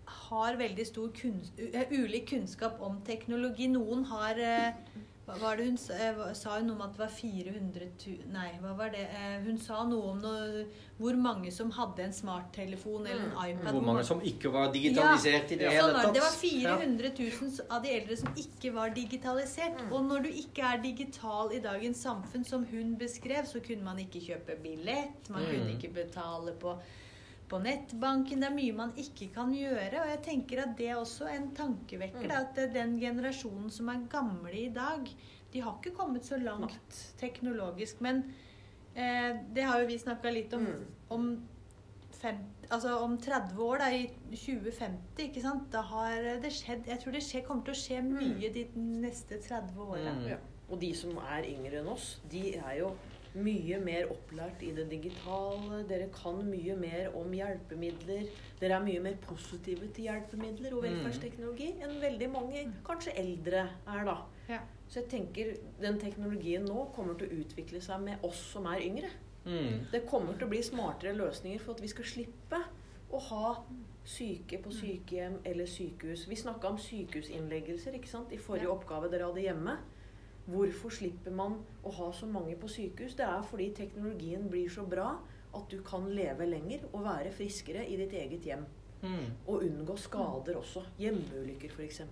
har 0.07 0.57
veldig 0.57 0.87
stor 0.87 1.09
kunns 1.09 1.53
eh, 1.59 1.87
ulik 1.91 2.27
kunnskap 2.31 2.81
om 2.81 3.01
teknologi. 3.07 3.69
Noen 3.69 4.05
har 4.05 4.35
eh, 4.39 4.73
hva 5.27 5.39
var 5.41 5.57
det 5.57 5.65
hun 5.71 5.77
sa, 5.81 5.95
eh, 5.95 6.13
hun 6.15 6.67
noe 6.69 6.75
om 6.77 6.83
at 6.85 6.93
det 6.93 7.01
var 7.01 7.13
400 7.13 7.87
000 8.07 8.33
Nei, 8.35 8.51
hva 8.61 8.75
var 8.77 8.91
det? 8.93 9.05
Eh, 9.09 9.39
hun 9.47 9.57
sa 9.59 9.83
noe 9.89 10.11
om 10.11 10.19
noe, 10.21 10.65
hvor 10.99 11.17
mange 11.17 11.51
som 11.53 11.71
hadde 11.73 12.05
en 12.05 12.13
smarttelefon 12.13 13.07
eller 13.07 13.25
en 13.31 13.39
iPad. 13.51 13.73
Hvor 13.73 13.87
mange 13.89 14.05
som 14.05 14.21
ikke 14.21 14.53
var 14.53 14.73
digitalisert 14.75 15.55
i 15.57 15.59
det 15.63 15.71
Sånn 15.71 15.79
hele 15.79 16.03
tatt. 16.03 16.15
det 16.15 16.25
var 16.27 16.37
400 16.43 17.13
000 17.19 17.67
av 17.71 17.83
de 17.83 17.95
eldre 17.97 18.17
som 18.21 18.29
ikke 18.45 18.75
var 18.77 18.93
digitalisert. 18.99 19.81
Mm. 19.81 19.93
Og 19.97 20.05
når 20.11 20.27
du 20.27 20.29
ikke 20.45 20.63
er 20.75 20.83
digital 20.85 21.53
i 21.57 21.63
dagens 21.65 22.05
samfunn, 22.05 22.45
som 22.45 22.67
hun 22.71 22.95
beskrev, 23.01 23.47
så 23.49 23.63
kunne 23.65 23.83
man 23.89 23.99
ikke 24.05 24.21
kjøpe 24.29 24.59
billett, 24.63 25.31
man 25.31 25.43
Mm. 25.43 25.51
kunne 25.51 25.73
ikke 25.79 25.95
betale 25.95 26.53
på, 26.61 26.77
på 27.55 27.63
nettbanken. 27.63 28.43
Det 28.43 28.51
er 28.51 28.57
mye 28.57 28.75
man 28.77 28.93
ikke 28.99 29.31
kan 29.35 29.55
gjøre. 29.55 30.03
Og 30.03 30.11
jeg 30.11 30.23
tenker 30.27 30.65
at 30.65 30.75
det 30.79 30.91
er 30.91 30.99
også 30.99 31.31
en 31.31 31.53
tankevekker. 31.57 32.27
Mm. 32.27 32.37
At 32.41 32.61
den 32.75 32.99
generasjonen 33.03 33.71
som 33.73 33.91
er 33.93 34.07
gamle 34.11 34.55
i 34.59 34.71
dag, 34.75 35.09
de 35.53 35.63
har 35.63 35.79
ikke 35.79 35.95
kommet 35.95 36.27
så 36.27 36.41
langt 36.41 37.01
teknologisk. 37.21 38.03
Men 38.05 38.25
eh, 38.95 39.39
det 39.55 39.69
har 39.69 39.83
jo 39.83 39.91
vi 39.91 40.01
snakka 40.03 40.35
litt 40.35 40.55
om. 40.57 40.67
Mm. 40.67 40.87
om 41.15 41.29
fem, 42.25 42.39
altså 42.73 42.97
om 43.05 43.19
30 43.21 43.59
år, 43.61 43.83
da, 43.83 43.89
i 43.93 44.37
2050, 44.39 45.27
ikke 45.27 45.43
sant, 45.45 45.67
da 45.73 45.83
har 45.85 46.29
det 46.41 46.53
skjedd 46.57 46.87
Jeg 46.89 47.03
tror 47.03 47.13
det 47.13 47.21
skjer, 47.27 47.43
kommer 47.45 47.67
til 47.67 47.75
å 47.75 47.81
skje 47.83 47.99
mye 48.07 48.51
de 48.55 48.65
neste 48.79 49.39
30 49.45 49.83
åra. 49.85 50.15
Mm. 50.15 50.29
Ja. 50.33 50.39
Og 50.71 50.81
de 50.81 50.95
som 50.97 51.19
er 51.21 51.45
yngre 51.51 51.83
enn 51.83 51.91
oss, 51.93 52.15
de 52.33 52.55
er 52.57 52.79
jo 52.81 52.95
mye 53.35 53.79
mer 53.83 54.07
opplært 54.13 54.63
i 54.63 54.71
det 54.77 54.85
digitale. 54.91 55.81
Dere 55.89 56.09
kan 56.15 56.39
mye 56.47 56.77
mer 56.79 57.09
om 57.19 57.33
hjelpemidler. 57.35 58.29
Dere 58.61 58.77
er 58.79 58.85
mye 58.85 59.01
mer 59.03 59.17
positive 59.27 59.89
til 59.93 60.05
hjelpemidler 60.09 60.75
og 60.77 60.83
Mm. 60.85 60.89
velferdsteknologi 60.91 61.69
enn 61.83 62.01
veldig 62.01 62.31
mange, 62.31 62.73
kanskje 62.85 63.17
eldre, 63.19 63.69
er, 63.87 64.05
da. 64.05 64.17
Ja. 64.49 64.61
Så 64.89 65.01
jeg 65.01 65.09
tenker 65.09 65.57
den 65.81 65.99
teknologien 65.99 66.65
nå 66.65 66.93
kommer 66.95 67.15
til 67.19 67.29
å 67.29 67.41
utvikle 67.45 67.81
seg 67.83 68.01
med 68.01 68.23
oss 68.23 68.37
som 68.53 68.67
er 68.67 68.81
yngre. 68.83 69.11
Mm. 69.47 69.91
Det 69.93 70.07
kommer 70.07 70.33
til 70.39 70.47
å 70.47 70.51
bli 70.51 70.63
smartere 70.63 71.15
løsninger 71.17 71.61
for 71.61 71.73
at 71.75 71.81
vi 71.83 71.89
skal 71.89 72.05
slippe 72.05 72.61
å 73.13 73.19
ha 73.21 73.65
syke 74.05 74.59
på 74.63 74.71
sykehjem 74.73 75.39
eller 75.45 75.65
sykehus. 75.67 76.27
Vi 76.29 76.37
snakka 76.37 76.69
om 76.69 76.79
sykehusinnleggelser 76.79 77.93
ikke 77.95 78.09
sant? 78.09 78.33
i 78.33 78.37
forrige 78.37 78.63
Ja. 78.69 78.75
oppgave 78.75 79.11
dere 79.11 79.25
hadde 79.27 79.43
hjemme. 79.43 79.79
Hvorfor 80.45 80.93
slipper 80.93 81.33
man 81.33 81.57
å 81.85 81.93
ha 81.99 82.11
så 82.13 82.27
mange 82.29 82.57
på 82.61 82.69
sykehus? 82.69 83.17
Det 83.17 83.25
er 83.25 83.45
fordi 83.49 83.71
teknologien 83.77 84.49
blir 84.51 84.69
så 84.73 84.85
bra 84.89 85.15
at 85.55 85.71
du 85.71 85.79
kan 85.87 86.09
leve 86.11 86.47
lenger 86.49 86.85
og 86.93 87.05
være 87.07 87.33
friskere 87.33 87.87
i 87.89 87.97
ditt 88.01 88.13
eget 88.19 88.49
hjem. 88.51 88.67
Mm. 89.05 89.31
Og 89.47 89.65
unngå 89.65 89.97
skader 90.01 90.59
også. 90.59 90.85
Hjemmeulykker, 90.99 91.73
f.eks. 91.73 92.03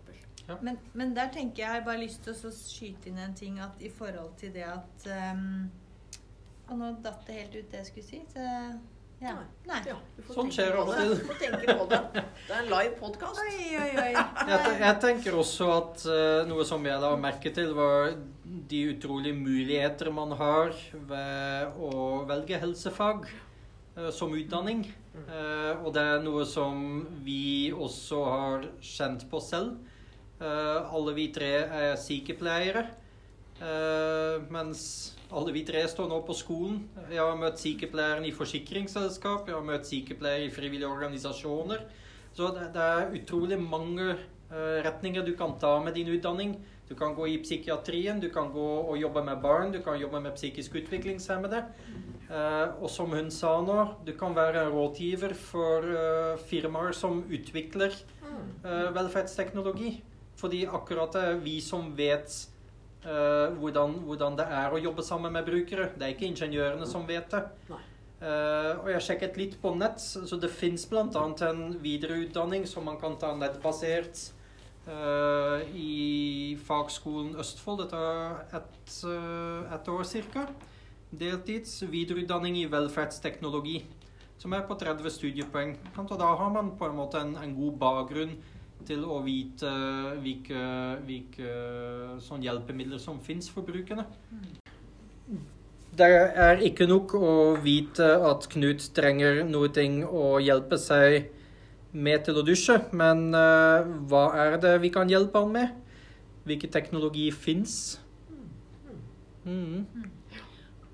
Men, 0.63 0.79
men 0.93 1.15
der 1.17 1.31
tenker 1.33 1.63
jeg, 1.63 1.75
jeg 1.77 1.85
bare 1.87 2.03
lyst 2.03 2.25
til 2.25 2.35
å 2.35 2.53
skyte 2.57 3.11
inn 3.11 3.21
en 3.23 3.37
ting 3.37 3.61
at 3.63 3.81
i 3.81 3.91
forhold 3.93 4.35
til 4.41 4.53
det 4.55 4.65
at 4.67 5.07
um, 5.37 5.71
Og 6.69 6.79
nå 6.81 6.89
datt 7.05 7.23
det 7.29 7.37
helt 7.37 7.57
ut 7.57 7.71
det 7.71 7.81
jeg 7.83 7.89
skulle 7.91 8.09
si. 8.09 8.21
Så, 8.33 8.45
ja. 9.23 9.35
Nei. 9.69 9.79
Ja, 9.87 9.97
Sånn 10.33 10.51
skjer 10.53 10.75
av 10.81 10.91
og 10.91 10.99
til. 10.99 11.13
Du 11.17 11.29
får 11.29 11.39
tenke 11.41 11.77
på 11.79 11.87
det. 11.91 12.01
Det 12.15 12.57
er 12.57 12.59
en 12.59 12.71
live 12.73 12.97
podkast. 12.99 13.39
Oi, 13.43 13.69
oi, 13.79 13.91
oi. 14.03 14.11
Jeg, 14.51 14.75
jeg 14.83 14.99
tenker 15.05 15.39
også 15.39 15.69
at 15.77 16.05
uh, 16.11 16.41
noe 16.51 16.67
som 16.69 16.85
jeg 16.89 17.05
la 17.05 17.13
merke 17.21 17.53
til, 17.55 17.73
var 17.79 18.13
de 18.73 18.83
utrolige 18.91 19.39
muligheter 19.39 20.11
man 20.15 20.35
har 20.41 20.75
ved 21.09 21.79
å 21.79 21.95
velge 22.29 22.61
helsefag 22.65 23.31
uh, 23.31 24.11
som 24.13 24.35
utdanning. 24.37 24.85
Uh, 25.29 25.79
og 25.85 25.93
det 25.95 26.05
er 26.17 26.27
noe 26.27 26.45
som 26.49 27.07
vi 27.25 27.71
også 27.73 28.27
har 28.27 28.69
kjent 28.83 29.29
på 29.31 29.41
selv. 29.45 29.81
Eh, 30.43 30.95
alle 30.95 31.15
vi 31.15 31.29
tre 31.35 31.53
er 31.63 31.93
sykepleiere. 32.01 32.87
Eh, 33.63 34.43
mens 34.51 35.15
alle 35.31 35.53
vi 35.55 35.63
tre 35.67 35.85
står 35.89 36.09
nå 36.11 36.19
på 36.27 36.35
skolen. 36.35 36.81
Jeg 37.13 37.23
har 37.23 37.39
møtt 37.39 37.61
sykepleieren 37.63 38.27
i 38.27 38.35
forsikringsselskap, 38.35 39.47
jeg 39.47 39.55
har 39.55 39.67
møtt 39.67 39.87
sykepleiere 39.87 40.49
i 40.49 40.53
frivillige 40.55 40.91
organisasjoner. 40.91 41.85
Så 42.35 42.51
det, 42.57 42.73
det 42.75 42.83
er 42.83 43.15
utrolig 43.21 43.61
mange 43.63 44.09
eh, 44.17 44.79
retninger 44.83 45.25
du 45.25 45.35
kan 45.39 45.55
ta 45.63 45.77
med 45.85 45.95
din 45.95 46.11
utdanning. 46.11 46.57
Du 46.89 46.97
kan 46.99 47.15
gå 47.15 47.29
i 47.31 47.39
psykiatrien, 47.41 48.21
du 48.21 48.29
kan 48.35 48.51
gå 48.53 48.69
og 48.83 48.99
jobbe 49.01 49.23
med 49.25 49.41
barn, 49.41 49.71
du 49.73 49.79
kan 49.85 50.01
jobbe 50.01 50.21
med 50.21 50.35
psykisk 50.37 50.75
utviklingshemmede. 50.83 51.63
Eh, 52.33 52.67
og 52.83 52.91
som 52.91 53.15
hun 53.15 53.31
sa 53.31 53.55
nå, 53.63 53.79
du 54.05 54.13
kan 54.19 54.35
være 54.37 54.67
en 54.67 54.75
rådgiver 54.75 55.37
for 55.39 55.87
firmaer 56.51 56.97
som 56.99 57.23
utvikler 57.31 57.95
eh, 57.95 58.89
velferdsteknologi. 58.97 60.01
Fordi 60.41 60.65
akkurat 60.67 61.15
det 61.15 61.23
er 61.29 61.45
vi 61.45 61.61
som 61.63 61.93
vet 61.95 62.33
eh, 63.05 63.55
hvordan, 63.59 63.97
hvordan 64.07 64.37
det 64.39 64.47
er 64.51 64.73
å 64.73 64.81
jobbe 64.81 65.05
sammen 65.07 65.35
med 65.35 65.47
brukere. 65.47 65.91
Det 65.97 66.07
er 66.07 66.15
ikke 66.15 66.29
ingeniørene 66.31 66.89
som 66.89 67.07
vet 67.09 67.31
det. 67.33 67.43
Uh, 68.23 68.79
og 68.85 68.87
jeg 68.93 69.03
sjekket 69.03 69.39
litt 69.41 69.55
på 69.59 69.73
nett, 69.75 69.99
så 69.99 70.37
det 70.39 70.53
fins 70.55 70.85
bl.a. 70.87 71.25
en 71.49 71.63
videreutdanning 71.83 72.69
som 72.71 72.85
man 72.87 73.01
kan 73.01 73.17
ta 73.19 73.33
nettbasert 73.35 74.21
uh, 74.87 75.59
i 75.75 76.55
Fagskolen 76.63 77.33
Østfold. 77.43 77.83
Det 77.83 77.89
tar 77.91 78.61
ett 78.61 78.95
et 79.75 79.91
år 79.91 80.07
ca. 80.31 80.47
Deltids 81.11 81.81
videreutdanning 81.83 82.61
i 82.61 82.69
velferdsteknologi, 82.71 83.81
som 84.39 84.55
er 84.55 84.63
på 84.71 84.79
30 84.79 85.11
studiepoeng. 85.19 85.75
Da 86.15 86.31
har 86.39 86.55
man 86.55 86.77
på 86.79 86.87
en 86.87 86.97
måte 87.03 87.19
en, 87.27 87.35
en 87.43 87.59
god 87.59 87.75
bakgrunn 87.83 88.39
til 88.87 89.05
å 89.05 89.21
vite 89.25 89.71
hvilke, 90.23 90.63
hvilke 91.07 91.53
sånn 92.23 92.45
hjelpemidler 92.45 93.01
som 93.03 93.21
fins 93.23 93.51
for 93.53 93.67
brukerne. 93.67 94.07
Det 95.93 96.09
er 96.09 96.63
ikke 96.65 96.89
nok 96.89 97.15
å 97.19 97.33
vite 97.61 98.07
at 98.25 98.49
Knut 98.55 98.87
trenger 98.97 99.43
noe 99.45 99.69
ting 99.75 100.01
å 100.09 100.39
hjelpe 100.41 100.79
seg 100.81 101.29
med 101.93 102.25
til 102.25 102.41
å 102.41 102.45
dusje, 102.47 102.79
men 102.97 103.29
uh, 103.37 103.85
hva 104.09 104.25
er 104.41 104.57
det 104.63 104.79
vi 104.81 104.93
kan 104.95 105.11
hjelpe 105.13 105.43
han 105.43 105.53
med? 105.53 105.75
Hvilken 106.49 106.73
teknologi 106.73 107.29
fins? 107.31 108.01
Mm. 109.45 109.85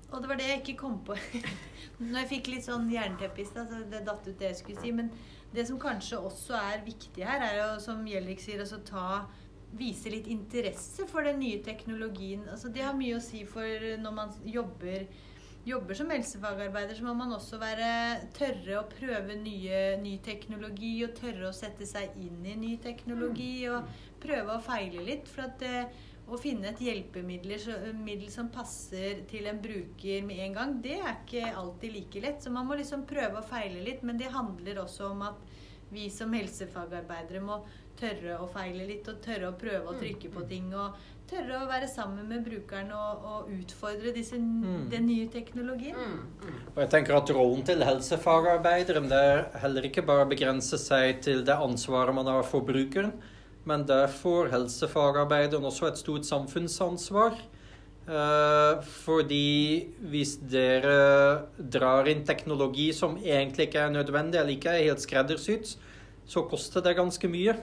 Og 0.09 0.19
det 0.19 0.29
var 0.29 0.39
det 0.41 0.49
jeg 0.49 0.61
ikke 0.65 0.79
kom 0.83 0.99
på. 1.07 1.15
Når 1.99 2.21
jeg 2.21 2.29
fikk 2.31 2.49
litt 2.53 2.65
sånn 2.67 2.87
jernteppe 2.91 3.43
i 3.43 3.47
stad, 3.47 3.69
så 3.69 3.83
det 3.91 4.05
datt 4.07 4.27
ut 4.27 4.39
det 4.39 4.53
jeg 4.53 4.59
skulle 4.61 4.83
si. 4.83 4.91
Men 4.95 5.11
det 5.53 5.65
som 5.67 5.79
kanskje 5.81 6.21
også 6.29 6.55
er 6.55 6.85
viktig 6.85 7.25
her, 7.27 7.43
er 7.43 7.57
jo, 7.59 7.69
som 7.83 8.05
Gjellik 8.07 8.41
sier, 8.43 8.63
altså 8.63 8.81
ta 8.87 9.25
Vise 9.77 10.09
litt 10.09 10.25
interesse 10.25 11.05
for 11.05 11.27
den 11.27 11.43
nye 11.43 11.59
teknologien. 11.61 12.47
Altså 12.49 12.71
det 12.73 12.81
har 12.81 12.95
mye 12.97 13.19
å 13.19 13.21
si 13.21 13.43
for 13.45 13.83
når 14.01 14.15
man 14.15 14.31
jobber 14.41 15.05
Jobber 15.67 15.93
som 15.93 16.09
helsefagarbeider, 16.09 16.95
så 16.95 17.03
må 17.03 17.13
man 17.19 17.33
også 17.35 17.57
være 17.59 17.89
tørre 18.33 18.77
å 18.79 18.85
prøve 18.89 19.35
nye, 19.37 19.97
ny 19.99 20.13
teknologi 20.23 20.93
og 21.03 21.11
tørre 21.17 21.49
å 21.49 21.53
sette 21.53 21.85
seg 21.85 22.15
inn 22.17 22.45
i 22.47 22.55
ny 22.57 22.71
teknologi 22.81 23.67
og 23.69 23.89
prøve 24.23 24.55
å 24.55 24.63
feile 24.63 25.03
litt. 25.03 25.27
For 25.27 25.49
at 25.49 25.59
det, 25.59 25.83
å 26.35 26.39
finne 26.41 26.71
et 26.71 26.81
hjelpemiddel 26.83 28.29
som 28.31 28.49
passer 28.53 29.23
til 29.29 29.49
en 29.49 29.61
bruker 29.61 30.25
med 30.25 30.43
en 30.45 30.57
gang, 30.57 30.75
det 30.83 30.97
er 30.99 31.13
ikke 31.15 31.53
alltid 31.61 31.95
like 31.95 32.23
lett. 32.25 32.43
Så 32.43 32.53
man 32.53 32.67
må 32.69 32.77
liksom 32.79 33.05
prøve 33.09 33.41
å 33.41 33.47
feile 33.49 33.83
litt. 33.85 34.03
Men 34.05 34.19
det 34.19 34.31
handler 34.33 34.83
også 34.85 35.11
om 35.13 35.23
at 35.29 35.45
vi 35.89 36.09
som 36.13 36.33
helsefagarbeidere 36.37 37.41
må 37.41 37.63
tørre 37.99 38.37
å 38.39 38.47
feile 38.49 38.85
litt, 38.87 39.07
og 39.11 39.23
tørre 39.23 39.49
å 39.49 39.57
prøve 39.59 39.91
å 39.91 39.97
trykke 39.99 40.29
på 40.31 40.43
ting. 40.47 40.69
Og 40.77 40.95
tørre 41.29 41.59
å 41.61 41.67
være 41.69 41.89
sammen 41.89 42.29
med 42.29 42.45
brukeren 42.45 42.91
og, 42.95 43.25
og 43.31 43.49
utfordre 43.53 44.13
disse, 44.15 44.39
den 44.39 45.05
nye 45.09 45.27
teknologien. 45.31 45.97
Og 46.73 46.79
jeg 46.83 46.91
tenker 46.93 47.17
at 47.19 47.33
Rollen 47.35 47.65
til 47.67 47.83
helsefagarbeideren 47.85 49.09
det 49.11 49.19
er 49.33 49.43
heller 49.61 49.89
ikke 49.89 50.05
bare 50.07 50.25
å 50.25 50.31
begrense 50.31 50.79
seg 50.81 51.21
til 51.25 51.43
det 51.45 51.57
ansvaret 51.57 52.15
man 52.15 52.31
har 52.31 52.47
for 52.47 52.65
brukeren, 52.65 53.13
men 53.67 53.85
derfor 53.87 54.49
helsefagarbeideren 54.53 55.65
også 55.67 55.89
et 55.89 55.99
stort 55.99 56.27
samfunnsansvar. 56.27 57.35
Eh, 58.09 58.85
fordi 59.03 59.89
hvis 60.09 60.37
dere 60.49 61.49
drar 61.59 62.07
inn 62.09 62.23
teknologi 62.25 62.89
som 62.95 63.19
egentlig 63.21 63.67
ikke 63.67 63.83
er 63.85 63.93
nødvendig, 63.93 64.39
eller 64.39 64.55
ikke 64.55 64.73
er 64.73 64.87
helt 64.87 65.03
skreddersydd, 65.03 65.75
så 66.29 66.45
koster 66.49 66.85
det 66.85 66.95
ganske 66.97 67.29
mye. 67.29 67.57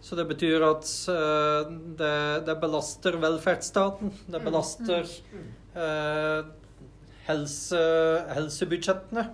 Så 0.00 0.16
det 0.16 0.26
betyr 0.28 0.64
at 0.64 0.88
eh, 1.12 1.72
det, 1.96 2.14
det 2.48 2.56
belaster 2.60 3.16
velferdsstaten. 3.20 4.12
Det 4.32 4.40
belaster 4.44 5.08
eh, 5.76 6.40
helse, 7.28 7.84
helsebudsjettene. 8.36 9.28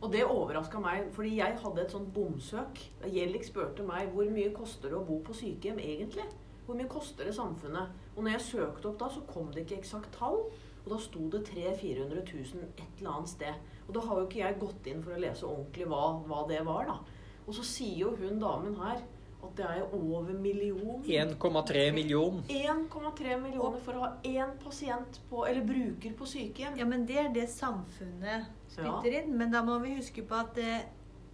Og 0.00 0.12
det 0.12 0.22
overraska 0.24 0.80
meg, 0.80 1.10
fordi 1.12 1.34
jeg 1.36 1.58
hadde 1.60 1.82
et 1.82 1.92
sånt 1.92 2.08
bomsøk. 2.14 2.78
Gjellik 3.04 3.44
spurte 3.44 3.84
meg 3.84 4.14
hvor 4.14 4.30
mye 4.32 4.52
koster 4.56 4.88
det 4.88 4.96
å 4.96 5.04
bo 5.04 5.18
på 5.26 5.36
sykehjem 5.36 5.80
egentlig. 5.84 6.24
Hvor 6.64 6.78
mye 6.78 6.88
koster 6.88 7.28
det 7.28 7.34
samfunnet? 7.36 7.92
Og 8.14 8.24
når 8.24 8.38
jeg 8.38 8.46
søkte 8.46 8.88
opp 8.88 8.98
da, 9.02 9.10
så 9.12 9.20
kom 9.28 9.50
det 9.52 9.66
ikke 9.66 9.82
eksakt 9.82 10.14
tall. 10.16 10.40
Og 10.80 10.88
da 10.94 10.98
sto 11.04 11.26
det 11.28 11.42
300 11.50 11.76
000-400 11.82 12.24
000 12.54 12.68
et 12.70 13.00
eller 13.02 13.12
annet 13.12 13.32
sted. 13.34 13.60
Og 13.86 13.94
da 13.96 14.04
har 14.06 14.20
jo 14.20 14.28
ikke 14.28 14.40
jeg 14.40 14.60
gått 14.62 14.88
inn 14.88 15.02
for 15.04 15.12
å 15.12 15.20
lese 15.20 15.48
ordentlig 15.48 15.88
hva, 15.90 16.04
hva 16.30 16.44
det 16.48 16.62
var, 16.64 16.88
da. 16.88 17.18
Og 17.44 17.56
så 17.58 17.64
sier 17.66 18.06
jo 18.06 18.14
hun 18.16 18.40
damen 18.40 18.78
her 18.80 19.02
at 19.42 19.56
det 19.56 19.66
er 19.66 19.94
over 19.94 20.32
million. 20.32 21.02
1,3 21.04 21.92
million. 21.94 22.42
1,3 22.48 23.36
millioner 23.40 23.80
for 23.84 23.96
å 23.96 24.04
ha 24.04 24.10
én 24.26 24.52
pasient 24.62 25.20
på, 25.30 25.44
eller 25.48 25.64
bruker 25.66 26.14
på 26.18 26.28
sykehjem. 26.28 26.78
Ja, 26.80 26.86
men 26.88 27.06
det 27.08 27.18
er 27.22 27.32
det 27.34 27.48
samfunnet 27.52 28.50
spytter 28.70 29.20
inn. 29.22 29.32
Men 29.38 29.52
da 29.54 29.64
må 29.66 29.78
vi 29.84 29.96
huske 29.96 30.24
på 30.26 30.38
at 30.38 30.60
eh, 30.60 30.84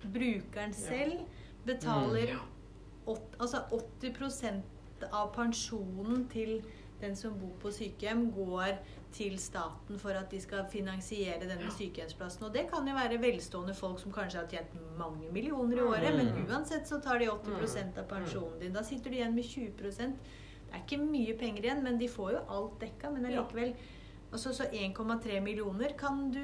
brukeren 0.07 0.75
selv 0.77 1.19
betaler 1.67 2.37
åt, 3.07 3.37
altså 3.39 3.65
80 3.75 4.63
av 5.13 5.33
pensjonen 5.35 6.27
til 6.33 6.61
den 7.01 7.17
som 7.19 7.35
bor 7.39 7.53
på 7.61 7.73
sykehjem, 7.75 8.31
går 8.33 8.79
til 9.17 9.37
staten 9.41 9.99
for 10.01 10.17
at 10.19 10.31
de 10.31 10.41
skal 10.43 10.67
finansiere 10.71 11.49
denne 11.49 11.71
sykehjemsplassen. 11.73 12.45
Og 12.47 12.55
det 12.55 12.67
kan 12.71 12.89
jo 12.89 12.97
være 12.97 13.21
velstående 13.23 13.75
folk 13.77 14.01
som 14.03 14.12
kanskje 14.14 14.43
har 14.43 14.51
tjent 14.53 14.75
mange 14.99 15.31
millioner 15.33 15.81
i 15.81 15.87
året, 15.87 16.17
men 16.19 16.33
uansett 16.45 16.89
så 16.89 17.01
tar 17.01 17.23
de 17.23 17.31
80% 17.33 18.01
av 18.03 18.09
pensjonen 18.11 18.59
din. 18.61 18.75
Da 18.77 18.85
sitter 18.85 19.11
du 19.11 19.21
igjen 19.21 19.37
med 19.37 19.49
20% 19.49 20.19
Det 20.67 20.75
er 20.75 20.83
ikke 20.83 20.99
mye 20.99 21.37
penger 21.39 21.64
igjen, 21.64 21.83
men 21.85 21.99
de 21.99 22.09
får 22.11 22.33
jo 22.35 22.45
alt 22.53 22.81
dekka. 22.83 23.11
Men 23.14 23.29
allikevel. 23.31 23.73
Altså, 24.33 24.53
så 24.53 24.64
1,3 24.67 25.41
millioner. 25.41 25.95
Kan 25.97 26.31
du 26.35 26.43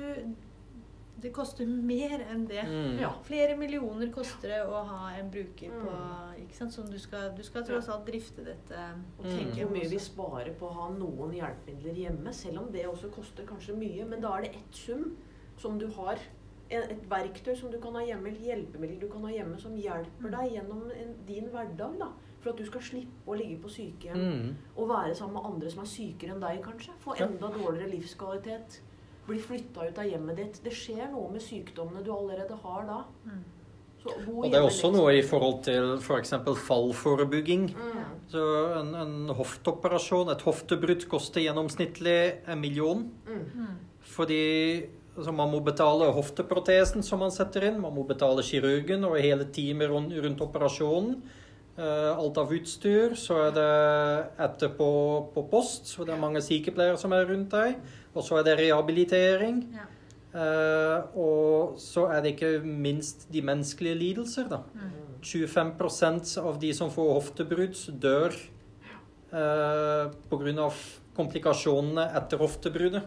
Det 1.22 1.30
koster 1.32 1.66
mer 1.66 2.18
enn 2.32 2.46
det. 2.50 2.64
Mm. 2.66 2.98
Ja. 3.00 3.12
Flere 3.22 3.54
millioner 3.56 4.10
koster 4.12 4.48
det 4.50 4.60
å 4.66 4.80
ha 4.88 5.10
en 5.14 5.30
bruker 5.30 5.70
på 5.70 5.92
ikke 6.42 6.56
sant? 6.58 6.72
Som 6.74 6.90
du 6.90 6.98
skal, 6.98 7.30
du 7.36 7.42
skal 7.46 7.62
tross 7.68 7.88
alt 7.88 8.04
drifte 8.08 8.44
dette. 8.44 8.82
Og 9.20 9.24
tenk 9.30 9.52
Mm. 9.54 9.58
hvor 9.62 9.70
mye 9.76 9.88
vi 9.90 9.98
sparer 10.02 10.52
på 10.58 10.66
å 10.66 10.72
ha 10.80 10.88
noen 10.90 11.32
hjelpemidler 11.38 11.94
hjemme, 11.94 12.32
selv 12.34 12.58
om 12.64 12.72
det 12.72 12.86
også 12.86 13.10
koster 13.14 13.44
kanskje 13.46 13.76
mye. 13.78 14.04
Men 14.08 14.20
da 14.20 14.34
er 14.36 14.42
det 14.48 14.54
ett 14.56 14.74
sum 14.74 15.16
som 15.56 15.78
du 15.78 15.86
har. 15.86 16.18
Et 16.70 17.02
verktøy 17.08 17.54
som 17.56 17.70
du 17.70 17.78
kan 17.78 17.92
ha 17.94 18.00
hjemme, 18.00 18.28
et 18.32 18.40
hjelpemiddel 18.40 18.98
du 19.00 19.08
kan 19.08 19.20
ha 19.22 19.28
hjemme, 19.30 19.58
som 19.60 19.74
hjelper 19.76 20.30
deg 20.30 20.52
gjennom 20.56 20.90
en, 20.90 21.14
din 21.26 21.48
hverdag. 21.52 21.98
da. 21.98 22.08
For 22.40 22.50
at 22.50 22.56
du 22.56 22.64
skal 22.66 22.80
slippe 22.80 23.28
å 23.28 23.36
ligge 23.38 23.60
på 23.62 23.68
sykehjem 23.70 24.16
Mm. 24.16 24.54
og 24.76 24.88
være 24.88 25.14
sammen 25.14 25.34
med 25.34 25.44
andre 25.52 25.70
som 25.70 25.80
er 25.84 25.86
sykere 25.86 26.32
enn 26.34 26.40
deg, 26.40 26.62
kanskje. 26.64 26.90
Få 26.98 27.14
enda 27.20 27.46
dårligere 27.52 27.90
livskvalitet. 27.90 28.80
Bli 29.26 29.38
flytta 29.38 29.88
ut 29.88 29.98
av 29.98 30.06
hjemmet 30.08 30.38
ditt. 30.40 30.60
Det 30.64 30.72
skjer 30.74 31.10
noe 31.12 31.30
med 31.30 31.42
sykdommene 31.44 32.02
du 32.02 32.10
allerede 32.14 32.56
har 32.64 32.86
da. 32.88 33.02
Mm. 33.26 33.42
Så 34.02 34.14
Og 34.26 34.48
det 34.50 34.58
er 34.58 34.64
også 34.66 34.90
noe 34.90 35.12
i 35.14 35.22
forhold 35.22 35.60
til 35.62 35.92
f.eks. 36.00 36.34
fallforebygging. 36.66 37.68
Mm. 37.70 38.00
Så 38.32 38.46
en, 38.80 38.90
en 38.98 39.34
hofteoperasjon, 39.38 40.32
et 40.32 40.42
hoftebrudd, 40.42 41.06
koster 41.10 41.44
gjennomsnittlig 41.44 42.16
en 42.50 42.58
million. 42.62 43.04
Mm. 43.28 43.44
Mm. 43.54 43.78
Fordi 44.16 44.42
altså 45.12 45.32
Man 45.36 45.52
må 45.52 45.60
betale 45.60 46.08
hofteprotesen 46.16 47.04
som 47.04 47.20
man 47.20 47.30
setter 47.30 47.68
inn, 47.68 47.82
man 47.82 47.94
må 47.94 48.02
betale 48.08 48.42
kirurgen 48.42 49.04
og 49.04 49.20
hele 49.20 49.44
teamet 49.52 49.90
rundt, 49.92 50.16
rundt 50.24 50.40
operasjonen. 50.40 51.20
Uh, 51.72 52.12
alt 52.12 52.36
av 52.36 52.50
utstyr. 52.52 53.14
Så 53.16 53.38
er 53.46 53.52
det 53.56 53.68
etterpå 54.44 54.88
på 55.32 55.44
post, 55.48 55.86
så 55.88 56.04
det 56.04 56.16
er 56.16 56.20
mange 56.20 56.42
sykepleiere 56.44 56.98
som 57.00 57.14
er 57.16 57.28
rundt 57.30 57.54
deg. 57.54 57.78
Og 58.12 58.24
så 58.26 58.38
er 58.40 58.46
det 58.48 58.58
rehabilitering. 58.60 59.64
Ja. 59.72 59.88
Uh, 60.32 61.18
og 61.20 61.74
så 61.80 62.06
er 62.08 62.22
det 62.24 62.34
ikke 62.34 62.62
minst 62.64 63.26
de 63.32 63.42
menneskelige 63.44 63.98
lidelser, 64.00 64.48
da. 64.48 64.62
25% 65.22 66.38
av 66.40 66.56
de 66.60 66.72
som 66.74 66.90
får 66.90 67.10
hoftebrudd, 67.18 67.76
dør 68.00 68.32
uh, 69.34 70.08
pga. 70.32 70.70
komplikasjonene 71.12 72.08
etter 72.16 72.40
hoftebruddet. 72.40 73.04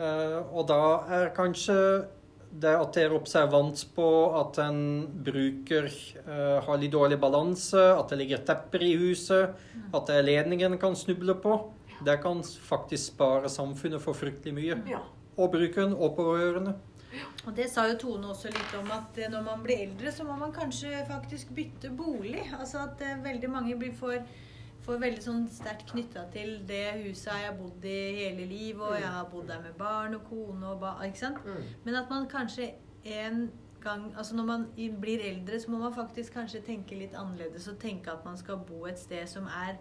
Eh, 0.00 0.38
og 0.48 0.64
da 0.70 0.82
er 1.12 1.32
kanskje 1.36 1.74
det 2.62 2.72
at 2.72 2.96
dere 2.96 3.10
er 3.10 3.16
observant 3.16 3.82
på 3.96 4.06
at 4.36 4.58
en 4.60 4.80
bruker 5.24 5.86
uh, 6.26 6.58
har 6.64 6.80
litt 6.80 6.92
dårlig 6.92 7.16
balanse, 7.20 7.80
at 7.80 8.12
det 8.12 8.18
ligger 8.20 8.42
tepper 8.48 8.84
i 8.84 8.90
huset, 9.00 9.54
at 9.92 10.08
det 10.08 10.18
er 10.18 10.26
ledningen 10.26 10.76
kan 10.80 10.96
snuble 10.96 11.36
på, 11.40 11.54
det 12.06 12.18
kan 12.22 12.42
faktisk 12.42 13.14
spare 13.14 13.50
samfunnet 13.50 14.02
for 14.02 14.16
fryktelig 14.16 14.54
mye. 14.56 14.78
Ja. 14.90 15.02
Og 15.36 15.50
brukeren 15.52 15.94
og 15.94 16.16
pårørende. 16.16 16.74
Og 17.46 17.56
det 17.56 17.68
sa 17.70 17.84
jo 17.90 17.98
Tone 18.00 18.30
også 18.32 18.52
litt 18.52 18.74
om 18.78 18.88
at 18.94 19.18
eh, 19.20 19.30
når 19.32 19.44
man 19.44 19.64
blir 19.64 19.84
eldre, 19.86 20.12
så 20.12 20.24
må 20.24 20.36
man 20.40 20.52
kanskje 20.54 21.02
faktisk 21.08 21.52
bytte 21.56 21.90
bolig. 21.96 22.40
Altså 22.58 22.86
at 22.86 23.02
eh, 23.04 23.18
veldig 23.24 23.50
mange 23.50 23.76
blir 23.78 23.92
for, 23.96 24.22
for 24.84 25.00
veldig 25.02 25.24
sånn 25.24 25.42
sterkt 25.52 25.90
knytta 25.92 26.24
til 26.32 26.54
det 26.68 27.02
huset 27.02 27.32
jeg 27.32 27.50
har 27.50 27.58
bodd 27.58 27.84
i 27.88 27.98
hele 28.22 28.46
livet, 28.48 28.84
og 28.86 28.96
jeg 28.96 29.10
har 29.16 29.28
bodd 29.32 29.50
der 29.50 29.60
med 29.64 29.76
barn 29.78 30.16
og 30.16 30.24
kone 30.30 30.72
og 30.72 30.80
ba, 30.84 30.94
ikke 31.06 31.24
sant? 31.24 31.42
Mm. 31.44 31.74
Men 31.84 32.00
at 32.00 32.12
man 32.12 32.30
kanskje 32.30 32.72
en 33.04 33.50
gang 33.82 34.12
Altså 34.14 34.36
når 34.38 34.44
man 34.46 34.66
blir 35.00 35.18
eldre, 35.26 35.58
så 35.60 35.70
må 35.70 35.78
man 35.78 35.94
faktisk 35.94 36.36
kanskje 36.36 36.60
tenke 36.62 36.94
litt 36.94 37.16
annerledes 37.18 37.66
og 37.66 37.80
tenke 37.82 38.12
at 38.12 38.22
man 38.24 38.36
skal 38.38 38.60
bo 38.62 38.84
et 38.86 39.00
sted 39.00 39.26
som 39.26 39.48
er 39.50 39.80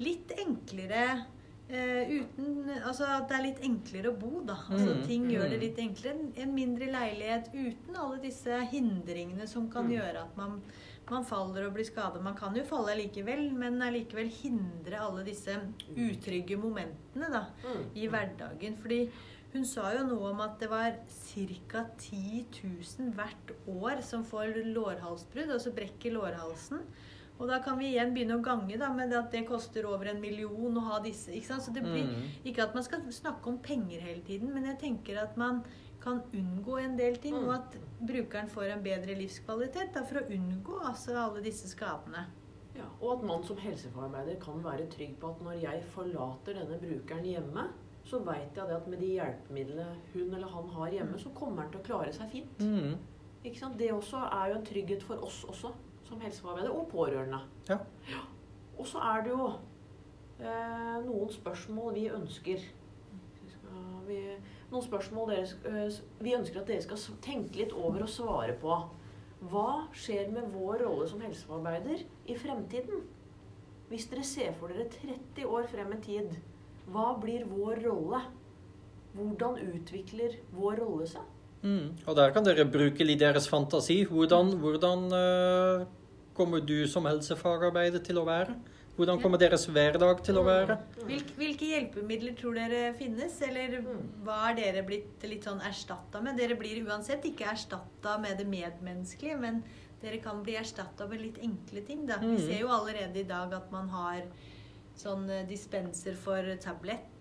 litt 0.00 0.32
enklere 0.38 1.26
eh, 1.70 2.08
uten 2.20 2.70
Altså 2.84 3.04
at 3.06 3.28
det 3.28 3.36
er 3.38 3.42
litt 3.42 3.60
enklere 3.66 4.10
å 4.12 4.18
bo, 4.18 4.40
da. 4.44 4.54
Altså 4.70 4.94
Mm, 4.96 5.06
Ting 5.06 5.28
gjør 5.30 5.48
det 5.50 5.58
mm. 5.58 5.60
litt 5.60 5.76
enklere. 5.78 6.14
En- 6.18 6.32
En 6.48 6.54
mindre 6.54 6.86
leilighet 6.86 7.48
uten 7.54 7.96
alle 7.96 8.18
disse 8.22 8.60
hindringene 8.72 9.46
som 9.48 9.68
kan 9.70 9.84
Mm. 9.86 9.92
gjøre 9.98 10.22
at 10.22 10.36
man, 10.36 10.62
man 11.10 11.24
faller 11.24 11.66
og 11.66 11.74
blir 11.74 11.84
skadet. 11.84 12.22
Man 12.22 12.34
kan 12.36 12.54
jo 12.54 12.62
falle 12.64 12.94
likevel, 12.96 13.52
men 13.52 13.80
allikevel 13.82 14.28
hindre 14.30 14.98
alle 15.00 15.24
disse 15.24 15.48
utrygge 15.96 16.56
momentene 16.58 17.30
da, 17.30 17.46
Mm. 17.64 17.84
i 17.96 18.06
hverdagen. 18.08 18.76
Fordi 18.76 19.10
hun 19.52 19.64
sa 19.64 19.92
jo 19.94 20.04
noe 20.04 20.30
om 20.30 20.40
at 20.40 20.58
det 20.60 20.68
var 20.70 20.92
ca. 21.70 21.86
10 21.98 22.46
000 22.62 23.12
hvert 23.14 23.52
år 23.66 24.02
som 24.02 24.22
får 24.24 24.54
lårhalsbrudd, 24.74 25.50
altså 25.50 25.72
brekker 25.74 26.12
lårhalsen. 26.12 26.80
Og 27.38 27.46
da 27.48 27.60
kan 27.62 27.78
vi 27.78 27.92
igjen 27.92 28.14
begynne 28.14 28.38
å 28.38 28.42
gange 28.42 28.78
da, 28.80 28.88
med 28.94 29.12
at 29.14 29.30
det 29.30 29.44
koster 29.46 29.86
over 29.86 30.10
en 30.10 30.20
million 30.20 30.78
å 30.78 30.86
ha 30.88 30.98
disse. 31.02 31.30
ikke 31.30 31.46
sant? 31.52 31.62
Så 31.62 31.74
det 31.74 31.84
blir 31.86 32.06
Mm. 32.08 32.24
Ikke 32.44 32.62
at 32.64 32.74
man 32.74 32.82
skal 32.82 33.00
snakke 33.12 33.46
om 33.46 33.58
penger 33.58 34.00
hele 34.00 34.22
tiden, 34.22 34.52
men 34.54 34.64
jeg 34.64 34.78
tenker 34.78 35.22
at 35.22 35.36
man 35.36 35.62
kan 36.00 36.22
unngå 36.32 36.78
en 36.78 36.96
del 36.96 37.16
ting, 37.16 37.34
og 37.34 37.54
at 37.54 37.76
brukeren 38.00 38.48
får 38.48 38.72
en 38.72 38.82
bedre 38.82 39.14
livskvalitet 39.14 39.94
da, 39.94 40.02
for 40.02 40.20
å 40.20 40.28
unngå 40.30 40.80
altså, 40.86 41.16
alle 41.16 41.42
disse 41.42 41.68
skadene. 41.68 42.26
Ja, 42.76 42.86
og 43.00 43.18
at 43.18 43.24
man 43.26 43.42
som 43.42 43.58
helsefagarbeider 43.58 44.38
kan 44.40 44.62
være 44.64 44.86
trygg 44.86 45.16
på 45.20 45.32
at 45.32 45.42
når 45.42 45.58
jeg 45.62 45.82
forlater 45.94 46.54
denne 46.54 46.78
brukeren 46.78 47.24
hjemme, 47.26 47.66
så 48.04 48.20
veit 48.24 48.56
jeg 48.56 48.68
det 48.70 48.76
at 48.76 48.86
med 48.88 49.02
de 49.02 49.08
hjelpemidlene 49.18 49.88
hun 50.14 50.34
eller 50.34 50.48
han 50.48 50.68
har 50.76 50.94
hjemme, 50.94 51.18
så 51.18 51.32
kommer 51.36 51.62
han 51.62 51.72
til 51.72 51.80
å 51.80 51.88
klare 51.88 52.12
seg 52.14 52.30
fint. 52.30 52.62
Mm. 52.62 52.94
Ikke 53.44 53.58
sant? 53.58 53.78
Det 53.78 53.90
også 53.92 54.22
er 54.30 54.52
jo 54.52 54.58
en 54.58 54.68
trygghet 54.70 55.02
for 55.02 55.26
oss 55.26 55.42
også, 55.44 55.72
som 56.08 56.20
helsefagarbeidere, 56.24 56.74
og 56.74 56.88
pårørende. 56.92 57.40
Ja. 57.68 57.78
Og 58.78 58.86
så 58.86 59.02
er 59.02 59.24
det 59.24 59.32
jo 59.34 59.46
eh, 60.40 60.98
noen 61.04 61.32
spørsmål 61.32 61.94
vi 61.98 62.08
ønsker 62.14 62.66
vi, 64.08 64.22
Noen 64.70 64.84
spørsmål 64.84 65.30
dere, 65.32 65.46
eh, 65.68 65.98
vi 66.24 66.34
ønsker 66.36 66.62
at 66.62 66.70
dere 66.70 66.84
skal 66.84 67.20
tenke 67.24 67.60
litt 67.60 67.74
over 67.76 68.04
og 68.04 68.12
svare 68.12 68.56
på. 68.60 68.80
Hva 69.48 69.86
skjer 69.94 70.32
med 70.34 70.50
vår 70.54 70.82
rolle 70.84 71.06
som 71.08 71.22
helsefagarbeider 71.22 72.02
i 72.26 72.36
fremtiden? 72.36 73.04
Hvis 73.88 74.08
dere 74.10 74.24
ser 74.26 74.52
for 74.58 74.72
dere 74.72 74.88
30 74.92 75.46
år 75.48 75.68
frem 75.70 75.94
i 75.96 76.00
tid, 76.04 76.34
hva 76.92 77.12
blir 77.20 77.46
vår 77.48 77.84
rolle? 77.86 78.20
Hvordan 79.16 79.56
utvikler 79.72 80.36
vår 80.54 80.82
rolle 80.82 81.06
seg? 81.08 81.24
Mm. 81.62 81.94
Og 82.06 82.16
der 82.18 82.34
kan 82.34 82.44
dere 82.46 82.68
bruke 82.70 83.06
litt 83.06 83.22
deres 83.22 83.48
fantasi. 83.50 84.02
Hvordan, 84.10 84.52
hvordan 84.62 85.06
eh, 85.16 85.86
kommer 86.38 86.62
du 86.64 86.76
som 86.90 87.06
helsefagarbeider 87.08 88.02
til 88.06 88.20
å 88.20 88.26
være? 88.28 88.54
Hvordan 88.98 89.20
kommer 89.22 89.38
deres 89.38 89.66
hverdag 89.70 90.24
til 90.26 90.40
å 90.40 90.42
være? 90.46 90.74
Hvilke, 91.06 91.34
hvilke 91.38 91.66
hjelpemidler 91.70 92.34
tror 92.38 92.56
dere 92.58 92.80
finnes, 92.98 93.36
eller 93.46 93.76
hva 94.26 94.38
er 94.50 94.56
dere 94.58 94.82
blitt 94.86 95.22
litt 95.30 95.46
sånn 95.46 95.60
erstatta 95.62 96.22
med? 96.24 96.38
Dere 96.40 96.56
blir 96.58 96.80
uansett 96.82 97.22
ikke 97.30 97.46
erstatta 97.52 98.16
med 98.18 98.40
det 98.40 98.48
medmenneskelige, 98.50 99.38
men 99.38 99.60
dere 100.02 100.18
kan 100.22 100.42
bli 100.46 100.56
erstatta 100.58 101.06
med 101.10 101.22
litt 101.22 101.38
enkle 101.46 101.84
ting. 101.86 102.06
Da. 102.10 102.18
Vi 102.18 102.26
Mhm. 102.26 102.38
ser 102.48 102.60
jo 102.64 102.72
allerede 102.74 103.20
i 103.22 103.28
dag 103.30 103.52
at 103.54 103.70
man 103.70 103.88
har 103.88 104.22
sånn 104.98 105.28
dispenser 105.46 106.16
for 106.16 106.42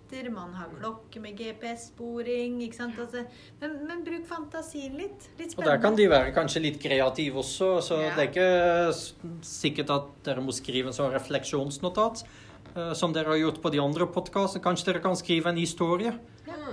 tabletter, 0.08 0.30
man 0.32 0.53
har 0.53 0.68
klokke 0.80 1.20
med 1.22 1.36
GPS-sporing, 1.38 2.62
ikke 2.64 2.76
sant. 2.76 2.97
Altså, 2.99 3.26
men, 3.62 3.74
men 3.88 4.03
bruk 4.05 4.26
fantasien 4.28 4.95
litt. 4.97 5.30
Litt 5.39 5.55
Og 5.58 5.64
der 5.66 5.78
kan 5.82 5.95
de 5.95 6.08
være 6.10 6.34
kanskje 6.36 6.62
litt 6.64 6.80
kreative 6.82 7.36
også, 7.41 7.82
så 7.82 8.01
Ja. 8.01 8.16
det 8.16 8.24
er 8.24 8.32
ikke 8.32 9.43
sikkert 9.43 9.89
at 9.89 10.08
dere 10.24 10.41
må 10.41 10.51
skrive 10.53 10.88
en 10.88 10.93
sånn 10.93 11.12
refleksjonsnotat. 11.14 12.24
eh, 12.76 12.93
Som 12.93 13.12
dere 13.14 13.26
har 13.28 13.38
gjort 13.38 13.62
på 13.62 13.72
de 13.72 13.80
andre 13.80 14.05
podkastene. 14.05 14.62
Kanskje 14.62 14.86
dere 14.93 15.01
kan 15.01 15.16
skrive 15.16 15.47
en 15.47 15.58
historie? 15.58 16.14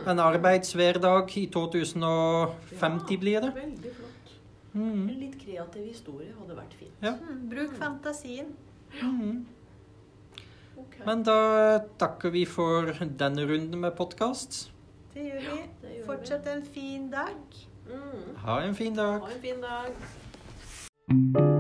En 0.07 0.19
arbeidshverdag 0.19 1.31
i 1.37 1.47
2050 1.47 3.17
blir 3.19 3.41
det. 3.41 3.55
Veldig 3.55 3.93
flott. 3.95 4.33
Mm. 4.75 5.09
En 5.09 5.21
litt 5.21 5.39
kreativ 5.39 5.87
historie 5.87 6.33
hadde 6.39 6.55
vært 6.57 6.75
fint. 6.79 6.93
Ja. 7.01 7.13
Mm, 7.15 7.49
bruk 7.49 7.73
fantasien. 7.79 8.47
Mm. 9.01 9.47
Men 11.07 11.25
da 11.27 11.39
takker 11.99 12.31
vi 12.35 12.45
for 12.49 12.93
denne 13.19 13.47
runden 13.49 13.81
med 13.81 13.97
podkast. 13.99 14.71
Det 15.15 15.27
gjør 15.27 15.41
vi. 15.51 15.63
Det 15.83 15.97
gjør 16.07 16.53
en 16.53 16.67
fin 16.75 17.11
dag. 17.11 17.59
Mm. 17.87 18.37
Ha 18.47 18.61
en 18.63 18.75
fin 18.75 18.95
dag. 18.95 19.21
Ha 19.21 19.35
en 19.35 19.43
fin 19.43 19.61
dag. 19.61 21.54